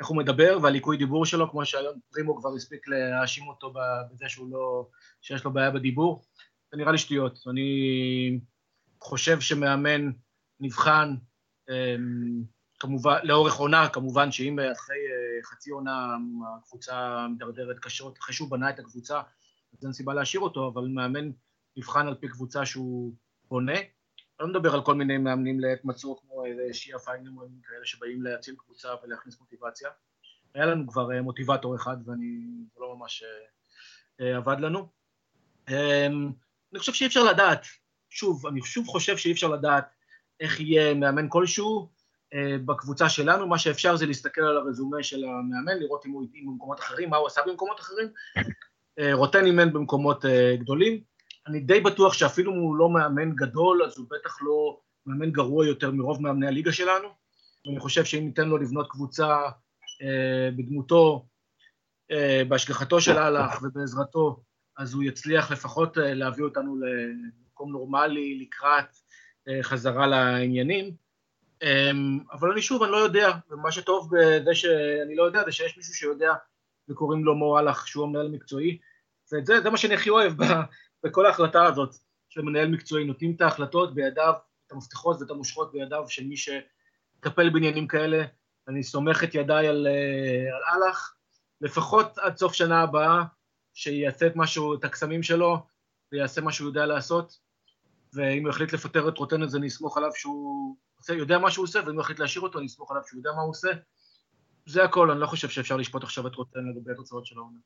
איך 0.00 0.08
הוא 0.08 0.16
מדבר 0.16 0.58
והליקוי 0.62 0.96
דיבור 0.96 1.26
שלו, 1.26 1.50
כמו 1.50 1.64
שהיום 1.64 1.98
פרימו 2.12 2.36
כבר 2.36 2.54
הספיק 2.54 2.88
להאשים 2.88 3.48
אותו 3.48 3.72
בזה 3.72 4.28
שהוא 4.28 4.50
לא, 4.50 4.88
שיש 5.20 5.44
לו 5.44 5.52
בעיה 5.52 5.70
בדיבור, 5.70 6.22
זה 6.70 6.76
נראה 6.76 6.92
לי 6.92 6.98
שטויות. 6.98 7.38
אני 7.50 8.40
חושב 9.00 9.40
שמאמן 9.40 10.10
נבחן, 10.60 11.14
אמ, 11.70 12.42
כמובן, 12.78 13.18
לאורך 13.22 13.54
עונה, 13.54 13.88
כמובן 13.88 14.32
שאם 14.32 14.58
אחרי 14.72 14.96
אה, 14.96 15.42
חצי 15.42 15.70
עונה 15.70 16.16
הקבוצה 16.58 17.26
מדרדרת 17.28 17.78
קשות, 17.78 18.18
אחרי 18.18 18.34
שהוא 18.34 18.50
בנה 18.50 18.70
את 18.70 18.78
הקבוצה, 18.78 19.20
אז 19.72 19.84
אין 19.84 19.92
סיבה 19.92 20.14
להשאיר 20.14 20.42
אותו, 20.42 20.68
אבל 20.74 20.86
מאמן 20.88 21.30
נבחן 21.76 22.06
על 22.06 22.14
פי 22.14 22.28
קבוצה 22.28 22.66
שהוא 22.66 23.14
בונה. 23.48 23.78
לא 24.40 24.46
מדבר 24.46 24.74
על 24.74 24.82
כל 24.82 24.94
מיני 24.94 25.18
מאמנים 25.18 25.60
לעת 25.60 25.84
מצוא, 25.84 26.16
כמו 26.20 26.42
שיעה 26.72 26.98
פיינמן 26.98 27.46
כאלה 27.62 27.84
שבאים 27.84 28.22
להציל 28.22 28.54
קבוצה 28.58 28.88
ולהכניס 29.02 29.40
מוטיבציה. 29.40 29.90
היה 30.54 30.66
לנו 30.66 30.86
כבר 30.88 31.12
אה, 31.12 31.22
מוטיבטור 31.22 31.76
אחד, 31.76 31.96
ואני, 32.06 32.40
זה 32.74 32.80
לא 32.80 32.96
ממש 32.96 33.22
אה, 33.22 34.26
אה, 34.26 34.36
עבד 34.36 34.60
לנו. 34.60 34.88
אמ, 35.68 36.32
אני 36.72 36.78
חושב 36.78 36.92
שאי 36.92 37.06
אפשר 37.06 37.24
לדעת, 37.24 37.66
שוב, 38.10 38.46
אני 38.46 38.62
שוב 38.62 38.86
חושב 38.86 39.16
שאי 39.16 39.32
אפשר 39.32 39.48
לדעת 39.48 39.84
איך 40.40 40.60
יהיה 40.60 40.94
מאמן 40.94 41.26
כלשהו 41.28 41.94
בקבוצה 42.64 43.08
שלנו, 43.08 43.46
מה 43.46 43.58
שאפשר 43.58 43.96
זה 43.96 44.06
להסתכל 44.06 44.40
על 44.40 44.56
הרזומה 44.56 45.02
של 45.02 45.24
המאמן, 45.24 45.78
לראות 45.80 46.06
אם 46.06 46.10
הוא 46.10 46.24
התאים 46.24 46.46
במקומות 46.46 46.80
אחרים, 46.80 47.10
מה 47.10 47.16
הוא 47.16 47.26
עשה 47.26 47.40
במקומות 47.46 47.80
אחרים. 47.80 48.08
רוטן 49.12 49.46
אימן 49.46 49.72
במקומות 49.72 50.24
גדולים, 50.58 51.00
אני 51.46 51.60
די 51.60 51.80
בטוח 51.80 52.12
שאפילו 52.12 52.52
אם 52.52 52.58
הוא 52.58 52.76
לא 52.76 52.90
מאמן 52.90 53.34
גדול, 53.34 53.82
אז 53.82 53.98
הוא 53.98 54.06
בטח 54.10 54.42
לא 54.42 54.80
מאמן 55.06 55.30
גרוע 55.30 55.66
יותר 55.66 55.90
מרוב 55.90 56.22
מאמני 56.22 56.46
הליגה 56.46 56.72
שלנו. 56.72 57.08
אני 57.68 57.80
חושב 57.80 58.04
שאם 58.04 58.24
ניתן 58.24 58.48
לו 58.48 58.58
לבנות 58.58 58.90
קבוצה 58.90 59.28
אה, 60.02 60.50
בדמותו, 60.56 61.26
אה, 62.10 62.42
בהשגחתו 62.48 63.00
של 63.00 63.18
אהלך 63.18 63.62
ובעזרתו, 63.62 64.42
אז 64.76 64.94
הוא 64.94 65.02
יצליח 65.02 65.50
לפחות 65.50 65.98
אה, 65.98 66.14
להביא 66.14 66.44
אותנו 66.44 66.76
למקום 66.76 67.72
נורמלי 67.72 68.38
לקראת 68.38 68.96
אה, 69.48 69.62
חזרה 69.62 70.06
לעניינים. 70.06 70.94
אה, 71.62 71.90
אבל 72.32 72.52
אני 72.52 72.62
שוב, 72.62 72.82
אני 72.82 72.92
לא 72.92 72.96
יודע, 72.96 73.30
ומה 73.50 73.72
שטוב 73.72 74.10
בזה 74.12 74.54
שאני 74.54 75.16
לא 75.16 75.22
יודע, 75.22 75.44
זה 75.44 75.52
שיש 75.52 75.76
מישהו 75.76 75.94
שיודע 75.94 76.34
וקוראים 76.88 77.24
לו 77.24 77.34
מו 77.34 77.56
אהלך, 77.56 77.86
שהוא 77.88 78.04
המנהל 78.04 78.26
המקצועי, 78.26 78.78
ואת 79.32 79.46
זה, 79.46 79.60
זה 79.60 79.70
מה 79.70 79.76
שאני 79.76 79.94
הכי 79.94 80.10
אוהב 80.10 80.32
בכל 81.04 81.26
ההחלטה 81.26 81.64
הזאת 81.64 81.94
של 82.28 82.42
מנהל 82.42 82.68
מקצועי, 82.68 83.04
נותנים 83.04 83.34
את 83.36 83.40
ההחלטות 83.40 83.94
בידיו, 83.94 84.34
את 84.66 84.72
המפתחות 84.72 85.20
ואת 85.20 85.30
המושכות 85.30 85.72
בידיו 85.72 86.04
של 86.08 86.24
מי 86.24 86.36
שטפל 86.36 87.50
בעניינים 87.50 87.86
כאלה. 87.86 88.24
אני 88.68 88.82
סומך 88.82 89.24
את 89.24 89.34
ידיי 89.34 89.68
על, 89.68 89.86
אה, 89.86 90.74
על 90.74 90.92
לפחות 91.60 92.18
עד 92.18 92.36
סוף 92.36 92.52
שנה 92.52 92.82
הבאה, 92.82 93.22
שיעשה 93.74 94.26
את 94.26 94.36
משהו, 94.36 94.74
את 94.74 94.84
הקסמים 94.84 95.22
שלו, 95.22 95.66
ויעשה 96.12 96.40
מה 96.40 96.52
שהוא 96.52 96.68
יודע 96.68 96.86
לעשות, 96.86 97.38
ואם 98.14 98.42
הוא 98.42 98.50
יחליט 98.50 98.72
לפטר 98.72 99.08
את 99.08 99.18
רוטן 99.18 99.42
אז 99.42 99.56
אני 99.56 99.66
אסמוך 99.66 99.96
עליו 99.98 100.10
שהוא 100.14 100.76
עושה, 100.98 101.14
יודע 101.14 101.38
מה 101.38 101.50
שהוא 101.50 101.64
עושה, 101.64 101.80
ואם 101.86 101.94
הוא 101.94 102.00
יחליט 102.00 102.18
להשאיר 102.18 102.42
אותו, 102.42 102.58
אני 102.58 102.66
אסמוך 102.66 102.90
עליו 102.90 103.02
שהוא 103.06 103.18
יודע 103.18 103.32
מה 103.32 103.42
הוא 103.42 103.50
עושה. 103.50 103.68
זה 104.66 104.84
הכל, 104.84 105.10
אני 105.10 105.20
לא 105.20 105.26
חושב 105.26 105.48
שאפשר 105.48 105.76
לשפוט 105.76 106.02
עכשיו 106.02 106.26
את 106.26 106.34
רוטן 106.34 106.60
לגבי 106.70 106.92
התוצאות 106.92 107.26
של 107.26 107.38
העונה. 107.38 107.58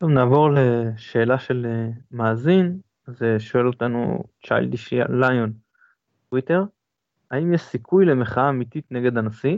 טוב, 0.00 0.10
נעבור 0.10 0.48
לשאלה 0.50 1.38
של 1.38 1.66
אה, 1.66 1.88
מאזין, 2.10 2.78
אז 3.06 3.22
אה, 3.22 3.40
שואל 3.40 3.66
אותנו 3.66 4.24
צ'יילדיש 4.46 4.94
ליון, 5.08 5.52
טוויטר, 6.28 6.64
האם 7.30 7.54
יש 7.54 7.62
סיכוי 7.62 8.04
למחאה 8.04 8.48
אמיתית 8.48 8.84
נגד 8.90 9.18
הנשיא? 9.18 9.56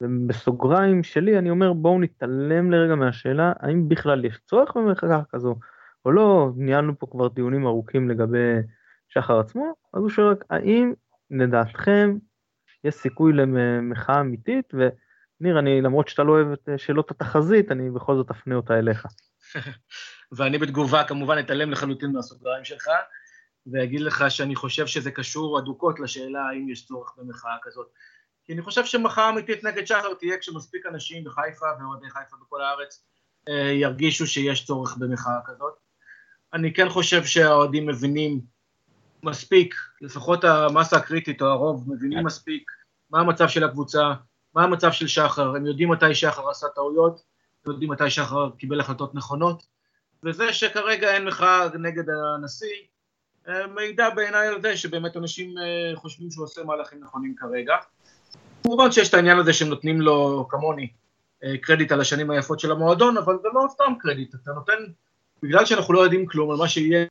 ובסוגריים 0.00 1.02
שלי 1.02 1.38
אני 1.38 1.50
אומר 1.50 1.72
בואו 1.72 2.00
נתעלם 2.00 2.70
לרגע 2.70 2.94
מהשאלה 2.94 3.52
האם 3.60 3.88
בכלל 3.88 4.24
יש 4.24 4.38
צורך 4.46 4.76
במחאה 4.76 5.20
כזו 5.32 5.56
או 6.04 6.12
לא, 6.12 6.50
ניהלנו 6.56 6.98
פה 6.98 7.06
כבר 7.10 7.28
דיונים 7.28 7.66
ארוכים 7.66 8.08
לגבי 8.08 8.54
שחר 9.08 9.40
עצמו, 9.40 9.74
אז 9.94 10.02
הוא 10.02 10.10
שואל 10.10 10.26
רק 10.26 10.44
האם 10.50 10.92
לדעתכם 11.30 12.16
יש 12.84 12.94
סיכוי 12.94 13.32
למחאה 13.32 14.20
אמיתית, 14.20 14.74
וניר, 14.74 15.58
אני 15.58 15.80
למרות 15.82 16.08
שאתה 16.08 16.22
לא 16.22 16.32
אוהב 16.32 16.52
את 16.52 16.68
אה, 16.68 16.78
שאלות 16.78 17.10
התחזית, 17.10 17.72
אני 17.72 17.90
בכל 17.90 18.16
זאת 18.16 18.30
אפנה 18.30 18.54
אותה 18.54 18.78
אליך. 18.78 19.06
ואני 20.32 20.58
בתגובה 20.58 21.04
כמובן 21.04 21.38
אתעלם 21.38 21.70
לחלוטין 21.70 22.12
מהסוגריים 22.12 22.64
שלך, 22.64 22.88
ואגיד 23.72 24.00
לך 24.00 24.24
שאני 24.28 24.56
חושב 24.56 24.86
שזה 24.86 25.10
קשור 25.10 25.58
אדוקות 25.58 26.00
לשאלה 26.00 26.48
האם 26.48 26.68
יש 26.68 26.86
צורך 26.86 27.14
במחאה 27.16 27.56
כזאת. 27.62 27.88
כי 28.44 28.52
אני 28.52 28.62
חושב 28.62 28.84
שמחאה 28.84 29.28
אמיתית 29.28 29.64
נגד 29.64 29.86
שחר 29.86 30.14
תהיה 30.14 30.38
כשמספיק 30.38 30.86
אנשים 30.86 31.24
בחיפה 31.24 31.66
ואוהדי 31.80 32.10
חיפה 32.10 32.36
בכל 32.42 32.62
הארץ 32.62 33.04
אה, 33.48 33.72
ירגישו 33.72 34.26
שיש 34.26 34.66
צורך 34.66 34.96
במחאה 34.96 35.38
כזאת. 35.46 35.74
אני 36.52 36.74
כן 36.74 36.88
חושב 36.88 37.24
שהאוהדים 37.24 37.86
מבינים 37.86 38.40
מספיק, 39.22 39.74
לפחות 40.00 40.44
המסה 40.44 40.96
הקריטית 40.96 41.42
או 41.42 41.46
הרוב 41.46 41.92
מבינים 41.92 42.26
מספיק 42.26 42.70
מה 43.10 43.20
המצב 43.20 43.48
של 43.48 43.64
הקבוצה, 43.64 44.12
מה 44.54 44.64
המצב 44.64 44.92
של 44.92 45.06
שחר, 45.06 45.56
הם 45.56 45.66
יודעים 45.66 45.90
מתי 45.90 46.14
שחר 46.14 46.50
עשה 46.50 46.66
טעויות, 46.74 47.22
יודעים 47.70 47.90
מתי 47.90 48.10
שחר 48.10 48.50
קיבל 48.50 48.80
החלטות 48.80 49.14
נכונות, 49.14 49.66
וזה 50.24 50.52
שכרגע 50.52 51.14
אין 51.14 51.24
מחאה 51.24 51.68
נגד 51.78 52.04
הנשיא, 52.10 52.76
אה, 53.48 53.66
מידע 53.66 54.10
בעיניי 54.10 54.48
על 54.48 54.62
זה 54.62 54.76
שבאמת 54.76 55.16
אנשים 55.16 55.58
אה, 55.58 55.96
חושבים 55.96 56.30
שהוא 56.30 56.44
עושה 56.44 56.64
מהלכים 56.64 57.00
נכונים 57.00 57.34
כרגע. 57.38 57.76
כמובן 58.62 58.92
שיש 58.92 59.08
את 59.08 59.14
העניין 59.14 59.38
הזה 59.38 59.52
שהם 59.52 59.68
נותנים 59.68 60.00
לו, 60.00 60.46
כמוני, 60.48 60.88
אה, 61.44 61.58
קרדיט 61.62 61.92
על 61.92 62.00
השנים 62.00 62.30
היפות 62.30 62.60
של 62.60 62.72
המועדון, 62.72 63.16
אבל 63.16 63.38
זה 63.42 63.48
לא 63.54 63.66
סתם 63.68 63.92
קרדיט, 64.00 64.34
אתה 64.34 64.50
נותן, 64.52 64.82
בגלל 65.42 65.66
שאנחנו 65.66 65.94
לא 65.94 66.00
יודעים 66.00 66.26
כלום 66.26 66.50
על 66.50 66.56
מה 66.56 66.68
שיהיה, 66.68 67.06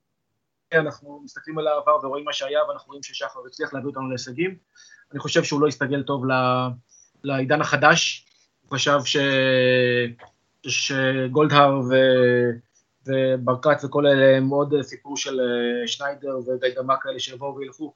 אנחנו 0.73 1.21
מסתכלים 1.23 1.59
על 1.59 1.67
העבר 1.67 2.05
ורואים 2.05 2.25
מה 2.25 2.33
שהיה, 2.33 2.63
ואנחנו 2.63 2.87
רואים 2.87 3.03
ששחר 3.03 3.39
הצליח 3.47 3.73
להביא 3.73 3.89
אותנו 3.89 4.09
להישגים. 4.09 4.57
אני 5.11 5.19
חושב 5.19 5.43
שהוא 5.43 5.61
לא 5.61 5.67
יסתגל 5.67 6.03
טוב 6.03 6.23
לעידן 7.23 7.61
החדש, 7.61 8.25
הוא 8.61 8.75
חשב 8.75 8.99
ש... 9.05 9.17
שגולדהר 10.63 11.79
ו... 11.89 11.95
וברקת 13.07 13.83
וכל 13.83 14.07
אלה 14.07 14.37
הם 14.37 14.49
עוד 14.49 14.81
סיפור 14.81 15.17
של 15.17 15.39
אה, 15.39 15.87
שניידר 15.87 16.37
וגיידמה 16.37 16.97
כאלה 17.01 17.19
שיבואו 17.19 17.55
וילכו. 17.55 17.93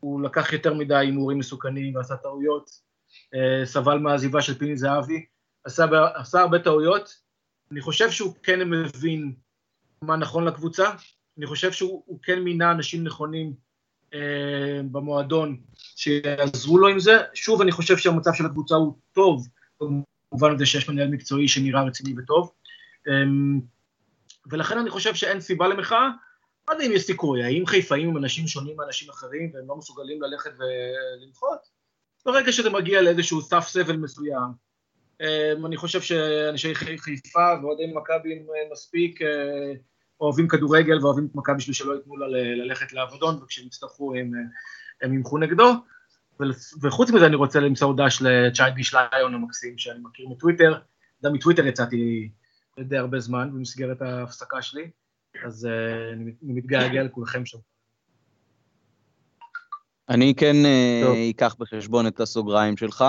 הוא 0.00 0.22
לקח 0.22 0.52
יותר 0.52 0.74
מדי 0.74 0.96
הימורים 0.96 1.38
מסוכנים 1.38 1.96
ועשה 1.96 2.16
טעויות, 2.16 2.70
אה, 3.34 3.66
סבל 3.66 3.98
מהעזיבה 3.98 4.42
של 4.42 4.58
פיני 4.58 4.76
זהבי, 4.76 5.24
עשה, 5.64 5.84
עשה 6.14 6.40
הרבה 6.40 6.58
טעויות. 6.58 7.14
אני 7.72 7.80
חושב 7.80 8.10
שהוא 8.10 8.34
כן 8.42 8.70
מבין 8.70 9.32
מה 10.02 10.16
נכון 10.16 10.44
לקבוצה, 10.44 10.90
אני 11.38 11.46
חושב 11.46 11.72
שהוא 11.72 12.18
כן 12.22 12.40
מינה 12.40 12.70
אנשים 12.70 13.04
נכונים 13.04 13.52
אה, 14.14 14.80
במועדון 14.90 15.60
שיעזרו 15.76 16.78
לו 16.78 16.88
עם 16.88 17.00
זה. 17.00 17.18
שוב, 17.34 17.60
אני 17.60 17.72
חושב 17.72 17.96
שהמצב 17.96 18.30
של 18.34 18.46
הקבוצה 18.46 18.74
הוא 18.74 18.94
טוב, 19.12 19.48
במובן 20.32 20.54
הזה 20.54 20.66
שיש 20.66 20.88
מנהל 20.88 21.08
מקצועי 21.08 21.48
שנראה 21.48 21.82
רציני 21.82 22.14
וטוב. 22.18 22.52
אה, 23.08 23.12
ולכן 24.50 24.78
אני 24.78 24.90
חושב 24.90 25.14
שאין 25.14 25.40
סיבה 25.40 25.68
למחאה. 25.68 26.08
לא 26.68 26.72
יודע 26.72 26.86
אם 26.86 26.92
יש 26.92 27.02
סיכוי, 27.02 27.44
האם 27.44 27.66
חיפאים 27.66 28.08
הם 28.08 28.16
אנשים 28.16 28.46
שונים 28.46 28.76
מאנשים 28.76 29.10
אחרים 29.10 29.50
והם 29.54 29.68
לא 29.68 29.76
מסוגלים 29.76 30.22
ללכת 30.22 30.50
ולמחות? 30.58 31.58
ברגע 32.26 32.52
שזה 32.52 32.70
מגיע 32.70 33.02
לאיזשהו 33.02 33.42
סף 33.42 33.68
סבל 33.68 33.96
מסוים, 33.96 34.52
אה, 35.20 35.52
אני 35.66 35.76
חושב 35.76 36.00
שאנשי 36.00 36.74
חיפה 36.74 37.54
ואוהדי 37.62 37.92
מכבי 37.94 38.32
אה, 38.32 38.72
מספיק 38.72 39.20
אוהבים 40.20 40.48
כדורגל 40.48 40.98
ואוהבים 41.02 41.26
את 41.30 41.34
מכבי 41.34 41.56
בשביל 41.56 41.74
שלא 41.74 41.94
ייתנו 41.94 42.16
לה 42.16 42.28
ללכת 42.28 42.92
לעבודון, 42.92 43.42
וכשהם 43.42 43.66
יצטרכו 43.66 44.14
הם, 44.14 44.32
הם 45.02 45.14
ימחו 45.14 45.38
נגדו. 45.38 45.72
וחוץ 46.82 47.10
מזה 47.10 47.26
אני 47.26 47.36
רוצה 47.36 47.60
למסור 47.60 47.96
דש 47.96 48.22
לצ'ייבי 48.22 48.84
שליון 48.84 49.34
המקסים 49.34 49.78
שאני 49.78 49.98
מכיר 50.02 50.28
מטוויטר, 50.28 50.78
גם 51.24 51.32
מטוויטר 51.32 51.66
יצאתי 51.66 52.28
די 52.80 52.96
הרבה 52.96 53.20
זמן 53.20 53.50
במסגרת 53.54 54.02
ההפסקה 54.02 54.62
שלי, 54.62 54.90
אז 55.44 55.68
uh, 55.70 56.14
אני 56.14 56.32
מתגעגע 56.42 57.02
לכולכם 57.02 57.46
שם. 57.46 57.58
אני 60.08 60.34
כן 60.34 60.56
uh, 60.64 61.30
אקח 61.30 61.56
בחשבון 61.58 62.06
את 62.06 62.20
הסוגריים 62.20 62.76
שלך, 62.76 63.04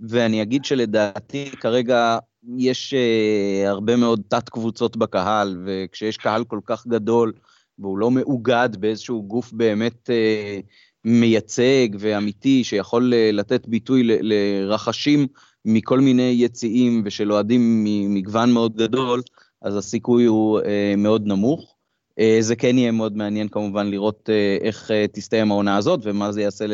ואני 0.00 0.42
אגיד 0.42 0.64
שלדעתי 0.64 1.50
כרגע 1.50 2.18
יש 2.56 2.94
uh, 2.94 3.68
הרבה 3.68 3.96
מאוד 3.96 4.22
תת-קבוצות 4.28 4.96
בקהל, 4.96 5.62
וכשיש 5.66 6.16
קהל 6.16 6.44
כל 6.44 6.60
כך 6.66 6.86
גדול, 6.86 7.32
והוא 7.78 7.98
לא 7.98 8.10
מאוגד 8.10 8.68
באיזשהו 8.78 9.22
גוף 9.22 9.52
באמת 9.52 10.10
uh, 10.10 10.66
מייצג 11.04 11.88
ואמיתי, 11.98 12.64
שיכול 12.64 13.12
uh, 13.12 13.32
לתת 13.32 13.66
ביטוי 13.66 14.02
לרחשים 14.04 15.26
מכל 15.64 16.00
מיני 16.00 16.34
יציאים 16.38 17.02
ושל 17.04 17.32
אוהדים 17.32 17.84
ממגוון 17.84 18.52
מאוד 18.52 18.76
גדול, 18.76 19.22
אז 19.62 19.76
הסיכוי 19.76 20.24
הוא 20.24 20.60
uh, 20.60 20.64
מאוד 20.96 21.26
נמוך. 21.26 21.74
Uh, 22.20 22.22
זה 22.40 22.56
כן 22.56 22.78
יהיה 22.78 22.92
מאוד 22.92 23.16
מעניין 23.16 23.48
כמובן 23.48 23.86
לראות 23.86 24.28
uh, 24.28 24.64
איך 24.64 24.90
uh, 24.90 25.12
תסתיים 25.12 25.50
העונה 25.50 25.76
הזאת 25.76 26.00
ומה 26.02 26.32
זה 26.32 26.42
יעשה 26.42 26.64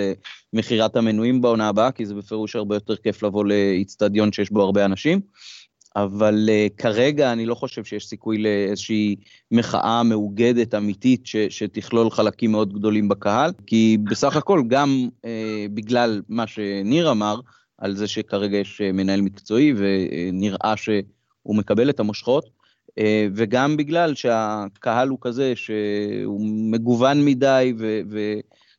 למכירת 0.53 0.97
המנויים 0.97 1.41
בעונה 1.41 1.69
הבאה, 1.69 1.93
כי 1.93 2.07
זה 2.07 2.15
בפירוש 2.15 2.57
הרבה 2.57 2.77
יותר 2.77 2.97
כיף 2.97 3.23
לבוא 3.23 3.45
לאיצטדיון 3.45 4.33
שיש 4.33 4.51
בו 4.51 4.63
הרבה 4.63 4.85
אנשים. 4.85 5.21
אבל 6.05 6.49
uh, 6.49 6.77
כרגע 6.77 7.33
אני 7.33 7.47
לא 7.47 7.55
חושב 7.55 7.85
שיש 7.85 8.07
סיכוי 8.07 8.39
לאיזושהי 8.39 9.17
מחאה 9.51 10.03
מאוגדת 10.03 10.75
אמיתית 10.75 11.27
ש, 11.27 11.37
שתכלול 11.37 12.11
חלקים 12.11 12.53
מאוד 12.53 12.73
גדולים 12.73 13.09
בקהל, 13.09 13.51
כי 13.67 13.99
בסך 14.11 14.37
הכל 14.37 14.63
גם 14.69 15.09
uh, 15.17 15.29
בגלל 15.75 16.23
מה 16.29 16.47
שניר 16.47 17.11
אמר, 17.11 17.41
על 17.79 17.97
זה 17.97 18.07
שכרגע 18.09 18.57
יש 18.57 18.81
uh, 18.81 18.93
מנהל 18.93 19.21
מקצועי 19.21 19.75
ונראה 19.77 20.75
שהוא 20.77 21.57
מקבל 21.57 21.91
את 21.91 22.01
המושכות, 22.01 22.45
uh, 22.45 23.03
וגם 23.35 23.77
בגלל 23.77 24.15
שהקהל 24.15 25.09
הוא 25.09 25.19
כזה 25.21 25.53
שהוא 25.57 26.41
מגוון 26.71 27.25
מדי 27.25 27.73
ו... 27.79 28.01
ו 28.11 28.19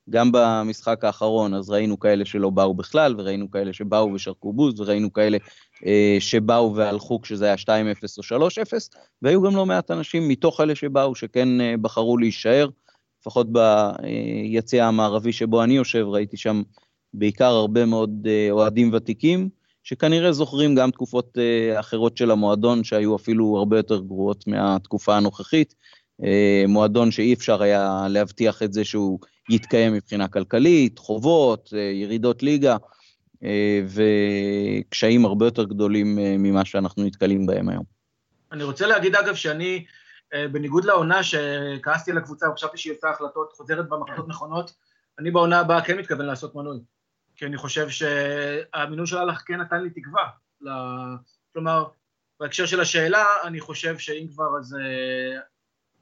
גם 0.09 0.30
במשחק 0.34 1.03
האחרון, 1.03 1.53
אז 1.53 1.70
ראינו 1.70 1.99
כאלה 1.99 2.26
שלא 2.26 2.49
באו 2.49 2.74
בכלל, 2.74 3.15
וראינו 3.17 3.51
כאלה 3.51 3.74
שבאו 3.74 4.13
ושרקו 4.13 4.53
בוז, 4.53 4.80
וראינו 4.80 5.13
כאלה 5.13 5.38
אה, 5.38 5.49
שבאו 6.19 6.75
והלכו 6.75 7.21
כשזה 7.21 7.45
היה 7.45 7.55
2-0 7.55 7.67
או 8.34 8.47
3-0, 8.47 8.73
והיו 9.21 9.41
גם 9.41 9.55
לא 9.55 9.65
מעט 9.65 9.91
אנשים 9.91 10.27
מתוך 10.27 10.61
אלה 10.61 10.75
שבאו 10.75 11.15
שכן 11.15 11.61
אה, 11.61 11.75
בחרו 11.82 12.17
להישאר, 12.17 12.69
לפחות 13.21 13.47
ביציע 13.51 14.86
המערבי 14.86 15.34
שבו 15.34 15.63
אני 15.63 15.73
יושב, 15.73 16.05
ראיתי 16.07 16.38
שם 16.38 16.61
בעיקר 17.13 17.45
הרבה 17.45 17.86
מאוד 17.86 18.27
אה, 18.30 18.47
אוהדים 18.51 18.89
ותיקים, 18.93 19.49
שכנראה 19.84 20.32
זוכרים 20.32 20.75
גם 20.75 20.91
תקופות 20.91 21.38
אה, 21.38 21.80
אחרות 21.80 22.17
של 22.17 22.32
המועדון 22.32 22.84
שהיו 22.84 23.15
אפילו 23.15 23.57
הרבה 23.57 23.77
יותר 23.77 23.99
גרועות 23.99 24.47
מהתקופה 24.47 25.17
הנוכחית. 25.17 25.75
אה, 26.23 26.63
מועדון 26.67 27.11
שאי 27.11 27.34
אפשר 27.34 27.61
היה 27.61 28.07
להבטיח 28.09 28.63
את 28.63 28.73
זה 28.73 28.86
שהוא 28.86 29.19
יתקיים 29.49 29.93
מבחינה 29.93 30.27
כלכלית, 30.27 30.99
חובות, 30.99 31.73
אה, 31.75 31.80
ירידות 31.80 32.43
ליגה, 32.43 32.71
אה, 32.71 32.77
וקשיים 33.87 35.25
הרבה 35.25 35.45
יותר 35.45 35.63
גדולים 35.63 36.19
אה, 36.19 36.35
ממה 36.37 36.65
שאנחנו 36.65 37.03
נתקלים 37.03 37.45
בהם 37.45 37.69
היום. 37.69 37.83
אני 38.51 38.63
רוצה 38.63 38.87
להגיד 38.87 39.15
אגב 39.15 39.35
שאני, 39.35 39.85
בניגוד 40.51 40.85
לעונה 40.85 41.23
שכעסתי 41.23 42.11
על 42.11 42.17
הקבוצה 42.17 42.49
וחשבתי 42.49 42.77
שהיא 42.77 42.93
עושה 42.93 43.09
החלטות, 43.09 43.53
חוזרת 43.53 43.89
במחלטות 43.89 44.27
נכונות, 44.27 44.73
אני 45.19 45.31
בעונה 45.31 45.59
הבאה 45.59 45.81
כן 45.81 45.97
מתכוון 45.97 46.25
לעשות 46.25 46.55
מנוי. 46.55 46.79
כי 47.35 47.45
אני 47.45 47.57
חושב 47.57 47.89
שהמינוי 47.89 49.07
של 49.07 49.17
הלך 49.17 49.43
כן 49.45 49.61
נתן 49.61 49.83
לי 49.83 49.89
תקווה. 49.89 50.29
כלומר, 51.53 51.85
בהקשר 52.39 52.65
של 52.65 52.79
השאלה, 52.79 53.25
אני 53.43 53.59
חושב 53.59 53.97
שאם 53.97 54.27
כבר 54.33 54.57
אז 54.59 54.75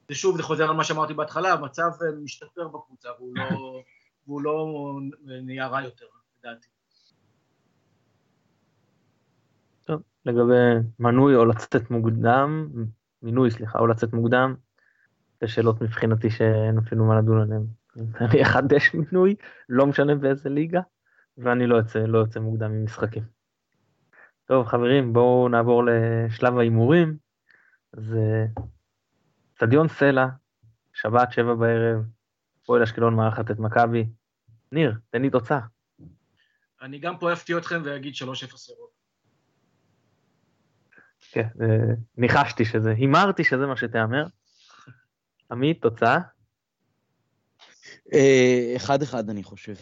זה 0.09 0.15
שוב, 0.15 0.37
זה 0.37 0.43
חוזר 0.43 0.69
על 0.69 0.75
מה 0.75 0.83
שאמרתי 0.83 1.13
בהתחלה, 1.13 1.53
המצב 1.53 1.91
אה, 2.01 2.11
משתפר 2.23 2.67
בקבוצה 2.67 3.09
והוא 3.19 3.37
לא, 3.37 3.81
והוא 4.27 4.41
לא 4.41 4.67
נהיה 5.25 5.67
רע 5.67 5.81
יותר, 5.81 6.05
לדעתי. 6.39 6.67
טוב, 9.87 10.01
לגבי 10.25 10.87
מנוי 10.99 11.35
או 11.35 11.45
לצאת 11.45 11.91
מוקדם, 11.91 12.69
מינוי, 13.21 13.51
סליחה, 13.51 13.79
או 13.79 13.87
לצאת 13.87 14.13
מוקדם, 14.13 14.55
זה 15.41 15.47
שאלות 15.47 15.81
מבחינתי 15.81 16.29
שאין 16.29 16.77
אפילו 16.77 17.05
מה 17.05 17.19
לדון 17.19 17.41
עליהן. 17.41 17.63
אני 18.21 18.41
אחדש 18.41 18.93
מינוי, 18.93 19.35
לא 19.69 19.87
משנה 19.87 20.15
באיזה 20.15 20.49
ליגה, 20.49 20.81
ואני 21.37 21.67
לא 21.67 21.75
יוצא, 21.75 21.99
לא 21.99 22.17
יוצא 22.17 22.39
מוקדם 22.39 22.71
ממשחקים. 22.71 23.23
טוב, 24.45 24.67
חברים, 24.67 25.13
בואו 25.13 25.49
נעבור 25.49 25.83
לשלב 25.85 26.57
ההימורים. 26.57 27.17
אז 27.93 28.15
אצטדיון 29.53 29.87
סלע, 29.87 30.27
שבת, 30.93 31.31
שבע 31.31 31.53
בערב, 31.53 32.05
פועל 32.65 32.83
אשקלון 32.83 33.15
מארחת 33.15 33.51
את 33.51 33.59
מכבי. 33.59 34.09
ניר, 34.71 34.93
תן 35.09 35.21
לי 35.21 35.29
תוצאה. 35.29 35.59
אני 36.81 36.99
גם 36.99 37.17
פה 37.17 37.33
אפתיע 37.33 37.57
אתכם 37.57 37.81
ואגיד 37.85 38.13
3-0 38.13 38.71
ירוק. 38.71 38.96
כן, 41.37 41.47
ניחשתי 42.17 42.65
שזה, 42.65 42.91
הימרתי 42.91 43.43
שזה 43.43 43.65
מה 43.65 43.77
שתיאמר. 43.77 44.25
עמית, 45.51 45.81
תוצאה? 45.81 46.19
אה, 48.13 48.73
אחד 48.75 49.01
אחד 49.01 49.29
אני 49.29 49.43
חושב. 49.43 49.73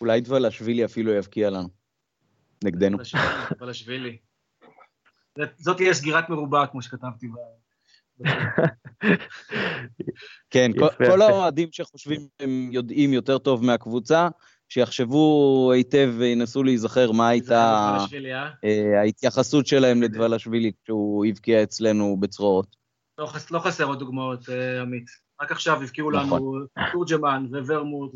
אולי 0.00 0.20
דבלשווילי 0.20 0.84
אפילו 0.84 1.12
יבקיע 1.12 1.50
לנו. 1.50 1.68
נגדנו. 2.64 2.98
דבלשווילי. 3.58 4.18
זאת 5.56 5.76
תהיה 5.76 5.94
סגירת 5.94 6.28
מרובע, 6.28 6.66
כמו 6.66 6.82
שכתבתי 6.82 7.28
ב... 7.28 7.34
כן, 10.50 10.70
כל 10.96 11.22
האוהדים 11.22 11.68
שחושבים 11.72 12.20
שהם 12.38 12.68
יודעים 12.72 13.12
יותר 13.12 13.38
טוב 13.38 13.64
מהקבוצה, 13.64 14.28
שיחשבו 14.68 15.70
היטב 15.74 16.14
וינסו 16.18 16.62
להיזכר 16.62 17.12
מה 17.12 17.28
הייתה 17.28 17.96
אה? 18.34 18.50
אה, 18.64 19.00
ההתייחסות 19.00 19.66
שלהם 19.66 20.02
לדבלשווילי 20.02 20.72
כשהוא 20.84 21.26
הבקיע 21.26 21.62
אצלנו 21.62 22.16
בצרורות. 22.20 22.76
לא, 23.18 23.28
לא 23.50 23.58
חסר 23.58 23.84
עוד 23.84 23.98
דוגמאות, 23.98 24.48
אה, 24.48 24.82
עמית. 24.82 25.10
רק 25.40 25.52
עכשיו 25.52 25.82
הבקיעו 25.82 26.10
לנו 26.10 26.26
נכון. 26.26 26.66
תורג'מן 26.92 27.46
וורמוט, 27.66 28.12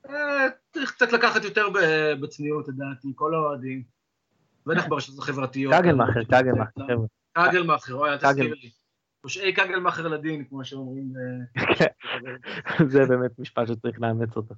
וצריך 0.00 0.92
קצת 0.92 1.12
לקחת 1.12 1.44
יותר 1.44 1.68
בצניעות, 2.20 2.68
לדעתי, 2.68 3.12
כל 3.14 3.34
האוהדים. 3.34 3.82
בטח 4.66 4.86
ברשתות 4.86 5.18
החברתיות. 5.18 5.74
קגלמאכר, 5.74 6.24
קגלמאכר, 6.24 6.86
חבר'ה. 6.86 7.06
קגלמאכר, 7.32 7.94
אוי, 7.94 8.10
אל 8.10 8.16
תזכיר 8.16 8.54
לי. 8.54 8.70
פושעי 9.20 9.52
קגלמאכר 9.52 10.08
לדין, 10.08 10.44
כמו 10.44 10.64
שאומרים. 10.64 11.12
אה, 11.16 11.86
זה 12.92 13.06
באמת 13.06 13.38
משפט 13.38 13.68
שצריך 13.68 14.00
לאמץ 14.00 14.36
אותו. 14.36 14.54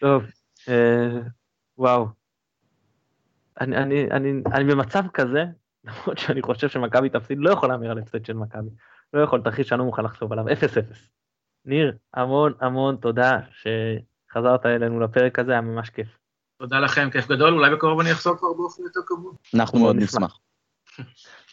טוב, 0.00 0.24
אה, 0.68 1.20
וואו. 1.78 2.08
אני, 3.60 3.76
אני, 3.76 4.10
אני, 4.10 4.42
אני 4.54 4.64
במצב 4.64 5.02
כזה, 5.14 5.44
למרות 5.84 6.18
שאני 6.18 6.42
חושב 6.42 6.68
שמכבי 6.68 7.08
תפסיד, 7.08 7.38
לא 7.40 7.50
יכול 7.50 7.68
להמר 7.68 7.90
על 7.90 7.98
הפסד 7.98 8.24
של 8.24 8.32
מכבי. 8.32 8.70
לא 9.12 9.20
יכול, 9.20 9.42
תרחיש 9.42 9.68
שאני 9.68 9.78
לא 9.78 9.84
מוכן 9.84 10.04
לחשוב 10.04 10.32
עליו, 10.32 10.44
0-0. 10.48 10.50
ניר, 11.64 11.96
המון 12.14 12.52
המון 12.60 12.96
תודה 12.96 13.38
שחזרת 13.50 14.66
אלינו 14.66 15.00
לפרק 15.00 15.38
הזה, 15.38 15.52
היה 15.52 15.60
ממש 15.60 15.90
כיף. 15.90 16.18
תודה 16.58 16.80
לכם, 16.80 17.08
כיף 17.10 17.28
גדול, 17.28 17.54
אולי 17.54 17.74
בקרוב 17.74 18.00
אני 18.00 18.12
אחזור 18.12 18.36
כבר 18.36 18.52
באופן 18.52 18.82
יותר 18.82 19.00
קבוע. 19.06 19.32
אנחנו 19.54 19.78
מאוד 19.78 19.96
נשמח. 19.96 20.38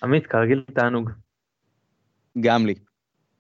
עמית, 0.04 0.28
כרגיל 0.28 0.64
תענוג. 0.74 1.10
גם 2.41 2.66
לי. 2.66 2.76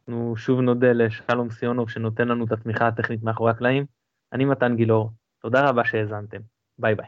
אנחנו 0.07 0.33
שוב 0.37 0.59
נודה 0.59 0.91
לשלום 0.93 1.51
סיונוב 1.51 1.89
שנותן 1.89 2.27
לנו 2.27 2.45
את 2.45 2.51
התמיכה 2.51 2.87
הטכנית 2.87 3.23
מאחורי 3.23 3.51
הקלעים. 3.51 3.85
אני 4.33 4.45
מתן 4.45 4.75
גילאור, 4.75 5.11
תודה 5.41 5.69
רבה 5.69 5.85
שהאזנתם. 5.85 6.41
ביי 6.77 6.95
ביי. 6.95 7.07